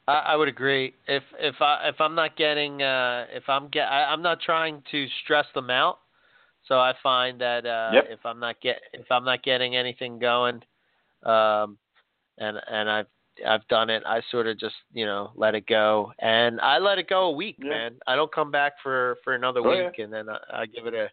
[0.08, 0.94] I, I would agree.
[1.08, 4.84] If if I if I'm not getting uh, if I'm get I, I'm not trying
[4.92, 6.00] to stress them out,
[6.68, 8.06] so I find that uh, Yep.
[8.10, 10.62] if I'm not get if I'm not getting anything going,
[11.24, 11.78] um,
[12.38, 13.08] and and I've
[13.48, 14.04] I've done it.
[14.06, 17.32] I sort of just you know let it go, and I let it go a
[17.32, 17.70] week, Yeah.
[17.70, 17.96] man.
[18.08, 20.94] I don't come back for for another Oh, week, and then I, I give it
[20.94, 21.10] a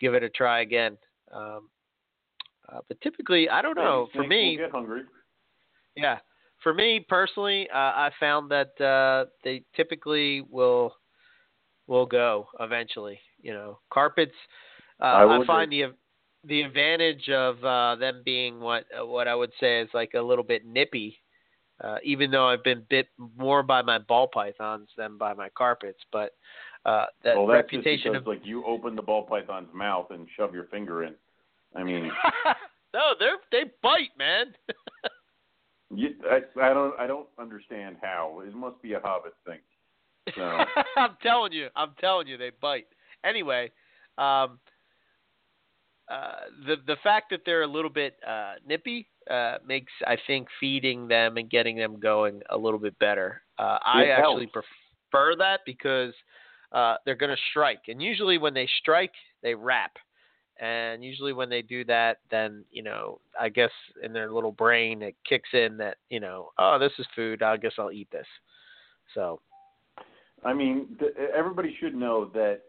[0.00, 0.96] give it a try again.
[1.32, 1.68] Um,
[2.68, 4.08] uh, but typically, I don't know.
[4.14, 5.02] For me, get hungry.
[5.96, 6.18] yeah,
[6.62, 10.94] for me personally, uh, I found that uh, they typically will
[11.86, 13.18] will go eventually.
[13.40, 14.34] You know, carpets.
[15.00, 15.92] Uh, I I, find the
[16.44, 20.44] the advantage of uh, them being what what I would say is like a little
[20.44, 21.18] bit nippy.
[21.82, 23.08] Uh, even though I've been bit
[23.38, 26.34] more by my ball pythons than by my carpets, but
[26.84, 30.54] uh, that well, that's reputation because, like you open the ball python's mouth and shove
[30.54, 31.14] your finger in.
[31.74, 32.10] I mean,
[32.94, 34.54] no, they're they bite, man.
[35.94, 38.42] you, I, I don't I don't understand how.
[38.46, 39.60] It must be a hobbit thing.
[40.36, 40.42] So
[40.96, 42.88] I'm telling you, I'm telling you, they bite.
[43.24, 43.70] Anyway,
[44.18, 44.58] um,
[46.10, 46.32] uh,
[46.66, 51.06] the the fact that they're a little bit uh, nippy uh, makes I think feeding
[51.06, 53.42] them and getting them going a little bit better.
[53.58, 56.12] Uh, I It actually prefer that because
[56.72, 59.12] uh, they're going to strike, and usually when they strike,
[59.42, 59.92] they wrap.
[60.60, 63.70] And usually when they do that, then you know, I guess
[64.02, 67.42] in their little brain it kicks in that you know, oh, this is food.
[67.42, 68.26] I guess I'll eat this.
[69.14, 69.40] So
[70.44, 72.62] I mean, th- everybody should know that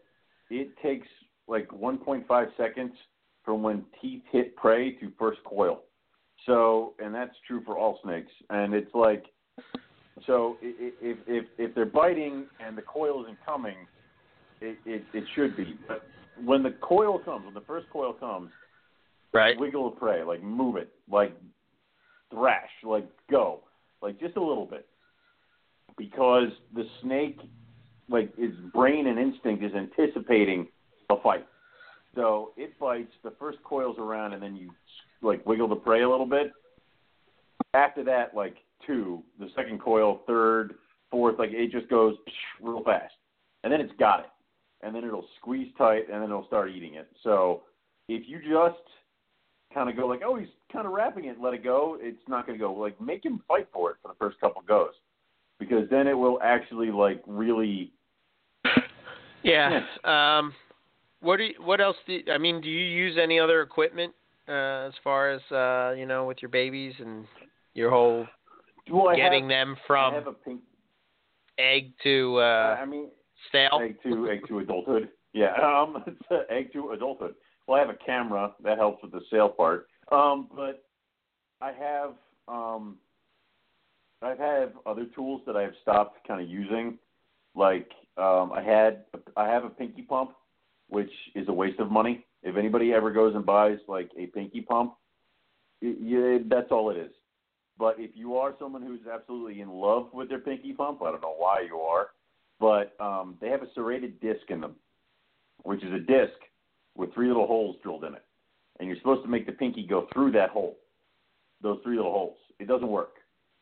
[0.48, 1.08] it takes
[1.48, 2.92] like 1.5 seconds
[3.44, 5.82] from when teeth hit prey to first coil.
[6.46, 8.32] So, and that's true for all snakes.
[8.50, 9.24] And it's like,
[10.26, 13.76] so if if if they're biting and the coil isn't coming,
[14.60, 15.76] it it, it should be.
[15.86, 16.04] But
[16.44, 18.50] when the coil comes, when the first coil comes,
[19.32, 19.58] right.
[19.58, 21.36] wiggle the prey, like move it, like
[22.30, 23.60] thrash, like go,
[24.00, 24.86] like just a little bit,
[25.96, 27.38] because the snake,
[28.08, 30.66] like its brain and instinct is anticipating
[31.10, 31.46] a fight.
[32.14, 33.12] So it bites.
[33.24, 34.70] The first coils around, and then you
[35.22, 36.52] like wiggle the prey a little bit.
[37.74, 38.56] After that, like
[38.86, 40.74] two, the second coil, third,
[41.10, 42.16] fourth, like it just goes
[42.60, 43.14] real fast,
[43.64, 44.30] and then it's got it,
[44.82, 47.08] and then it'll squeeze tight, and then it'll start eating it.
[47.22, 47.62] So
[48.08, 48.82] if you just
[49.72, 52.46] kind of go like, oh, he's kind of wrapping it, let it go, it's not
[52.46, 52.74] going to go.
[52.74, 54.92] Like make him fight for it for the first couple goes,
[55.58, 57.92] because then it will actually like really.
[59.42, 59.80] Yeah.
[60.04, 60.52] Um,
[61.22, 62.60] what do you, what else do you, I mean?
[62.60, 64.12] Do you use any other equipment
[64.48, 67.26] uh, as far as uh, you know with your babies and
[67.74, 68.26] your whole
[68.90, 70.60] Well, getting have, them from have a pink.
[71.58, 73.08] egg to uh, I mean,
[73.48, 73.80] stale?
[73.82, 75.08] egg to egg to adulthood.
[75.32, 77.34] Yeah, um, it's uh, egg to adulthood.
[77.66, 79.86] Well, I have a camera that helps with the sale part.
[80.10, 80.84] Um, but
[81.60, 82.14] I have
[82.48, 82.96] um,
[84.20, 86.98] I have other tools that I've stopped kind of using
[87.54, 89.04] Like um, I had,
[89.36, 90.32] I have a pinky pump,
[90.92, 92.26] which is a waste of money.
[92.42, 94.92] If anybody ever goes and buys like a pinky pump,
[95.80, 97.10] it, yeah, that's all it is.
[97.78, 101.22] But if you are someone who's absolutely in love with their pinky pump, I don't
[101.22, 102.08] know why you are,
[102.60, 104.74] but um, they have a serrated disc in them,
[105.62, 106.38] which is a disc
[106.94, 108.24] with three little holes drilled in it,
[108.78, 110.76] and you're supposed to make the pinky go through that hole,
[111.62, 112.36] those three little holes.
[112.60, 113.14] It doesn't work,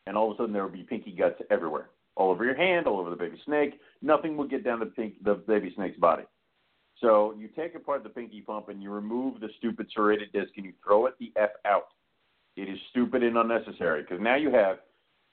[0.05, 2.87] and all of a sudden there will be pinky guts everywhere, all over your hand,
[2.87, 3.79] all over the baby snake.
[4.01, 6.23] Nothing will get down the pink, the baby snake's body.
[7.01, 10.65] So you take apart the pinky pump and you remove the stupid serrated disc and
[10.65, 11.87] you throw it the f out.
[12.55, 14.77] It is stupid and unnecessary because now you have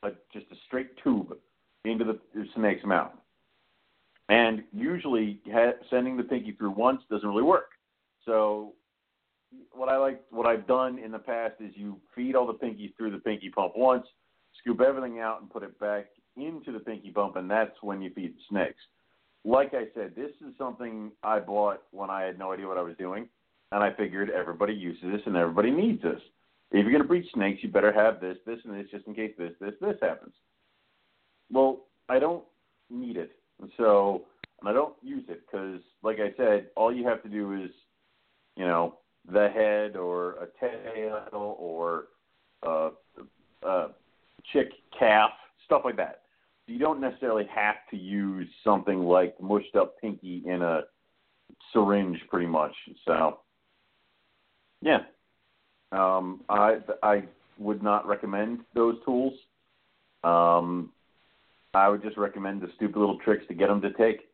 [0.02, 1.36] a, just a straight tube
[1.84, 2.18] into the,
[2.54, 3.12] snake's mouth.
[4.28, 7.70] And usually, ha- sending the pinky through once doesn't really work.
[8.24, 8.74] So,
[9.72, 12.94] what I like, what I've done in the past is you feed all the pinkies
[12.96, 14.06] through the pinky pump once,
[14.60, 18.10] scoop everything out, and put it back into the pinky pump, and that's when you
[18.14, 18.82] feed the snakes.
[19.44, 22.82] Like I said, this is something I bought when I had no idea what I
[22.82, 23.28] was doing,
[23.72, 26.20] and I figured everybody uses this and everybody needs this.
[26.70, 29.14] If you're going to breed snakes, you better have this, this, and this, just in
[29.14, 30.34] case this, this, this happens.
[31.50, 32.44] Well, I don't
[32.90, 34.24] need it, and so
[34.60, 37.70] and I don't use it because, like I said, all you have to do is,
[38.56, 38.98] you know,
[39.30, 42.08] the head or a tail or
[42.62, 42.90] a,
[43.62, 43.88] a
[44.52, 45.30] chick calf,
[45.64, 46.22] stuff like that.
[46.68, 50.82] You don't necessarily have to use something like mushed up pinky in a
[51.72, 52.74] syringe, pretty much.
[53.06, 53.40] So,
[54.82, 54.98] yeah,
[55.92, 57.22] um, I I
[57.58, 59.32] would not recommend those tools.
[60.24, 60.92] Um,
[61.74, 64.28] I would just recommend the stupid little tricks to get them to take.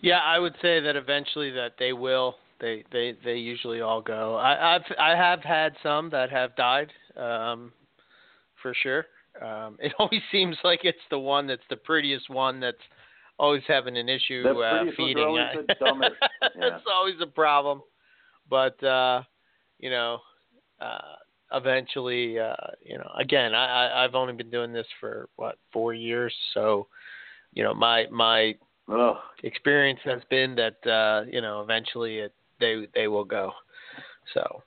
[0.00, 2.36] Yeah, I would say that eventually that they will.
[2.60, 4.36] They they they usually all go.
[4.36, 7.72] I I've I have had some that have died, um,
[8.62, 9.06] for sure.
[9.42, 12.76] Um, it always seems like it's the one that's the prettiest one that's
[13.38, 15.24] always having an issue The uh, prettiest ones are feeding.
[15.24, 16.12] always.
[16.56, 16.70] Yeah.
[16.70, 17.82] That's always a problem.
[18.50, 19.22] But uh,
[19.78, 20.18] you know,
[20.80, 21.16] uh,
[21.52, 25.94] eventually, uh, you know, again, I, I I've only been doing this for what four
[25.94, 26.86] years, so
[27.52, 28.54] you know, my my
[28.92, 29.16] Ugh.
[29.42, 33.52] experience has been that uh, you know eventually it they they will go.
[34.34, 34.62] So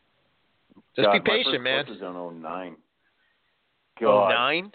[0.96, 1.86] just God, be my patient, first man.
[1.88, 2.76] was in 09.
[4.02, 4.30] God.
[4.30, 4.72] nine.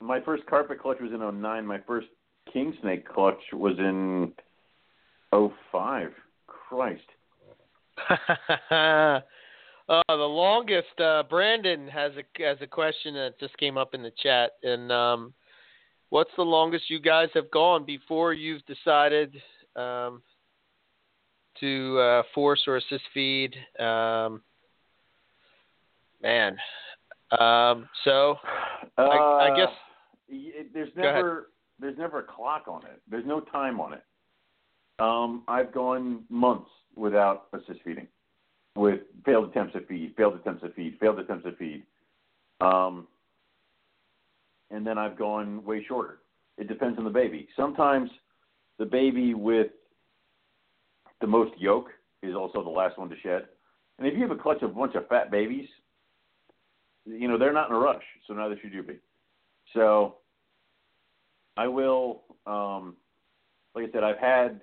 [0.00, 1.66] My first carpet clutch was in 09.
[1.66, 2.08] My first
[2.52, 4.32] king snake clutch was in
[5.32, 6.10] 05.
[6.46, 7.02] Christ.
[8.68, 9.20] uh,
[10.08, 11.00] the longest.
[11.00, 14.90] Uh, Brandon has a has a question that just came up in the chat, and
[14.90, 15.34] um,
[16.10, 19.34] what's the longest you guys have gone before you've decided
[19.76, 20.22] um,
[21.60, 23.54] to uh, force or assist feed?
[23.78, 24.42] Um,
[26.22, 26.56] man,
[27.40, 28.36] um, so
[28.98, 29.74] I, I Uh, guess
[30.28, 31.50] it, there's never
[31.80, 33.00] there's never a clock on it.
[33.10, 34.02] There's no time on it.
[35.00, 38.06] Um, I've gone months without assist feeding,
[38.76, 41.82] with failed attempts at feed, failed attempts at feed, failed attempts at feed,
[42.60, 43.08] um,
[44.70, 46.20] and then I've gone way shorter.
[46.58, 47.48] It depends on the baby.
[47.56, 48.08] Sometimes
[48.78, 49.68] the baby with
[51.20, 51.86] the most yolk
[52.22, 53.46] is also the last one to shed.
[53.98, 55.68] And if you have a clutch of a bunch of fat babies,
[57.06, 58.98] you know they're not in a rush, so neither should you be.
[59.74, 60.16] So
[61.56, 62.96] I will, um,
[63.74, 64.60] like I said, I've had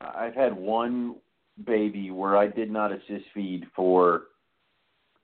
[0.00, 1.16] I've had one
[1.64, 4.24] baby where I did not assist feed for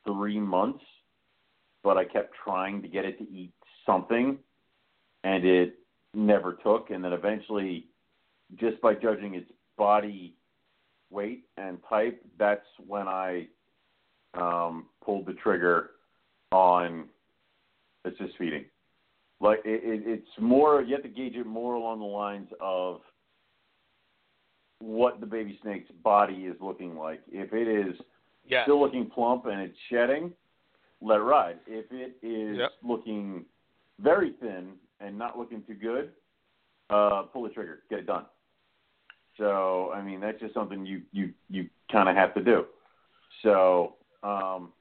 [0.04, 0.84] three months,
[1.82, 3.52] but I kept trying to get it to eat
[3.84, 4.38] something,
[5.24, 5.74] and it
[6.14, 6.90] never took.
[6.90, 7.86] And then eventually,
[8.56, 10.34] just by judging its body
[11.10, 13.48] weight and type, that's when I
[14.34, 15.90] um, pulled the trigger
[16.52, 17.08] on
[18.04, 18.64] assist feeding.
[19.40, 23.00] Like it, it, it's more, you have to gauge it more along the lines of
[24.80, 27.20] what the baby snake's body is looking like.
[27.30, 27.94] If it is
[28.46, 30.32] yeah, still looking plump and it's shedding,
[31.00, 31.58] let it ride.
[31.66, 32.72] If it is Yep.
[32.82, 33.44] looking
[34.00, 36.12] very thin and not looking too good,
[36.90, 38.24] uh, pull the trigger, get it done.
[39.36, 42.66] So, I mean, that's just something you you you kind of have to do.
[43.42, 44.72] So, um,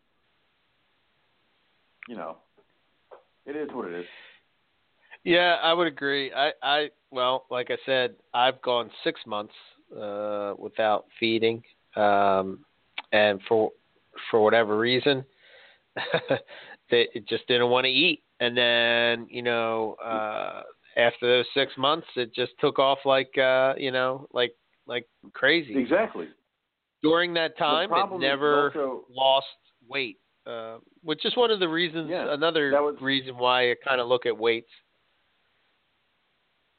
[2.07, 2.37] you know,
[3.45, 4.05] it is what it is.
[5.23, 6.31] Yeah, I would agree.
[6.33, 9.53] I, I well, like I said, I've gone six months
[9.95, 11.63] uh, without feeding,
[11.95, 12.65] um,
[13.11, 13.71] and for
[14.31, 15.25] for whatever reason,
[16.91, 18.23] they just didn't want to eat.
[18.39, 20.63] And then you know, uh,
[20.95, 24.53] after those six months, it just took off like uh, you know, like
[24.85, 25.77] like crazy.
[25.77, 26.27] Exactly.
[27.03, 29.47] During that time, it never also- lost
[29.87, 30.17] weight
[30.47, 32.09] uh, which is one of the reasons.
[32.09, 34.69] Yeah, another was- reason why I kind of look at weights.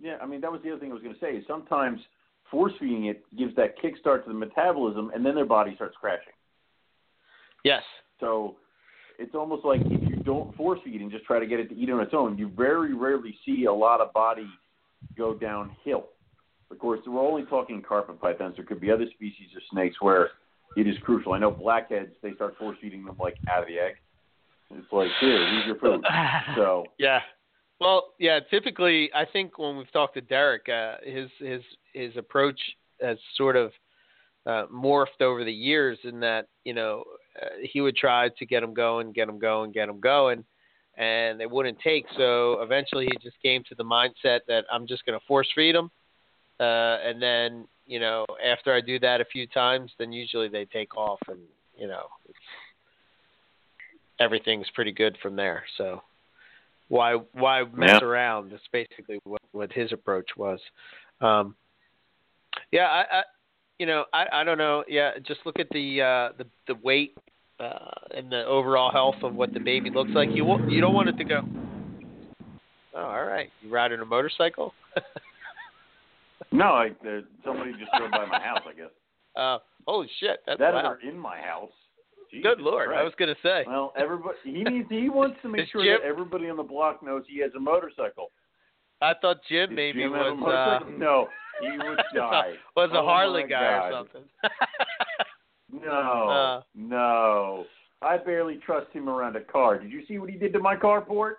[0.00, 1.44] Yeah, I mean that was the other thing I was going to say.
[1.46, 2.00] Sometimes
[2.50, 6.32] force feeding it gives that kickstart to the metabolism, and then their body starts crashing.
[7.64, 7.82] Yes.
[8.20, 8.56] So
[9.18, 11.76] it's almost like if you don't force feed and just try to get it to
[11.76, 14.48] eat on its own, you very rarely see a lot of body
[15.16, 16.06] go downhill.
[16.70, 18.56] Of course, we're only talking carpet pythons.
[18.56, 20.30] There could be other species of snakes where
[20.76, 21.32] it is crucial.
[21.32, 23.94] I know blackheads, they start force feeding them like out of the egg.
[24.70, 26.04] It's like, here, use your food.
[26.56, 27.20] So Yeah.
[27.80, 28.40] Well, yeah.
[28.50, 31.62] Typically, I think when we've talked to Derek, uh, his his
[31.94, 32.60] his approach
[33.00, 33.70] has sort of
[34.46, 37.04] uh, morphed over the years in that you know
[37.40, 40.44] uh, he would try to get them going, get them going, get them going,
[40.96, 42.04] and they wouldn't take.
[42.16, 45.74] So eventually, he just came to the mindset that I'm just going to force feed
[45.74, 45.90] them,
[46.60, 50.64] uh, and then you know after I do that a few times, then usually they
[50.64, 51.40] take off, and
[51.76, 52.38] you know it's,
[54.20, 55.64] everything's pretty good from there.
[55.76, 56.02] So
[56.88, 58.06] why why mess Yeah.
[58.06, 58.52] around?
[58.52, 60.60] That's basically what what his approach was.
[61.20, 61.56] Um,
[62.72, 63.22] yeah, I, I
[63.78, 64.84] you know I I don't know.
[64.88, 67.16] Yeah, just look at the uh, the the weight
[67.60, 70.28] uh, and the overall health of what the baby looks like.
[70.30, 71.42] You won't, you don't want it to go.
[72.94, 73.50] Oh, all right.
[73.62, 74.74] You riding a motorcycle?
[76.52, 78.60] no, I, there, somebody just drove by my house.
[78.68, 78.90] I guess
[79.36, 80.40] uh, holy shit!
[80.46, 80.84] That's that loud.
[80.84, 81.70] are in my house.
[82.30, 82.90] Jesus Good lord!
[82.94, 83.64] I was gonna say.
[83.66, 87.02] Well, everybody he needs he wants to make sure Jim- that everybody on the block
[87.02, 88.30] knows he has a motorcycle.
[89.00, 91.28] I thought Jim Does maybe Jim was uh, no,
[91.60, 92.54] he would die.
[92.76, 93.86] was a Oh, Harley guy God.
[93.86, 94.22] or something.
[95.72, 96.62] No, Uh.
[96.74, 97.64] no.
[98.00, 99.78] I barely trust him around a car.
[99.78, 101.34] Did you see what he did to my carport?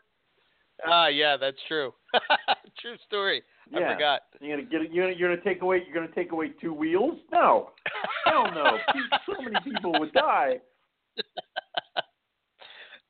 [0.87, 1.93] Ah, yeah, that's true.
[2.79, 3.43] true story.
[3.75, 3.93] I Yeah.
[3.93, 4.21] forgot.
[4.39, 7.19] You're gonna get you're you're gonna take away you're gonna take away two wheels?
[7.31, 7.71] No,
[8.25, 8.77] hell no.
[9.25, 10.59] so many people would die.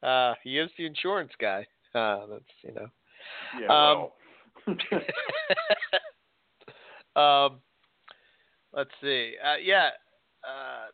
[0.02, 1.68] Uh, he is the insurance guy.
[1.94, 2.88] Uh, that's you know.
[3.60, 3.68] Yeah.
[3.68, 4.78] Um,
[7.16, 7.46] well.
[7.46, 7.62] um,
[8.74, 9.34] let's see.
[9.44, 9.90] Uh, yeah.
[10.41, 10.88] Uh,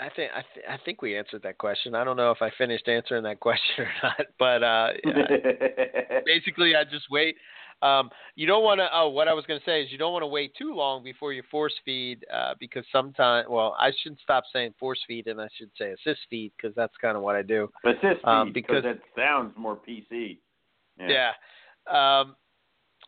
[0.00, 1.94] I think I, th- I think we answered that question.
[1.94, 6.74] I don't know if I finished answering that question or not, but uh, yeah, basically,
[6.74, 7.36] I just wait.
[7.82, 8.88] Um, you don't want to.
[8.92, 11.02] Oh, what I was going to say is you don't want to wait too long
[11.02, 13.46] before you force feed uh, because sometimes.
[13.48, 16.92] Well, I should stop saying force feed and I should say assist feed because that's
[17.00, 17.70] kind of what I do.
[17.84, 20.38] Assist Um, feed, because- that sounds more PC.
[20.98, 21.32] Yeah.
[21.90, 22.36] Um,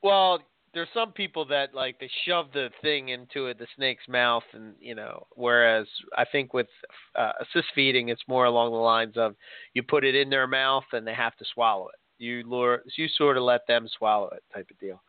[0.02, 0.40] well,
[0.74, 4.74] there's some people that like they shove the thing into it, the snake's mouth, and
[4.80, 5.26] you know.
[5.34, 5.86] Whereas
[6.16, 6.68] I think with
[7.14, 9.34] uh, assist feeding, it's more along the lines of
[9.74, 11.94] you put it in their mouth and they have to swallow it.
[12.18, 15.02] You lure, you sort of let them swallow it, type of deal.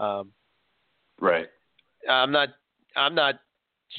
[0.00, 0.32] Um,
[1.20, 1.48] Right.
[2.08, 2.50] I'm not,
[2.96, 3.36] I'm not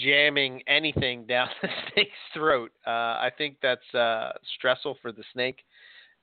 [0.03, 2.72] jamming anything down the snake's throat.
[2.86, 5.60] Uh, I think that's uh, stressful for the snake,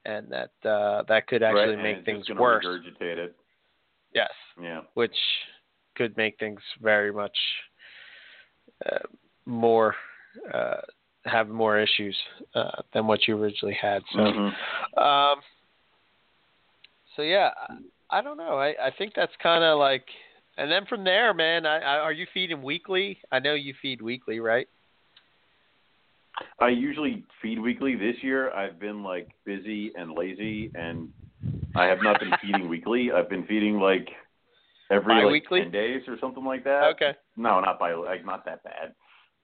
[0.05, 1.97] and that uh, that could actually right.
[1.97, 2.65] make things worse.
[2.65, 3.37] Regurgitate it.
[4.15, 4.31] Yes,
[4.61, 4.83] Yeah.
[4.95, 5.17] which
[5.95, 7.37] could make things very much
[8.87, 8.99] uh,
[9.47, 9.95] more
[10.53, 10.81] uh,
[11.25, 12.17] have more issues
[12.55, 14.03] uh, than what you originally had.
[14.13, 14.99] So, Mhm.
[14.99, 15.43] um,
[17.15, 18.59] so yeah, I, I don't know.
[18.59, 20.09] I, I think that's kind of like,
[20.57, 23.21] and then from there, man, I, I, are you feeding weekly?
[23.31, 24.69] I know you feed weekly, right?
[26.59, 27.95] I usually feed weekly.
[27.95, 31.09] This year, I've been like busy and lazy, and
[31.75, 33.11] I have not been feeding weekly.
[33.13, 34.09] I've been feeding like
[34.91, 36.85] every like ten days or something like that.
[36.95, 37.13] Okay.
[37.37, 38.95] No, not by like not that bad,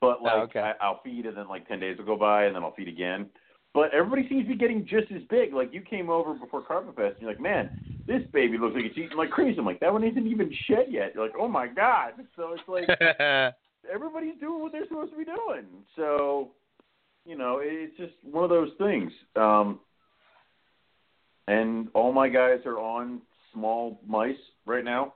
[0.00, 0.60] but like Oh, okay.
[0.60, 2.88] I, I'll feed and then like ten days will go by and then I'll feed
[2.88, 3.26] again.
[3.74, 5.52] But everybody seems to be getting just as big.
[5.52, 7.70] Like you came over before Carpet Fest and you're like, man,
[8.06, 9.59] this baby looks like it's eating like crazy.
[9.59, 11.12] I'm like, that one isn't even shed yet.
[11.14, 12.12] You're like, oh my god.
[12.36, 12.88] So it's like
[13.92, 15.66] everybody's doing what they're supposed to be doing.
[15.96, 16.52] So,
[17.24, 19.12] you know, it's just one of those things.
[19.36, 19.80] Um,
[21.48, 23.20] and all my guys are on
[23.52, 25.14] small mice right now,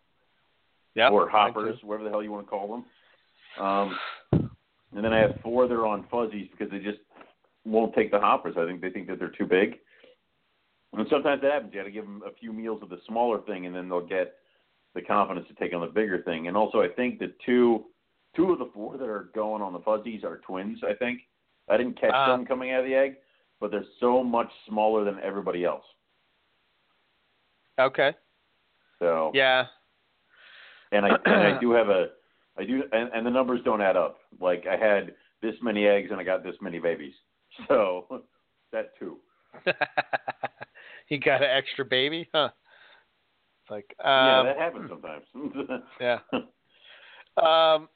[0.94, 1.10] yeah.
[1.10, 3.64] or hoppers, whatever the hell you want to call them.
[3.64, 3.98] Um,
[4.94, 6.98] and then I have four that are on fuzzies because they just
[7.64, 8.54] won't take the hoppers.
[8.58, 9.78] I think they think that they're too big.
[10.94, 11.72] And sometimes that happens.
[11.72, 14.06] You got to give them a few meals of the smaller thing, and then they'll
[14.06, 14.34] get
[14.94, 16.48] the confidence to take on the bigger thing.
[16.48, 17.84] And also, I think the two
[18.34, 20.78] two of the four that are going on the fuzzies are twins.
[20.88, 21.20] I think
[21.68, 22.34] I didn't catch Ah.
[22.34, 23.16] them coming out of the egg,
[23.60, 25.84] but they're so much smaller than everybody else.
[27.80, 28.12] Okay.
[28.98, 29.66] So Yeah.
[30.92, 32.08] and I and I do have a
[32.58, 34.18] I do and, and the numbers don't add up.
[34.40, 37.14] Like I had this many eggs and I got this many babies.
[37.68, 38.22] So
[38.72, 39.18] that too.
[41.08, 42.48] you got an extra baby, huh?
[43.62, 45.24] It's like yeah, um, that happens sometimes.
[46.00, 46.18] Yeah.
[47.36, 47.88] Um,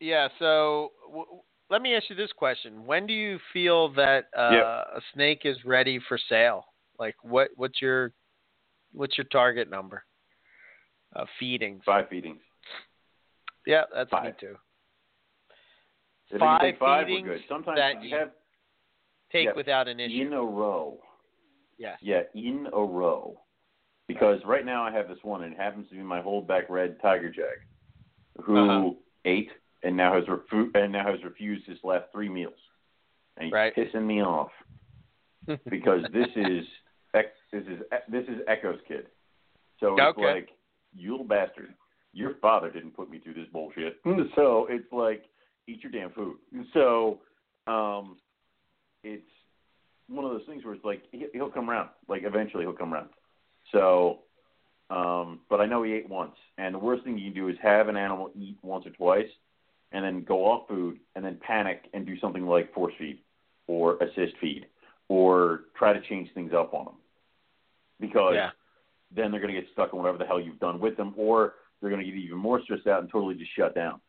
[0.00, 0.28] yeah.
[0.38, 1.26] So, w-
[1.70, 4.64] let me ask you this question: When do you feel that uh, Yep.
[4.64, 6.64] a snake is ready for sale?
[6.98, 8.12] Like, what what's your
[8.92, 10.04] what's your target number?
[11.14, 11.82] Uh, feedings.
[11.86, 12.40] Five feedings.
[13.66, 14.56] Yeah, that's me too.
[16.30, 17.42] If Five take five, feedings we're good.
[17.48, 18.30] Sometimes that you have
[19.32, 20.22] Take Yeah, without an issue.
[20.22, 20.98] in a row.
[21.76, 21.98] yes.
[22.00, 23.40] Yeah, in a row.
[24.06, 26.98] Because right now I have this one, and it happens to be my holdback red
[27.02, 27.58] tiger jag,
[28.42, 28.94] who Uh-huh.
[29.26, 29.50] ate
[29.82, 32.58] and now has refu- and now has refused his last three meals,
[33.36, 33.74] and he's Right.
[33.74, 34.50] pissing me off
[35.68, 36.66] because this is
[37.52, 39.06] this is this is Echo's kid.
[39.80, 40.26] So it's Okay.
[40.26, 40.48] like
[40.96, 41.74] you little bastard,
[42.12, 44.00] your father didn't put me through this bullshit.
[44.34, 45.24] So it's like
[45.66, 46.36] eat your damn food.
[46.72, 47.20] So
[47.66, 48.16] um,
[49.04, 49.28] it's
[50.08, 51.90] one of those things where it's like he- he'll come around.
[52.08, 53.10] Like eventually he'll come around.
[53.72, 54.20] So,
[54.90, 57.56] um, but I know he ate once, and the worst thing you can do is
[57.62, 59.28] have an animal eat once or twice,
[59.92, 63.18] and then go off food, and then panic and do something like force feed,
[63.66, 64.66] or assist feed,
[65.08, 66.94] or try to change things up on them,
[68.00, 68.50] because Yeah.
[69.10, 71.54] then they're going to get stuck in whatever the hell you've done with them, or
[71.80, 74.00] they're going to get even more stressed out and totally just shut down.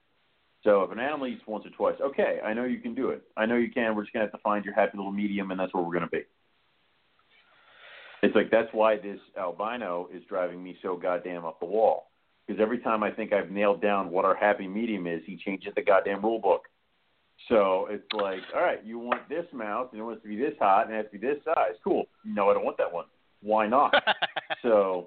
[0.64, 3.24] So if an animal eats once or twice, okay, I know you can do it.
[3.38, 3.96] I know you can.
[3.96, 5.94] We're just going to have to find your happy little medium, and that's where we're
[5.94, 6.24] going to be.
[8.22, 12.12] It's like that's why this albino is driving me so goddamn up the wall.
[12.46, 15.72] Because every time I think I've nailed down what our happy medium is, he changes
[15.76, 16.64] the goddamn rule book.
[17.48, 20.56] So it's like, all right, you want this mouse, and it wants to be this
[20.60, 21.76] hot, and it has to be this size.
[21.84, 22.10] Cool.
[22.26, 23.06] No, I don't want that one.
[23.42, 23.94] Why not?
[24.62, 25.06] so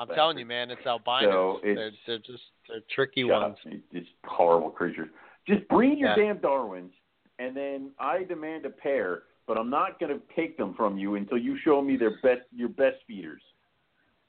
[0.00, 1.30] I'm telling you, man, it's albinos.
[1.32, 3.56] So they're, it's- they're just they're tricky ones.
[3.66, 3.72] up.
[3.92, 5.08] It's horrible creatures.
[5.46, 6.16] Just breed your Yeah.
[6.16, 6.92] damn Darwins,
[7.38, 11.16] and then I demand a pair, but I'm not going to take them from you
[11.16, 13.42] until you show me their best, your best feeders.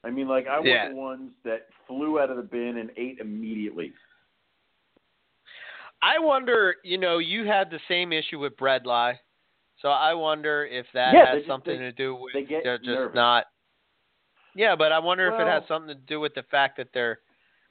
[0.04, 0.86] I mean, like I Yeah.
[0.86, 3.94] want the ones that flew out of the bin and ate immediately.
[6.02, 9.18] I wonder, you know, you had the same issue with bredli,
[9.84, 12.64] so I wonder if that Yeah, has just- something they- to do with they get
[12.64, 13.14] they're just nervous.
[13.16, 13.46] not.
[14.56, 17.20] Yeah, but I wonder if it has something to do with the fact that they're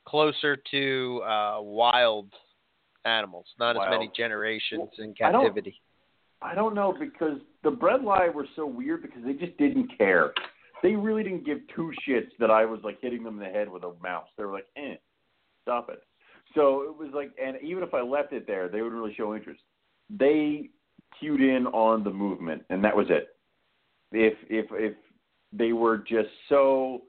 [0.05, 2.33] closer to uh, wild
[3.05, 4.15] animals, not as many Wild.
[4.15, 5.81] generations in I don't- captivity.
[6.41, 10.35] I don't know because the bredli were so weird because they just didn't care.
[10.83, 13.69] They really didn't give two shits that I was like hitting them in the head
[13.69, 14.27] with a mouse.
[14.37, 14.97] They were like, eh,
[15.63, 16.03] stop it.
[16.57, 19.37] So it was like, and even if I left it there, they would really show
[19.37, 19.63] interest.
[20.11, 20.71] They
[21.19, 23.37] cued in on the movement, and that was it.
[24.13, 24.95] If if if
[25.53, 27.03] they were just so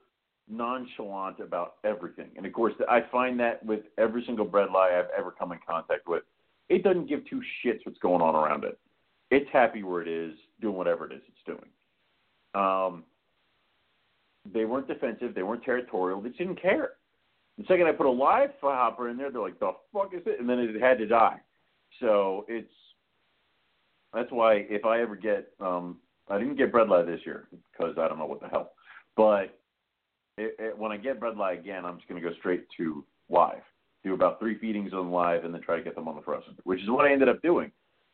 [0.49, 5.31] nonchalant about everything, and of course I find that with every single bredli I've ever
[5.31, 6.23] come in contact with,
[6.69, 8.77] it doesn't give two shits what's going on around it
[9.33, 11.69] it's happy where it is, doing whatever it is it's doing.
[12.53, 13.03] Um,
[14.53, 16.91] they weren't defensive, they weren't territorial, they just didn't care.
[17.57, 20.39] The second I put a live hopper in there, they're like, "The fuck is it?"
[20.39, 21.39] And then it had to die.
[21.99, 22.73] So it's
[24.13, 25.97] that's why if I ever get, um,
[26.29, 28.71] I didn't get bredli this year because I don't know what the hell,
[29.15, 29.59] but
[30.37, 33.61] it, it, when I get bredli again, I'm just going to go straight to live,
[34.03, 36.55] do about three feedings on live, and then try to get them on the frozen,
[36.63, 37.71] which is what I ended up doing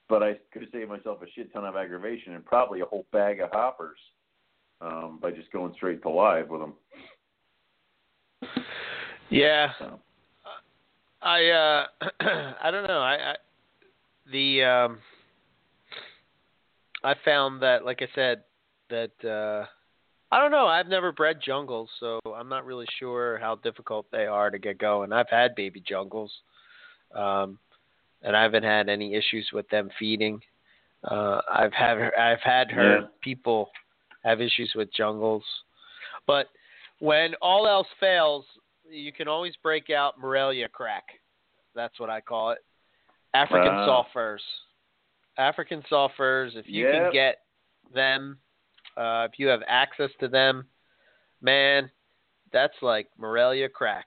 [0.09, 3.05] but I could have saved myself a shit ton of aggravation and probably a whole
[3.13, 3.99] bag of hoppers
[4.81, 6.73] um, by just going straight to live with them.
[9.29, 9.99] Yeah, So.
[11.21, 11.85] I uh
[12.63, 12.99] I don't know.
[12.99, 13.35] I, I
[14.31, 14.97] the um
[17.03, 18.43] I found that like I said
[18.89, 19.65] that uh
[20.31, 24.27] I don't know, I've never bred jungles, so I'm not really sure how difficult they
[24.27, 25.11] are to get going.
[25.11, 26.31] I've had baby jungles.
[27.15, 27.57] Um
[28.21, 30.41] and I haven't had any issues with them feeding.
[31.09, 33.07] Uh I've had I've had heard Yeah.
[33.21, 33.69] people
[34.23, 35.43] have issues with jungles.
[36.27, 36.47] But
[36.99, 38.45] when all else fails,
[38.89, 41.05] you can always break out Morelia crack.
[41.73, 42.59] That's what I call it.
[43.33, 44.41] African soft furs.
[45.39, 46.91] African soft furs, if you Yep.
[46.91, 47.45] can get
[47.93, 48.39] them,
[48.97, 50.67] uh, if you have access to them,
[51.41, 51.89] man,
[52.51, 54.05] that's like Morelia crack.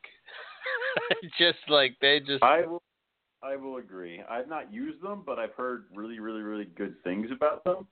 [1.38, 2.82] just like they just I will,
[3.42, 4.22] I will agree.
[4.28, 7.86] I've not used them, but I've heard really, really, really good things about them.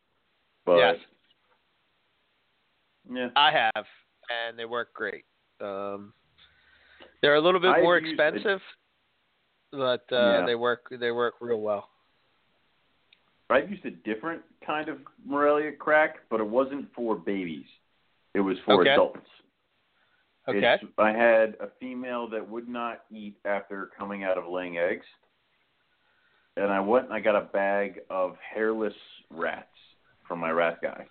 [0.66, 0.96] But Yes.
[3.10, 3.86] yeah, I have,
[4.28, 5.24] and they work great.
[5.60, 6.12] Um,
[7.22, 8.60] they're a little bit I've more expensive,
[9.72, 10.46] but uh, Yeah.
[10.46, 11.88] they work they work real well.
[13.52, 17.66] I've used a different kind of Morelia crack, but it wasn't for babies.
[18.34, 18.92] It was for Okay.
[18.92, 19.18] adults.
[20.48, 20.78] Okay.
[20.82, 25.06] It's, I had a female that would not eat after coming out of laying eggs.
[26.56, 28.94] And I went and I got a bag of hairless
[29.30, 29.66] rats
[30.26, 31.06] from my rat guy.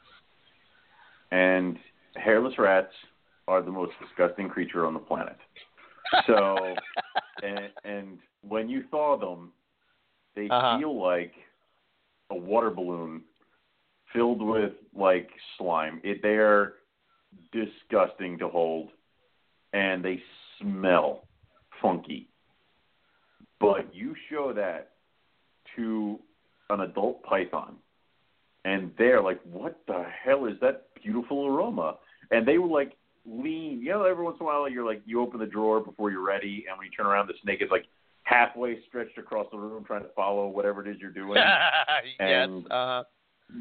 [1.32, 1.78] And
[2.16, 2.92] hairless rats
[3.48, 5.38] are the most disgusting creature on the planet.
[6.28, 6.76] So,
[7.44, 8.18] and, and
[8.48, 9.52] when you thaw them,
[10.36, 10.78] they Uh-huh.
[10.78, 11.34] feel like
[12.32, 13.22] a water balloon
[14.14, 16.02] filled with like slime.
[16.04, 16.74] It they're
[17.52, 18.90] disgusting to hold,
[19.74, 20.22] and they
[20.60, 21.28] smell
[21.82, 22.28] funky.
[23.60, 24.92] But you show that
[25.76, 26.20] to
[26.70, 27.76] an adult python,
[28.66, 31.98] and they're like, "What the hell is that beautiful aroma?"
[32.32, 32.96] And they were like
[33.26, 33.82] lean.
[33.82, 36.26] You know, every once in a while, you're like, you open the drawer before you're
[36.26, 37.86] ready, and when you turn around, the snake is like
[38.30, 41.36] halfway stretched across the room trying to follow whatever it is you're doing.
[42.20, 42.48] yes.
[42.48, 43.04] And- Uh,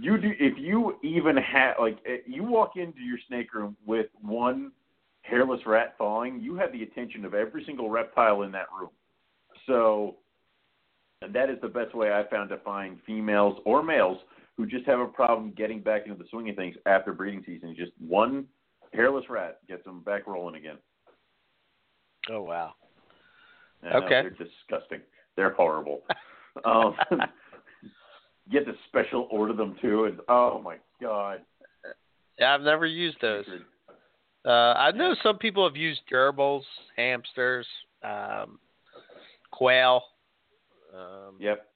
[0.02, 4.06] you do if you even have like eh, you walk into your snake room with
[4.20, 4.70] one
[5.22, 8.90] hairless rat thawing, you have the attention of every single reptile in that room.
[9.66, 10.16] So
[11.22, 14.18] and that is the best way I found to find females or males
[14.58, 17.74] who just have a problem getting back into the swing of things after breeding season.
[17.74, 18.44] Just one
[18.92, 20.76] hairless rat gets them back rolling again.
[22.30, 22.74] oh wow.
[23.82, 24.22] I know, Okay.
[24.22, 25.00] they're disgusting.
[25.36, 26.02] They're horrible.
[26.64, 26.96] um,
[28.50, 31.40] you have to special order them too, and oh my god.
[32.38, 33.44] Yeah, I've never used those.
[34.44, 36.62] Uh, I know some people have used gerbils,
[36.96, 37.66] hamsters,
[38.02, 38.58] um,
[39.50, 40.02] quail.
[40.94, 41.66] Um, Yep.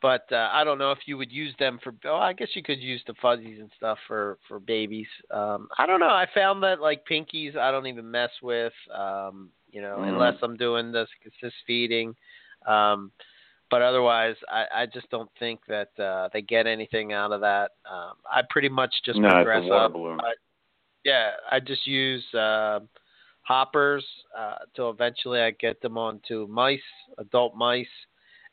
[0.00, 1.94] But uh, I don't know if you would use them for.
[2.04, 5.06] Oh, I guess you could use the fuzzies and stuff for for babies.
[5.30, 6.06] Um, I don't know.
[6.08, 8.72] I found that like pinkies, I don't even mess with.
[8.94, 10.08] Um, you know, Mhm.
[10.08, 12.14] unless I'm doing this assist feeding.
[12.66, 13.12] Um,
[13.70, 17.72] but otherwise, I, I just don't think that uh, they get anything out of that.
[17.84, 19.92] Um, I pretty much just no, it's progress a water up.
[19.92, 20.20] balloon.
[20.20, 20.32] I-
[21.04, 22.80] Yeah, I just use uh,
[23.42, 24.04] hoppers
[24.36, 26.80] uh, till eventually I get them onto mice,
[27.18, 27.86] adult mice,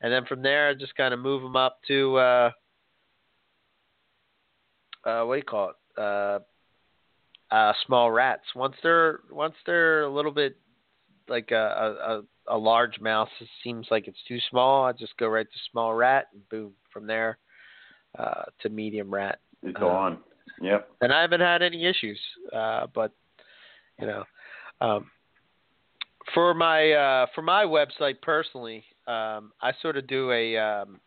[0.02, 2.52] and then from there I just kind of move them up to uh,
[5.06, 6.02] uh, what do you call it?
[6.02, 6.40] Uh,
[7.54, 8.44] uh, small rats.
[8.56, 10.58] Once they're once they're a little bit
[11.30, 14.84] like a, a a large mouse it seems like it's too small.
[14.86, 17.38] I just go right to small rat and boom from there
[18.18, 20.18] uh, to medium rat It's uh, on.
[20.62, 20.90] Yep.
[21.02, 22.20] and I haven't had any issues.
[22.54, 23.12] Uh, but
[24.00, 24.24] you know,
[24.82, 25.10] um,
[26.34, 31.00] for my uh, for my website personally, um, I sort of do a um,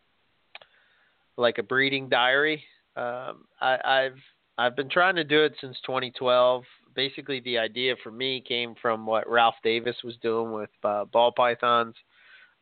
[1.36, 2.64] like a breeding diary.
[2.96, 4.18] Um, I, I've
[4.56, 6.64] I've been trying to do it since 2012.
[6.94, 11.32] Basically, the idea for me came from what Ralph Davis was doing with uh, ball
[11.32, 11.94] pythons.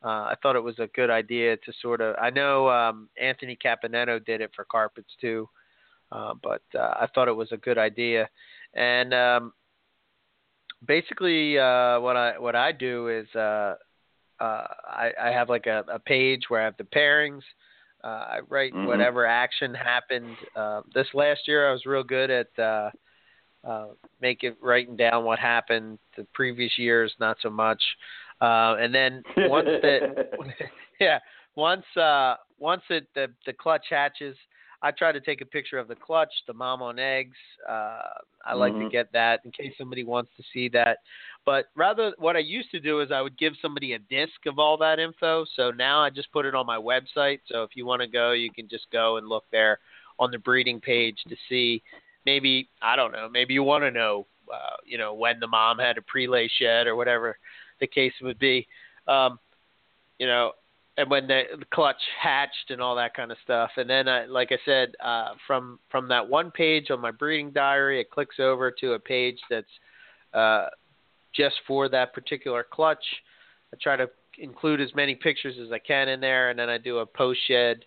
[0.03, 2.15] Uh, I thought it was a good idea to sort of.
[2.21, 5.49] I know um, Anthony Caponetto did it for carpets too.
[6.11, 8.29] Uh, but uh, I thought it was a good idea,
[8.73, 9.53] and um,
[10.85, 13.75] basically uh, what I what I do is uh,
[14.39, 17.41] uh, I, I have like a, a page where I have the pairings.
[18.03, 18.85] Uh, I write Mhm.
[18.85, 20.37] whatever action happened.
[20.55, 22.91] Uh, this last year I was real good at uh,
[23.63, 23.87] uh,
[24.21, 25.99] making writing down what happened.
[26.15, 27.81] The previous years not so much.
[28.39, 30.17] Uh, and then once that
[30.99, 31.19] yeah,
[31.55, 34.37] once uh once it the the clutch hatches,
[34.81, 37.37] I try to take a picture of the clutch, the mom on eggs.
[37.67, 38.01] Uh
[38.45, 38.91] I like to Mhm.
[38.91, 40.99] get that in case somebody wants to see that.
[41.45, 44.57] But rather what I used to do is I would give somebody a disc of
[44.59, 45.45] all that info.
[45.55, 47.39] So now I just put it on my website.
[47.47, 49.79] So if you want to go, you can just go and look there
[50.19, 51.81] on the breeding page to see
[52.25, 55.77] maybe I don't know, maybe you want to know uh, you know, when the mom
[55.77, 57.37] had a prelay shed or whatever
[57.79, 58.67] the case would be.
[59.07, 59.39] Um,
[60.19, 60.53] you know,
[60.97, 63.69] and when the, the clutch hatched and all that kind of stuff.
[63.77, 67.51] And then, I, like I said, uh, from from that one page on my breeding
[67.51, 69.67] diary, it clicks over to a page that's
[70.33, 70.67] uh,
[71.35, 73.03] just for that particular clutch.
[73.73, 74.09] I try to
[74.39, 77.39] include as many pictures as I can in there, and then I do a post
[77.47, 77.85] shed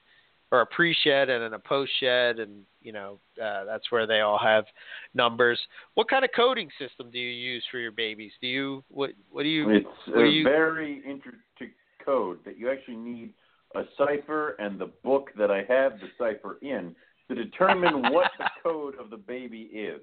[0.52, 4.06] or a pre shed and then a post shed, and you know uh, that's where
[4.06, 4.66] they all have
[5.14, 5.58] numbers.
[5.94, 8.32] What kind of coding system do you use for your babies?
[8.40, 11.72] Do you what what do you It's what do you very interesting
[12.04, 13.32] code that you actually need
[13.74, 16.94] a cipher and the book that I have the cipher in
[17.28, 20.02] to determine what the code of the baby is.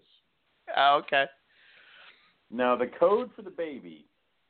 [0.75, 1.25] oh, okay
[2.49, 4.05] Now, the code for the baby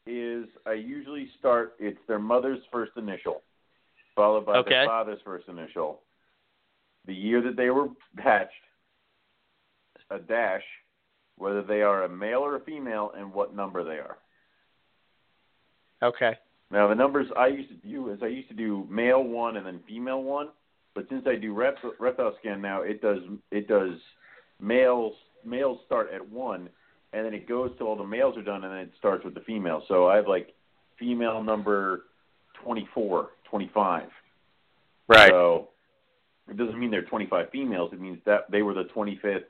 [0.05, 3.41] is I usually start, it's their mother's first initial,
[4.15, 4.69] followed by Okay.
[4.69, 6.01] their father's first initial,
[7.05, 7.87] the year that they were
[8.17, 8.51] hatched,
[10.11, 10.63] a dash,
[11.37, 14.17] whether they are a male or a female, and what number they are.
[16.03, 16.37] okay
[16.69, 19.65] Now, the numbers I used to do is I used to do male one and
[19.65, 20.49] then female one,
[20.93, 23.19] but since I do rep, Reptiscan now, it does
[23.51, 23.93] it does
[24.59, 25.13] males
[25.45, 26.69] males start at one,
[27.13, 29.33] and then it goes till all the males are done, and then it starts with
[29.33, 29.83] the female.
[29.87, 30.53] So I have like
[30.99, 32.05] female number
[32.63, 34.09] 24, 25.
[35.29, 35.69] So
[36.49, 37.91] it doesn't mean they're 25 females.
[37.93, 39.43] It means that they were the 25th,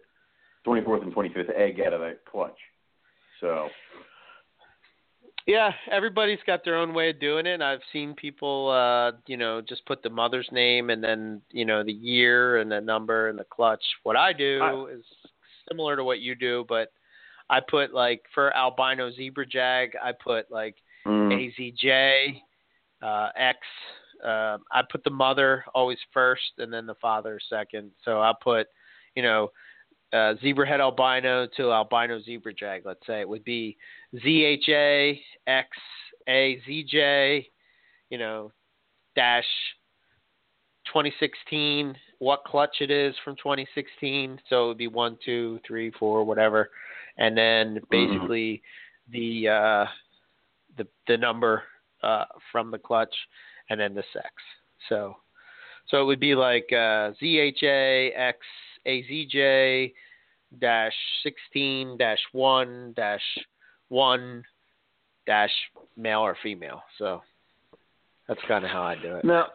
[0.65, 2.57] 24th, and 25th egg out of that clutch.
[3.41, 3.69] So
[5.47, 7.53] Yeah, everybody's got their own way of doing it.
[7.53, 11.63] And I've seen people, uh, you know, just put the mother's name and then, you
[11.63, 13.83] know, the year and the number and the clutch.
[14.03, 15.05] What I do I- is
[15.69, 16.91] similar to what you do, but
[17.49, 20.75] I put like for albino zebra jag, I put like
[21.05, 22.41] mm, AZJ,
[23.01, 23.59] uh, X.
[24.21, 27.91] Uh, I put the mother always first and then the father second.
[28.03, 28.67] So I put,
[29.15, 29.51] you know,
[30.13, 32.81] uh, zebra head albino to albino zebra jag.
[32.85, 33.77] Let's say it would be
[34.23, 35.69] ZHA X
[36.27, 37.45] A ZJ,
[38.09, 38.51] you know,
[39.15, 39.45] dash
[40.87, 41.95] 2016.
[42.19, 44.39] What clutch it is from 2016?
[44.49, 46.69] So it would be one, two, three, four, whatever,
[47.17, 48.61] and then basically
[49.11, 49.85] the uh,
[50.77, 51.63] the the number
[52.03, 53.13] uh, from the clutch,
[53.69, 54.29] and then the sex.
[54.89, 55.15] So
[55.89, 58.39] so it would be like uh, ZHA X
[58.87, 59.93] AZJ
[60.59, 63.21] dash sixteen dash one dash
[63.89, 64.43] one
[65.25, 65.51] dash
[65.95, 66.81] male or female.
[66.97, 67.21] So
[68.27, 69.25] that's kind of how I do it.
[69.25, 69.47] Now,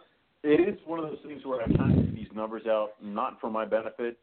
[0.43, 3.51] it is one of those things where I kind of these numbers out not for
[3.51, 4.19] my benefit,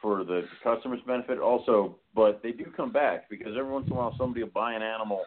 [0.00, 3.96] for the customer's benefit also, but they do come back because every once in a
[3.96, 5.24] while somebody will buy an animal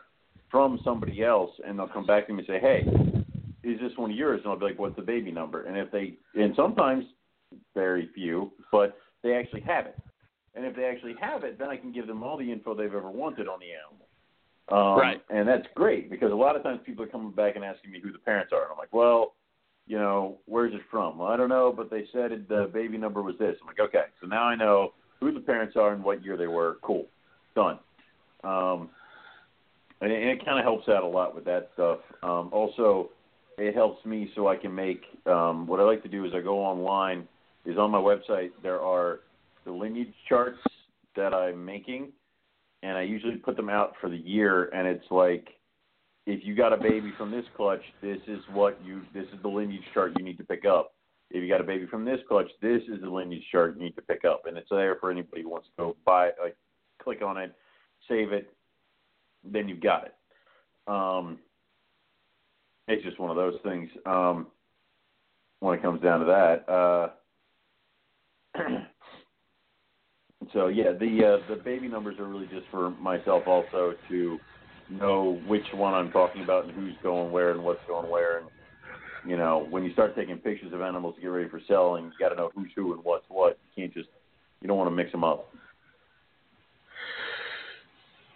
[0.49, 2.85] from somebody else and they'll come back to me and say, "Hey,
[3.63, 5.91] is this one of yours?" And I'll be like, "What's the baby number?" And if
[5.91, 7.05] they, and sometimes
[7.73, 9.97] very few, but they actually have it.
[10.55, 12.93] And if they actually have it, then I can give them all the info they've
[12.93, 14.00] ever wanted on the animal.
[14.69, 15.21] Um, Right.
[15.29, 17.99] And that's great because a lot of times people are coming back and asking me
[18.01, 18.63] who the parents are.
[18.63, 19.33] And I'm like, well,
[19.87, 21.17] you know, where's it from?
[21.17, 23.55] Well, I don't know, but they said the baby number was this.
[23.61, 26.47] I'm like, okay, so now I know who the parents are and what year they
[26.47, 26.77] were.
[26.81, 27.05] Cool.
[27.55, 27.79] Done.
[28.43, 28.89] Um,
[30.01, 31.99] and it, it kind of helps out a lot with that stuff.
[32.23, 33.09] Um, also,
[33.57, 36.41] it helps me so I can make um, what I like to do is I
[36.41, 37.27] go online.
[37.63, 39.19] Is on my website there are
[39.65, 40.57] the lineage charts
[41.15, 42.11] that I'm making,
[42.83, 44.65] and I usually put them out for the year.
[44.73, 45.47] And it's like,
[46.25, 49.47] if you got a baby from this clutch, this is what you this is the
[49.47, 50.93] lineage chart you need to pick up.
[51.29, 53.95] If you got a baby from this clutch, this is the lineage chart you need
[53.95, 56.35] to pick up, and it's there for anybody who wants to go buy it.
[56.41, 56.57] Like,
[57.01, 57.55] click on it,
[58.07, 58.53] save it,
[59.43, 60.15] then you've got it.
[60.87, 61.39] Um,
[62.87, 63.89] it's just one of those things.
[64.05, 64.47] Um,
[65.61, 66.69] when it comes down to that.
[66.69, 67.09] Uh,
[70.53, 74.39] so yeah, the uh, the baby numbers are really just for myself also to
[74.89, 78.39] know which one I'm talking about and who's going where and what's going where.
[78.39, 78.47] And
[79.25, 82.11] you know, when you start taking pictures of animals to get ready for selling, you
[82.19, 83.59] got to know who's who and what's what.
[83.75, 84.09] You can't just
[84.61, 85.47] you don't want to mix them up.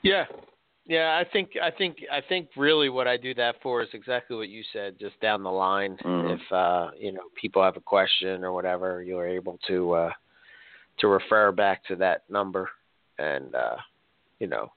[0.02, 0.26] Yeah.
[0.88, 4.38] Yeah, I think I think I think really what I do that for is exactly
[4.38, 5.98] what you said, just down the line.
[6.06, 6.36] Mhm.
[6.36, 10.12] If uh, you know, people have a question or whatever, you're able to uh
[11.00, 12.70] to refer back to that number
[13.18, 13.78] and uh
[14.40, 14.72] you know,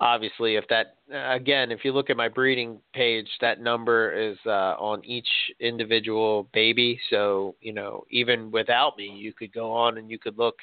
[0.00, 4.74] obviously if that again, if you look at my breeding page, that number is uh
[4.78, 5.28] on each
[5.60, 10.38] individual baby, so, you know, even without me, you could go on and you could
[10.38, 10.56] look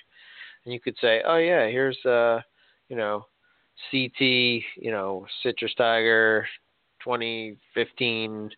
[0.68, 2.42] and you could say, "Oh yeah, here's uh,
[2.90, 3.26] you know,
[3.90, 6.46] CT, you know, Citrus Tiger,
[7.04, 8.50] 2015,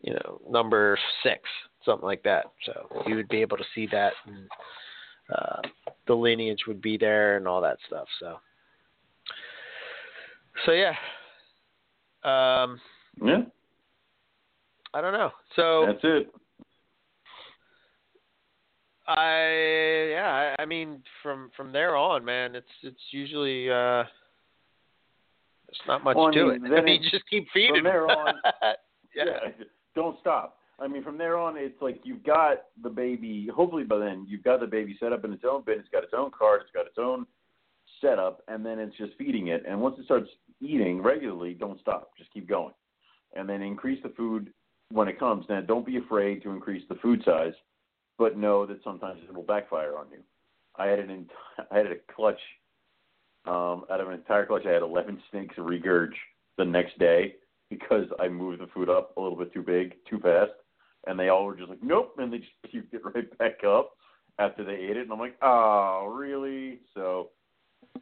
[0.00, 1.42] you know, number six,
[1.84, 2.46] something like that.
[2.64, 4.48] So you would be able to see that, and
[5.34, 5.60] uh,
[6.06, 8.06] the lineage would be there and all that stuff.
[8.20, 8.36] So,
[10.66, 10.94] so yeah,
[12.24, 12.80] um,
[13.22, 13.42] Yeah,
[14.94, 15.30] I don't know.
[15.56, 16.30] So that's it.
[19.06, 24.04] I yeah, I, I mean from from there on, man, it's it's usually uh
[25.66, 26.72] there's not much Well, I to mean, it.
[26.78, 27.76] I mean, just keep feeding.
[27.76, 28.34] from there on-
[29.16, 29.24] yeah.
[29.94, 30.57] Don't stop.
[30.80, 33.48] I mean, from there on, it's like you've got the baby.
[33.54, 35.78] Hopefully, by then, you've got the baby set up in its own bin.
[35.78, 36.60] It's got its own card.
[36.62, 37.26] It's got its own
[38.00, 39.64] setup, and then it's just feeding it.
[39.66, 40.28] And once it starts
[40.60, 42.12] eating regularly, don't stop.
[42.16, 42.74] Just keep going,
[43.34, 44.52] and then increase the food
[44.92, 45.46] when it comes.
[45.48, 47.54] Now, don't be afraid to increase the food size,
[48.16, 50.18] but know that sometimes it will backfire on you.
[50.76, 51.30] I had an ent-
[51.70, 52.40] I had a clutch.
[53.46, 56.14] Um, out of an entire clutch, I had 11 snakes regurge
[56.56, 57.34] the next day
[57.68, 60.52] because I moved the food up a little bit too big, too fast,
[61.06, 63.92] and they all were just like, nope, and they just puked it right back up
[64.38, 66.80] after they ate it, and I'm like, oh, really?
[66.94, 67.30] So,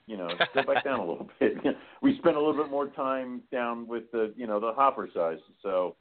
[0.07, 1.57] you know, go back down a little bit.
[2.03, 5.39] we spent a little bit more time down with the, you know, the hopper size,
[5.63, 5.97] so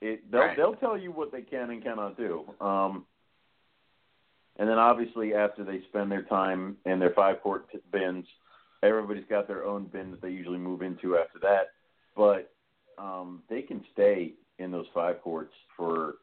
[0.00, 0.56] it they'll Right.
[0.56, 2.44] they'll tell you what they can and cannot do.
[2.60, 3.06] Um,
[4.58, 8.26] and then obviously after they spend their time in their five quart bins,
[8.82, 11.68] everybody's got their own bin that they usually move into after that.
[12.16, 12.52] But
[12.98, 16.14] um, they can stay in those five quarts for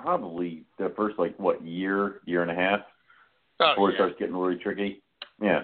[0.00, 2.80] probably the first like what year, year and a half
[3.58, 5.02] Oh, before it starts getting really tricky.
[5.40, 5.62] Yeah.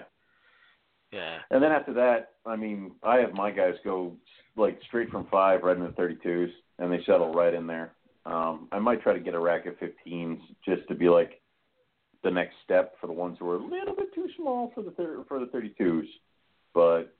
[1.11, 1.37] Yeah.
[1.51, 4.13] And then after that, I mean, I have my guys go
[4.55, 6.49] like straight from five right into 32s,
[6.79, 7.93] and they settle right in there.
[8.25, 11.41] Um, I might try to get a rack of 15s just to be like
[12.23, 14.91] the next step for the ones who are a little bit too small for the
[14.91, 16.07] thir- for the 32s,
[16.73, 17.13] but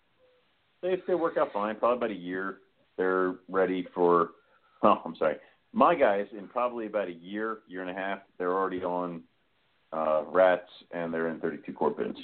[0.82, 1.76] they they work out fine.
[1.76, 2.60] Probably about a year,
[2.98, 4.30] they're ready for.
[4.82, 5.38] Oh, I'm sorry.
[5.74, 9.24] My guys in probably about a year, year and a half, they're already on
[9.92, 12.18] uh, rats and they're in 32 quart bins.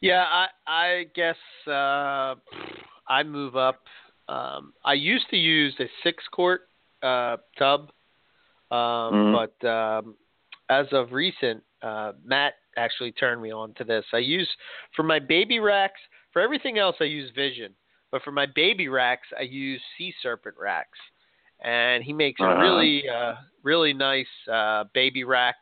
[0.00, 2.34] Yeah, I I guess uh,
[3.06, 3.80] I move up.
[4.28, 6.62] Um, I used to use a six quart
[7.02, 7.90] uh, tub,
[8.70, 8.78] um,
[9.12, 9.32] Mhm.
[9.60, 10.16] but um,
[10.70, 14.04] as of recent, uh, Matt actually turned me on to this.
[14.14, 14.48] I use
[14.96, 16.00] for my baby racks.
[16.32, 17.74] For everything else, I use Vision,
[18.12, 20.98] but for my baby racks, I use Sea Serpent racks,
[21.62, 22.60] and he makes a Uh-huh.
[22.62, 25.56] really uh, really nice uh, baby rack.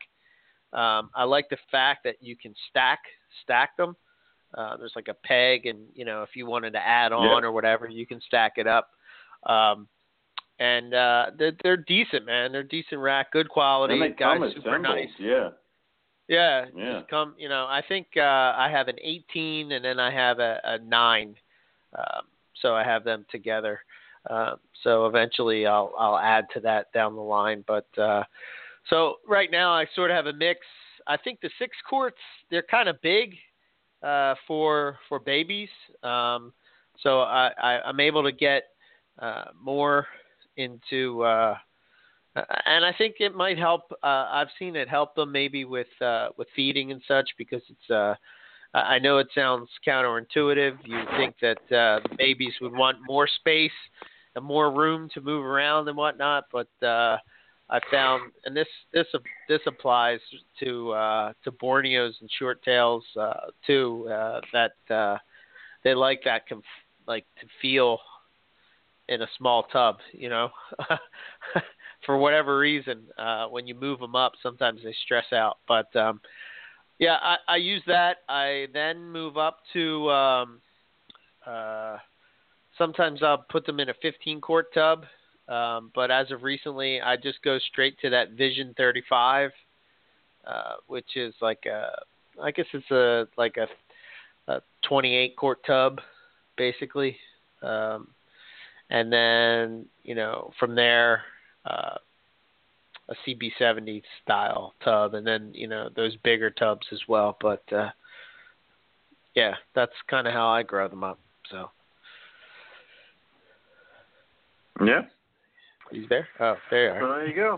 [0.73, 2.99] Um, I like the fact that you can stack
[3.43, 3.95] stack them.
[4.57, 7.51] Uh, there's like a peg, and you know if you wanted to add on or
[7.51, 8.89] whatever, you can stack it up.
[9.43, 9.87] Um,
[10.59, 12.51] and uh, they're they're decent, man.
[12.51, 13.93] They're decent rack, good quality.
[13.93, 15.09] And they Guys, come super nice.
[15.19, 15.49] Yeah.
[16.27, 17.01] Yeah, Yeah.
[17.09, 17.33] come.
[17.37, 20.77] You know, I think uh, I have an 18, and then I have a, a
[20.79, 21.35] nine.
[21.97, 22.27] Um,
[22.61, 23.79] so I have them together.
[24.29, 27.63] Uh, so eventually, I'll I'll add to that down the line.
[27.67, 28.23] But uh,
[28.89, 30.61] so right now, I sort of have a mix.
[31.07, 32.17] I think the six quarts
[32.51, 33.35] they're kind of big
[34.03, 35.69] uh, for for babies.
[36.03, 36.53] Um,
[37.01, 38.63] so I, I I'm able to get
[39.19, 40.07] uh, more
[40.57, 41.23] into.
[41.23, 41.55] Uh,
[42.65, 43.91] and I think it might help.
[44.03, 47.89] Uh, I've seen it help them maybe with uh, with feeding and such because it's.
[47.89, 48.15] Uh,
[48.73, 50.77] I know it sounds counterintuitive.
[50.85, 53.71] You think that uh, babies would want more space
[54.35, 57.17] and more room to move around and whatnot, but uh,
[57.69, 59.07] I found, and this this
[59.47, 60.19] this applies
[60.59, 63.33] to uh, to Borneos and short tails uh,
[63.65, 64.07] too.
[64.11, 65.17] Uh, that uh,
[65.83, 66.63] they like that conf-
[67.07, 67.99] like to feel
[69.07, 70.49] in a small tub, you know.
[72.05, 75.57] For whatever reason, uh, when you move them up, sometimes they stress out.
[75.67, 76.21] But um,
[76.99, 78.17] yeah, I, I use that.
[78.27, 80.09] I then move up to.
[80.11, 80.61] Um,
[81.45, 81.97] uh,
[82.77, 85.05] sometimes I'll put them in a 15 quart tub,
[85.47, 89.51] um, but as of recently, I just go straight to that Vision 35,
[90.45, 91.91] uh, which is like a.
[92.41, 93.67] I guess it's a like a,
[94.51, 95.99] a 28 quart tub,
[96.57, 97.17] basically.
[97.61, 98.09] Um,
[98.89, 101.23] and then you know from there
[101.65, 101.95] uh,
[103.09, 107.37] a CB70 style tub, and then you know those bigger tubs as well.
[107.41, 107.89] But uh,
[109.35, 111.19] yeah, that's kind of how I grow them up.
[111.49, 111.69] So
[114.85, 115.01] Yeah.
[115.91, 116.27] he's there.
[116.39, 117.19] Oh, there you are.
[117.19, 117.57] there you go.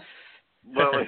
[0.76, 1.06] Well,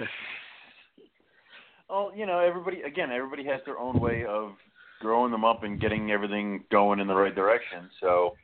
[1.89, 4.51] oh, you know, everybody again, everybody has their own way of
[4.99, 7.89] growing them up and getting everything going in the right direction.
[7.99, 8.35] So,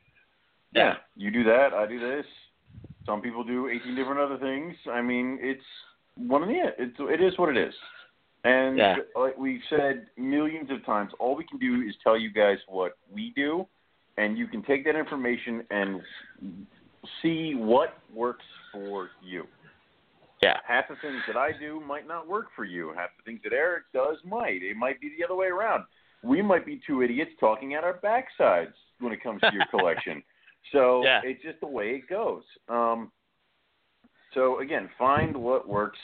[0.74, 2.26] yeah, you do that, I do this.
[3.06, 4.76] Some people do 18 different other things.
[4.90, 5.64] I mean, it's
[6.28, 7.74] one of the it's it is what it is.
[8.44, 8.96] And Yeah.
[9.14, 12.92] like we've said millions of times, all we can do is tell you guys what
[13.10, 13.66] we do,
[14.16, 16.02] and you can take that information and
[17.22, 19.46] see what works for you
[20.42, 20.58] Yeah.
[20.64, 22.92] half the things that I do might not work for you.
[22.92, 24.62] Half the things that Eric does might.
[24.62, 25.84] It might be the other way around.
[26.22, 30.22] We might be two idiots talking at our backsides when it comes to your collection.
[30.72, 31.20] So Yeah.
[31.24, 32.44] it's just the way it goes.
[32.68, 33.12] Um,
[34.34, 35.98] so again, find what works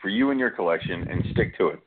[0.00, 1.80] for you and your collection and stick to it.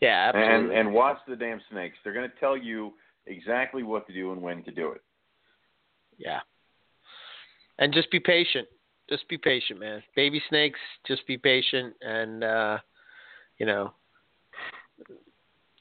[0.00, 0.76] Yeah, And absolutely.
[0.76, 1.96] and watch the damn snakes.
[2.02, 2.92] They're going to tell you
[3.26, 5.02] exactly what to do and when to do it.
[6.18, 6.40] Yeah.
[7.78, 8.68] And just be patient.
[9.08, 10.02] Just be patient, man.
[10.16, 12.78] Baby snakes, just be patient and uh
[13.58, 13.92] you know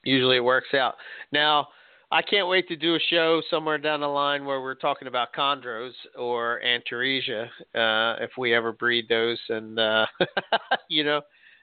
[0.03, 0.95] usually it works out.
[1.31, 1.69] Now,
[2.13, 5.33] I can't wait to do a show somewhere down the line where we're talking about
[5.33, 10.05] chondros or antaresia, uh, if we ever breed those and uh
[10.89, 11.21] you know,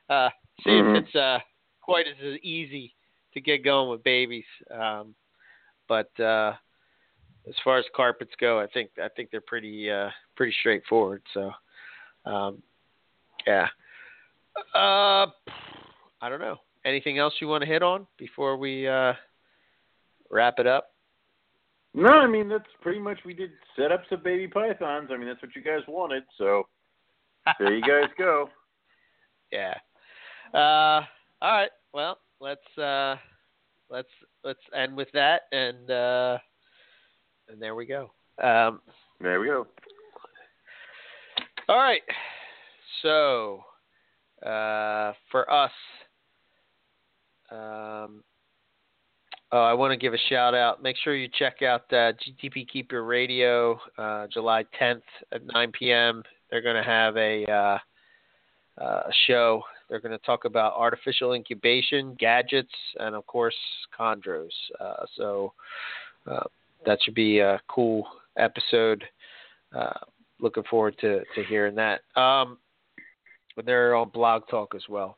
[0.09, 0.29] uh
[0.65, 0.97] see Mhm.
[0.97, 1.39] if it's uh
[1.81, 2.93] quite as easy
[3.33, 4.45] to get going with babies.
[4.71, 5.15] Um
[5.89, 6.55] but uh
[7.49, 11.23] as far as carpets go, I think I think they're pretty uh, pretty straightforward.
[11.33, 11.53] So,
[12.27, 12.63] um,
[13.47, 13.69] yeah.
[14.75, 15.27] Uh,
[16.21, 16.57] I don't know.
[16.85, 19.15] Anything else you want to hit on before we uh,
[20.31, 20.93] wrap it up?
[21.95, 25.11] No, I mean that's pretty much we did setups of baby pythons.
[25.13, 26.23] I mean that's what you guys wanted.
[26.39, 26.67] So
[27.59, 28.49] there you guys go.
[29.53, 29.75] Yeah.
[30.55, 31.03] Uh,
[31.43, 31.71] all right.
[31.93, 33.17] Well, let's uh,
[33.89, 34.09] let's
[34.45, 36.39] let's end with that, and uh,
[37.49, 38.13] and there we go.
[38.43, 38.81] Um,
[39.21, 39.67] There we go.
[41.69, 42.03] All right.
[43.03, 43.65] So,
[44.49, 45.73] uh, for us,
[47.51, 48.23] um,
[49.53, 50.81] Oh, I want to give a shout out.
[50.81, 55.03] Make sure you check out uh, GTP Keeper Radio, uh, July 10th
[55.33, 56.23] at 9 p.m.
[56.51, 57.79] They're going to have a, uh,
[58.81, 59.65] uh, a show.
[59.89, 63.57] They're going to talk about artificial incubation, gadgets, and of course,
[63.99, 64.51] chondros.
[64.79, 65.53] Uh, so
[66.31, 66.45] uh,
[66.87, 68.07] that should be a cool
[68.39, 69.03] episode.
[69.77, 69.99] Uh,
[70.39, 72.03] looking forward to, to hearing that.
[72.15, 72.59] Um,
[73.67, 75.17] they're on Blog Talk as well.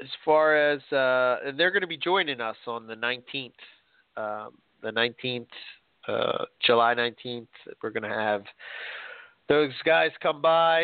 [0.00, 3.52] As far as uh, they're going to be joining us on the 19th,
[4.16, 4.52] um,
[4.82, 5.46] the 19th,
[6.06, 7.48] uh, July 19th.
[7.82, 8.42] We're going to have
[9.48, 10.82] those guys come by.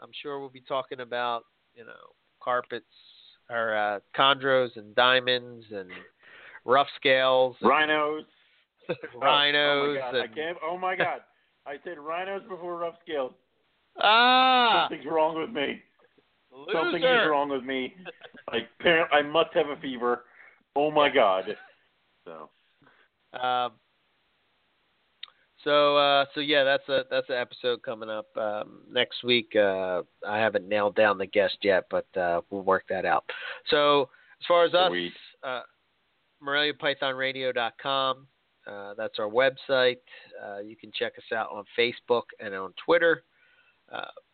[0.00, 1.44] I'm sure we'll be talking about
[1.74, 1.92] you know
[2.42, 2.84] carpets
[3.50, 5.90] or uh, chondros and diamonds and
[6.64, 8.24] rough scales, and Rhinos.
[8.24, 8.24] rhinos.
[9.14, 9.28] Oh, oh
[9.92, 10.14] my god!
[10.14, 10.66] and, I.
[10.66, 11.20] Oh my god!
[11.66, 13.32] I said rhinos before rough scales.
[14.02, 15.82] ah, Something's wrong with me.
[16.72, 17.94] Something is wrong with me.
[18.48, 18.58] I
[19.12, 20.24] I must have a fever.
[20.76, 21.44] Oh my god.
[22.24, 22.50] So
[23.38, 23.72] Um,
[25.64, 29.54] so uh, so yeah, that's a that's an episode coming up um, next week.
[29.56, 33.24] Uh, I haven't nailed down the guest yet, but uh, we'll work that out.
[33.68, 34.02] So
[34.40, 35.12] as far as us, Sweet.
[35.42, 35.62] uh,
[36.42, 38.26] MoreliaPythonRadio.com.
[38.66, 39.96] Uh, that's our website.
[40.44, 43.24] Uh, you can check us out on Facebook and on Twitter.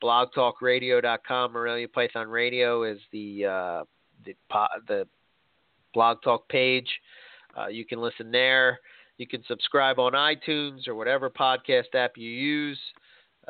[0.02, 1.52] Blogtalkradio.com.
[1.52, 3.84] Morelia Python Radio is the uh,
[4.24, 4.34] the
[4.88, 5.06] the
[5.92, 6.88] blog talk page.
[7.56, 8.80] Uh, you can listen there.
[9.16, 12.78] You can subscribe on iTunes or whatever podcast app you use.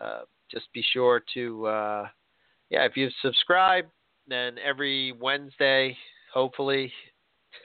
[0.01, 0.21] Uh,
[0.51, 2.07] just be sure to, uh,
[2.71, 3.87] yeah, if you subscribe,
[4.29, 5.97] then every Wednesday,
[6.33, 6.93] hopefully,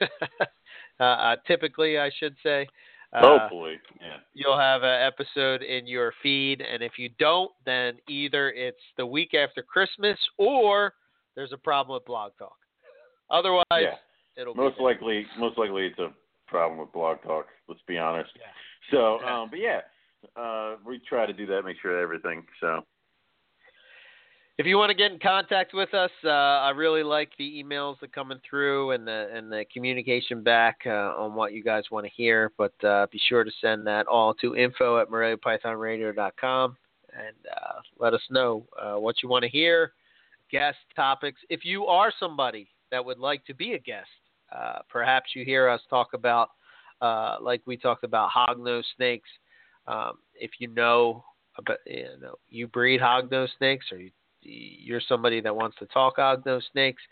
[1.00, 2.66] uh, uh, typically, I should say,
[3.12, 4.18] uh, hopefully, yeah.
[4.34, 6.60] you'll have an episode in your feed.
[6.60, 10.94] And if you don't, then either it's the week after Christmas or
[11.34, 12.56] there's a problem with Blog Talk.
[13.30, 13.96] Otherwise, Yeah.
[14.36, 16.12] it'll Most be likely, most likely it's a
[16.46, 17.46] problem with Blog Talk.
[17.68, 18.30] Let's be honest.
[18.36, 18.46] Yeah.
[18.90, 19.40] So, Yeah.
[19.40, 19.80] um, but yeah,
[20.36, 22.46] uh, we try to do that, make sure everything.
[22.60, 22.84] So,
[24.60, 27.98] if you want to get in contact with us, uh, I really like the emails
[28.00, 32.04] that coming through and the and the communication back uh, on what you guys want
[32.04, 32.52] to hear.
[32.58, 36.76] But uh, be sure to send that all to info at MoreliaPythonRadio.com
[37.10, 39.92] and uh, let us know uh, what you want to hear,
[40.50, 41.40] guest topics.
[41.48, 44.10] If you are somebody that would like to be a guest,
[44.54, 46.50] uh, perhaps you hear us talk about,
[47.40, 49.30] like we talked about hognose snakes.
[49.86, 51.24] Um, if you know
[51.56, 54.10] about, you know, you breed hognose snakes or you
[54.42, 57.02] you're somebody that wants to talk hognose snakes,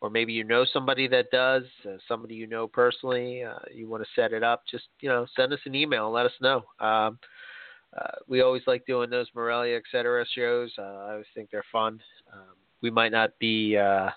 [0.00, 4.02] or maybe you know somebody that does, uh, somebody you know personally, uh, you want
[4.02, 6.64] to set it up, just you know, send us an email and let us know.
[6.80, 7.18] Um,
[7.96, 10.70] uh, we always like doing those Morelia, et cetera shows.
[10.78, 12.00] Uh, I always think they're fun.
[12.32, 14.10] Um, we might not be, uh,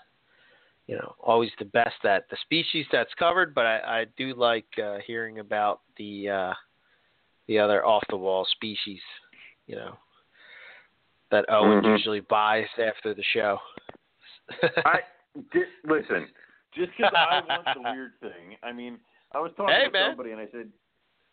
[0.86, 4.66] you know, always the best at the species that's covered, but I, I do like
[4.82, 6.54] uh, hearing about the uh,
[7.48, 9.00] the other off the wall species.
[9.66, 9.96] You know,
[11.30, 11.96] that Owen Mhm.
[11.98, 13.58] usually buys after the show.
[14.84, 15.00] I
[15.52, 16.28] di- listen.
[16.74, 18.56] Just because I want the weird thing.
[18.62, 18.98] I mean,
[19.32, 20.10] I was talking Hey, to man.
[20.10, 20.70] somebody and I said,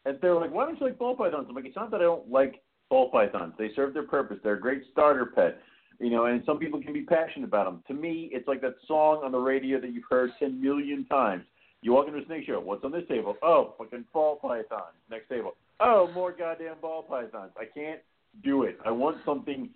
[0.05, 1.97] and they were like, "Why don't you like ball pythons?" I'm like, "It's not that
[2.01, 3.53] I don't like ball pythons.
[3.57, 4.39] They serve their purpose.
[4.43, 5.61] They're a great starter pet."
[5.99, 7.83] You know, and some people can be passionate about them.
[7.87, 11.43] To me, it's like that song on the radio that you've heard 10 million times.
[11.81, 12.59] You walk into a snake show.
[12.59, 13.35] What's on this table?
[13.41, 14.93] Oh, fucking ball pythons.
[15.09, 15.55] Next table.
[15.79, 17.51] Oh, more goddamn ball pythons.
[17.59, 17.99] I can't
[18.43, 18.79] do it.
[18.85, 19.69] I want something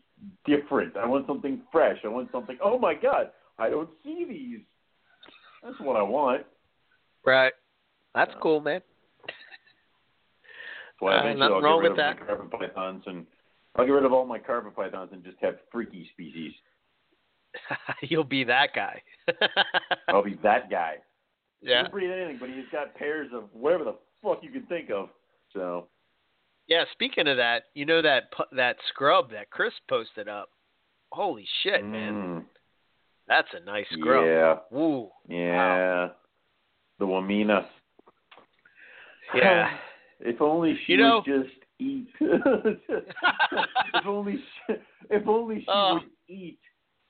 [0.45, 0.95] different.
[0.97, 1.97] I want something fresh.
[2.03, 2.57] I want something.
[2.63, 4.59] Oh my god, I don't see these.
[5.63, 6.45] That's what I want.
[7.25, 7.53] right.
[8.13, 8.81] That's cool, man.
[9.25, 9.35] That's
[10.99, 13.25] why Uh, nothing I'll wrong get rid with of my carpet pythons and
[13.75, 16.51] I'll get rid of all my carpet pythons and just have freaky species.
[18.01, 19.01] You'll be that guy.
[20.09, 20.95] I'll be that guy.
[21.61, 21.83] yeah.
[21.83, 25.09] He'll breed anything, but he's got pairs of whatever the fuck you can think of.
[25.53, 25.87] So
[26.67, 26.83] Yeah.
[26.93, 30.49] Speaking of that, you know that that scrub that Chris posted up.
[31.11, 32.13] Holy shit, man!
[32.13, 32.45] mm,
[33.27, 34.25] That's a nice scrub.
[34.25, 35.09] yeah, Woo.
[35.27, 36.09] yeah.
[36.99, 37.65] The Wamena.
[39.35, 39.69] Yeah.
[40.21, 42.07] if only she You know- would just eat.
[42.19, 44.35] if only
[44.67, 44.73] she,
[45.09, 45.95] if only she Oh.
[45.95, 46.59] would eat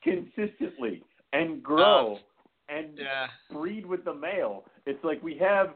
[0.03, 1.03] consistently
[1.33, 2.17] and grow
[2.69, 3.27] and yeah.
[3.51, 4.63] breed with the male.
[4.85, 5.75] It's like we have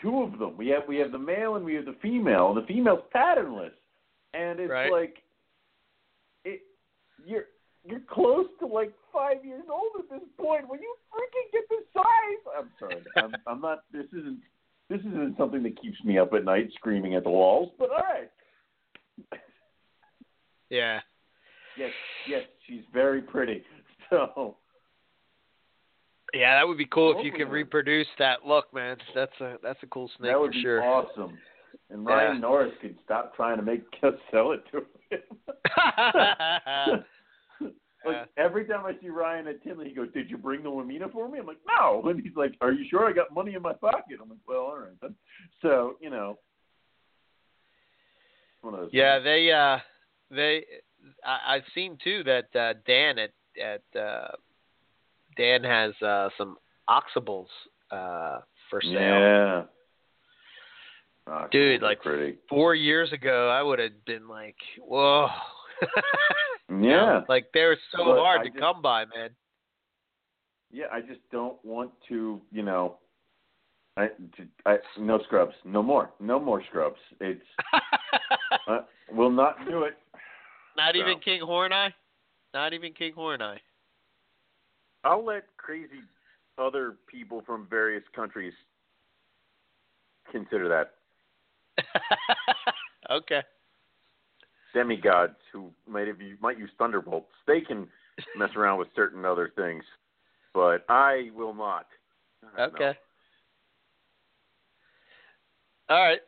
[0.00, 0.56] two of them.
[0.56, 2.48] We have we have the male and we have the female.
[2.48, 3.72] And the female's patternless,
[4.32, 4.90] and it's Right.
[4.90, 5.22] like
[6.44, 6.62] it.
[7.24, 7.46] You're
[7.84, 10.68] you're close to like five years old at this point.
[10.68, 13.02] When you freaking get the size, I'm sorry.
[13.16, 13.84] I'm, I'm not.
[13.92, 14.40] This isn't.
[14.90, 17.72] This isn't something that keeps me up at night screaming at the walls.
[17.78, 18.30] But all right.
[20.70, 21.00] Yeah.
[21.76, 21.90] Yes,
[22.28, 23.62] yes, she's very pretty.
[24.10, 24.56] So
[26.34, 28.96] Yeah, that would be cool if you could reproduce that look, man.
[29.14, 30.82] That's a that's a cool snake that would for be sure.
[30.82, 31.38] awesome.
[31.90, 32.40] And Ryan Yeah.
[32.40, 34.78] Norris could stop trying to make us sell it to
[35.10, 35.20] him.
[38.04, 41.08] like every time I see Ryan at Tinley, he goes, "Did you bring the Lamina
[41.08, 43.62] for me?" I'm like, "No," and he's like, "Are you sure I got money in
[43.62, 45.14] my pocket?" I'm like, "Well, all right then."
[45.62, 46.38] So you know,
[48.62, 49.24] one of those yeah, things.
[49.24, 49.78] they uh
[50.30, 50.64] they
[51.24, 53.30] I, I've seen too that uh Dan at
[53.62, 54.28] at uh
[55.36, 56.56] Dan has uh some
[56.88, 57.46] oxables
[57.90, 58.40] uh
[58.70, 58.92] for sale.
[58.92, 59.62] yeah.
[61.26, 62.36] Oh, Dude, like pretty.
[62.50, 65.28] Four years ago I would have been like, Whoa
[66.70, 69.30] Yeah, Like they're so But hard I to just- come by, man.
[70.70, 70.86] yeah.
[70.92, 72.98] I just don't want to, you know.
[73.96, 74.08] I,
[74.66, 76.98] I no scrubs, no more, no more scrubs.
[77.20, 77.40] It's
[78.68, 78.80] uh,
[79.12, 79.94] we'll not do it.
[80.76, 81.00] Not So.
[81.00, 81.90] even Kinghorni?
[82.52, 83.58] Not even Kinghorni.
[85.04, 86.02] I'll let crazy
[86.58, 88.52] other people from various countries
[90.30, 90.94] consider that
[93.10, 93.42] okay.
[94.72, 97.30] demigods who might have might use thunderbolts.
[97.46, 97.88] They can
[98.36, 99.84] mess around with certain other things,
[100.52, 101.86] but I will not.
[102.56, 102.64] No.
[102.64, 102.92] Okay.
[105.88, 106.20] All right.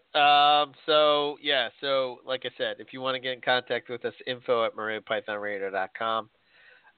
[0.62, 4.04] Um, so yeah, so like I said, if you want to get in contact with
[4.04, 6.28] us, info at moreliapythonradio.com.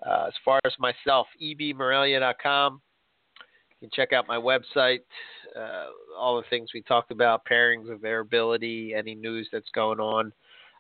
[0.07, 2.81] Uh, as far as myself, ebmorelia.com.
[3.81, 5.01] You can check out my website,
[5.57, 10.33] uh, all the things we talked about, pairings, availability, any news that's going on.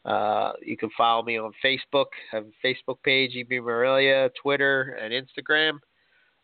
[0.05, 2.07] Uh, you can follow me on Facebook.
[2.33, 5.79] I have a Facebook page, EB Morelia, Twitter, and Instagram.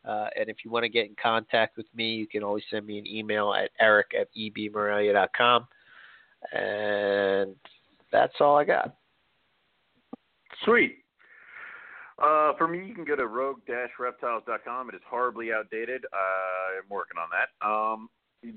[0.05, 2.87] Uh, and if you want to get in contact with me, you can always send
[2.87, 5.67] me an email at eric at ebmorelia.com.
[6.53, 7.57] And
[8.13, 8.97] that's all I got.
[10.65, 11.04] Sweet.
[12.19, 14.89] Uh, for me, you can go to rogue-reptiles.com.
[14.89, 16.05] It is horribly outdated.
[16.13, 17.67] Uh, I'm working on that.
[17.67, 18.09] Um,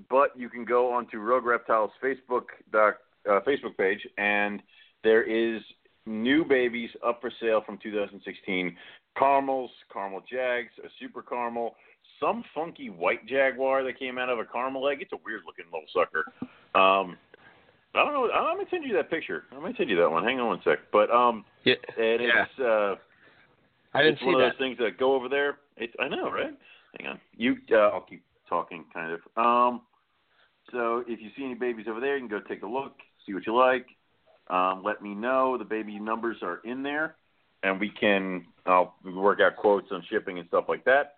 [0.09, 2.95] but you can go onto Rogue Reptiles Facebook doc,
[3.29, 4.61] uh, Facebook page, and
[5.03, 5.61] there is
[6.05, 8.75] new babies up for sale from 2016.
[9.17, 11.75] Caramels, caramel jags, a super caramel,
[12.19, 14.99] some funky white jaguar that came out of a caramel egg.
[15.01, 16.25] It's a weird looking little sucker.
[16.75, 17.17] Um,
[17.95, 18.29] I don't know.
[18.31, 19.45] I'm gonna send you that picture.
[19.51, 20.23] I'm gonna send you that one.
[20.23, 20.79] Hang on one sec.
[20.91, 22.45] But um, Yeah, and Yeah.
[22.45, 22.95] it's uh,
[23.93, 25.57] I didn't it's see one of those things that go over there.
[25.77, 26.53] It's I know, right?
[26.99, 27.19] Hang on.
[27.35, 29.43] You uh, I'll keep talking kind of.
[29.43, 29.81] Um
[30.71, 32.93] so if you see any babies over there, you can go take a look,
[33.25, 33.85] see what you like.
[34.49, 35.57] Um, let me know.
[35.57, 37.15] The baby numbers are in there
[37.63, 41.15] and we can I'll work out quotes on shipping and stuff like that.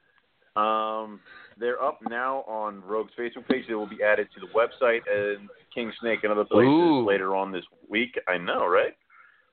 [0.60, 1.20] Um
[1.60, 3.66] they're up now on Rogue's Facebook page.
[3.68, 7.06] They will be added to the website and King Snake and other places Ooh.
[7.06, 8.18] later on this week.
[8.28, 8.96] I know, right?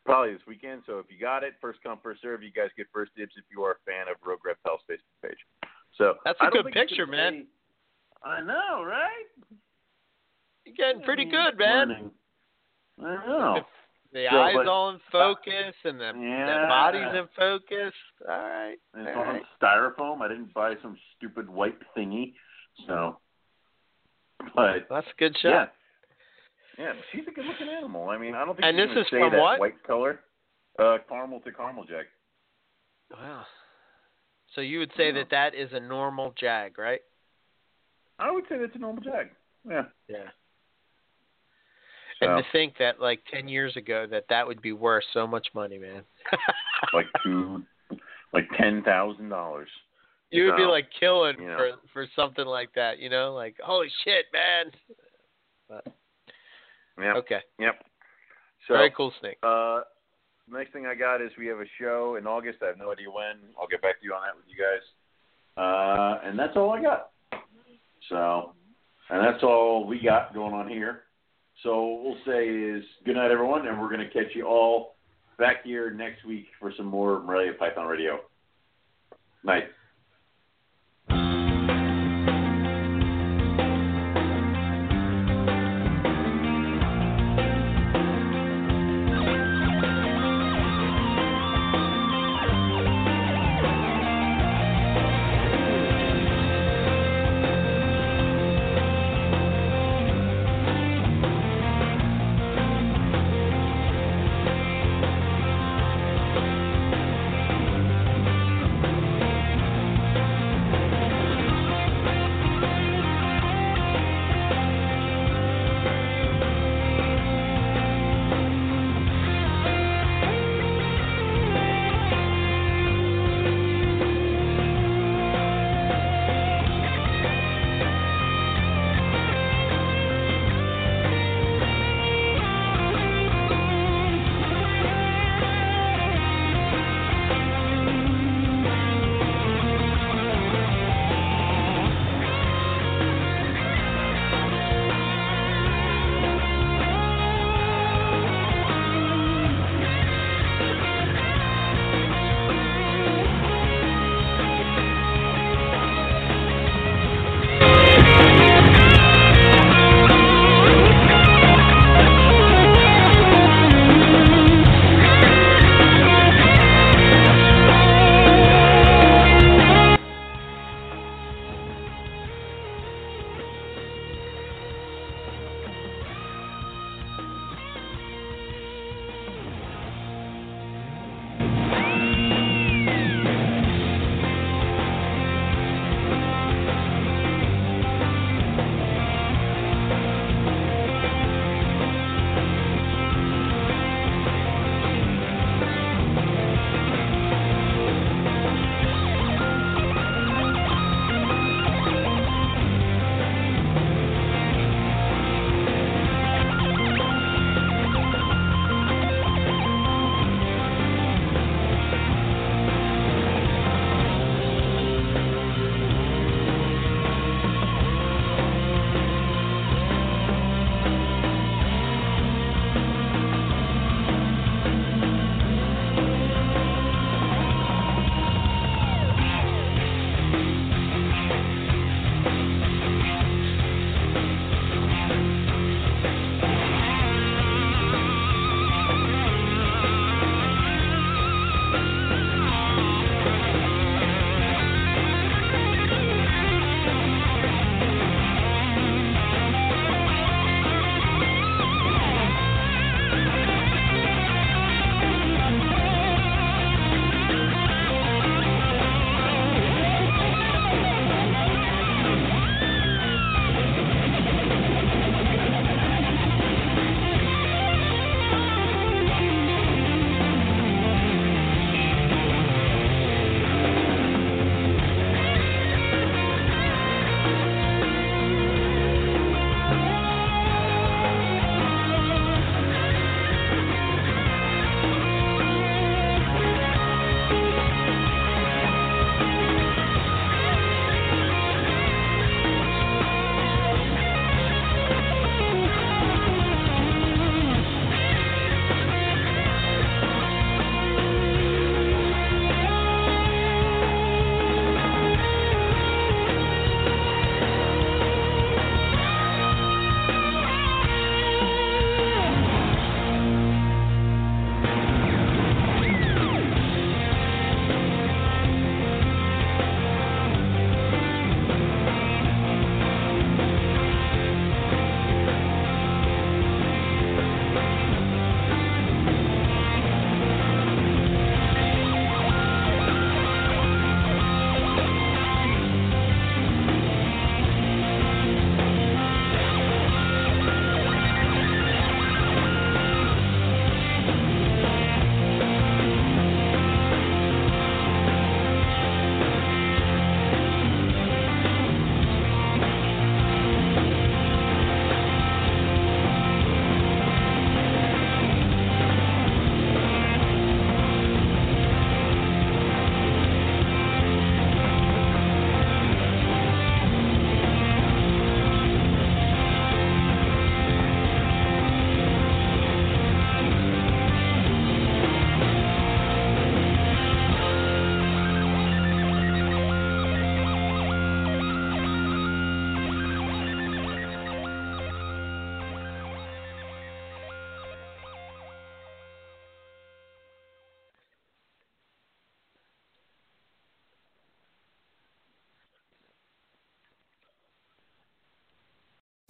[0.07, 0.83] Probably this weekend.
[0.87, 2.43] So if you got it, first come, first serve.
[2.43, 5.39] You guys get first dibs if you are a fan of Rogue Reptiles Facebook page.
[5.99, 7.47] So That's a good picture, man.
[8.25, 9.27] I know, right?
[10.65, 11.89] You're getting pretty good, man.
[11.89, 12.11] morning.
[13.03, 13.61] I know.
[14.13, 17.93] The So, eyes but- all in focus and the, the body's in focus.
[18.29, 18.77] All right.
[18.95, 20.21] And all it's on styrofoam.
[20.23, 22.33] I didn't buy some stupid white thingy.
[22.87, 23.19] So,
[24.55, 25.49] but That's a good shot.
[25.49, 25.67] yeah,
[26.77, 28.09] but she's a good-looking animal.
[28.09, 29.61] I mean, I don't think And this is say from that what?
[29.61, 30.21] white color.
[30.79, 32.05] Uh, caramel to caramel jag.
[33.11, 33.45] Wow.
[34.55, 35.13] So you would say Yeah.
[35.13, 37.01] that that is a normal jag, right?
[38.19, 39.31] I would say that's a normal jag.
[39.69, 39.85] Yeah.
[40.09, 40.29] Yeah.
[42.21, 45.27] So, And to think that like ten years ago that that would be worth so
[45.27, 46.03] much money, man.
[46.93, 47.63] like two,
[48.33, 49.69] like ten thousand dollars.
[50.31, 51.57] you would be like killing you know.
[51.57, 53.35] for for something like that, you know?
[53.35, 54.73] Like holy shit, man.
[55.69, 55.93] But
[56.99, 57.17] Yep.
[57.17, 57.85] okay, Yep.
[58.67, 59.39] So, very cool snake.
[59.43, 59.81] Uh,
[60.51, 62.59] next thing I got is we have a show in August.
[62.63, 63.37] I have no idea when.
[63.61, 64.83] I'll get back to you on that with you guys.
[65.57, 67.11] Uh, and that's all I got.
[68.09, 68.55] So,
[69.11, 71.03] and that's all we got going on here.
[71.63, 74.97] So what we'll say is good night, everyone, and we're going to catch you all
[75.39, 78.21] back here next week for some more Morelia Python Radio.
[79.45, 79.65] Night.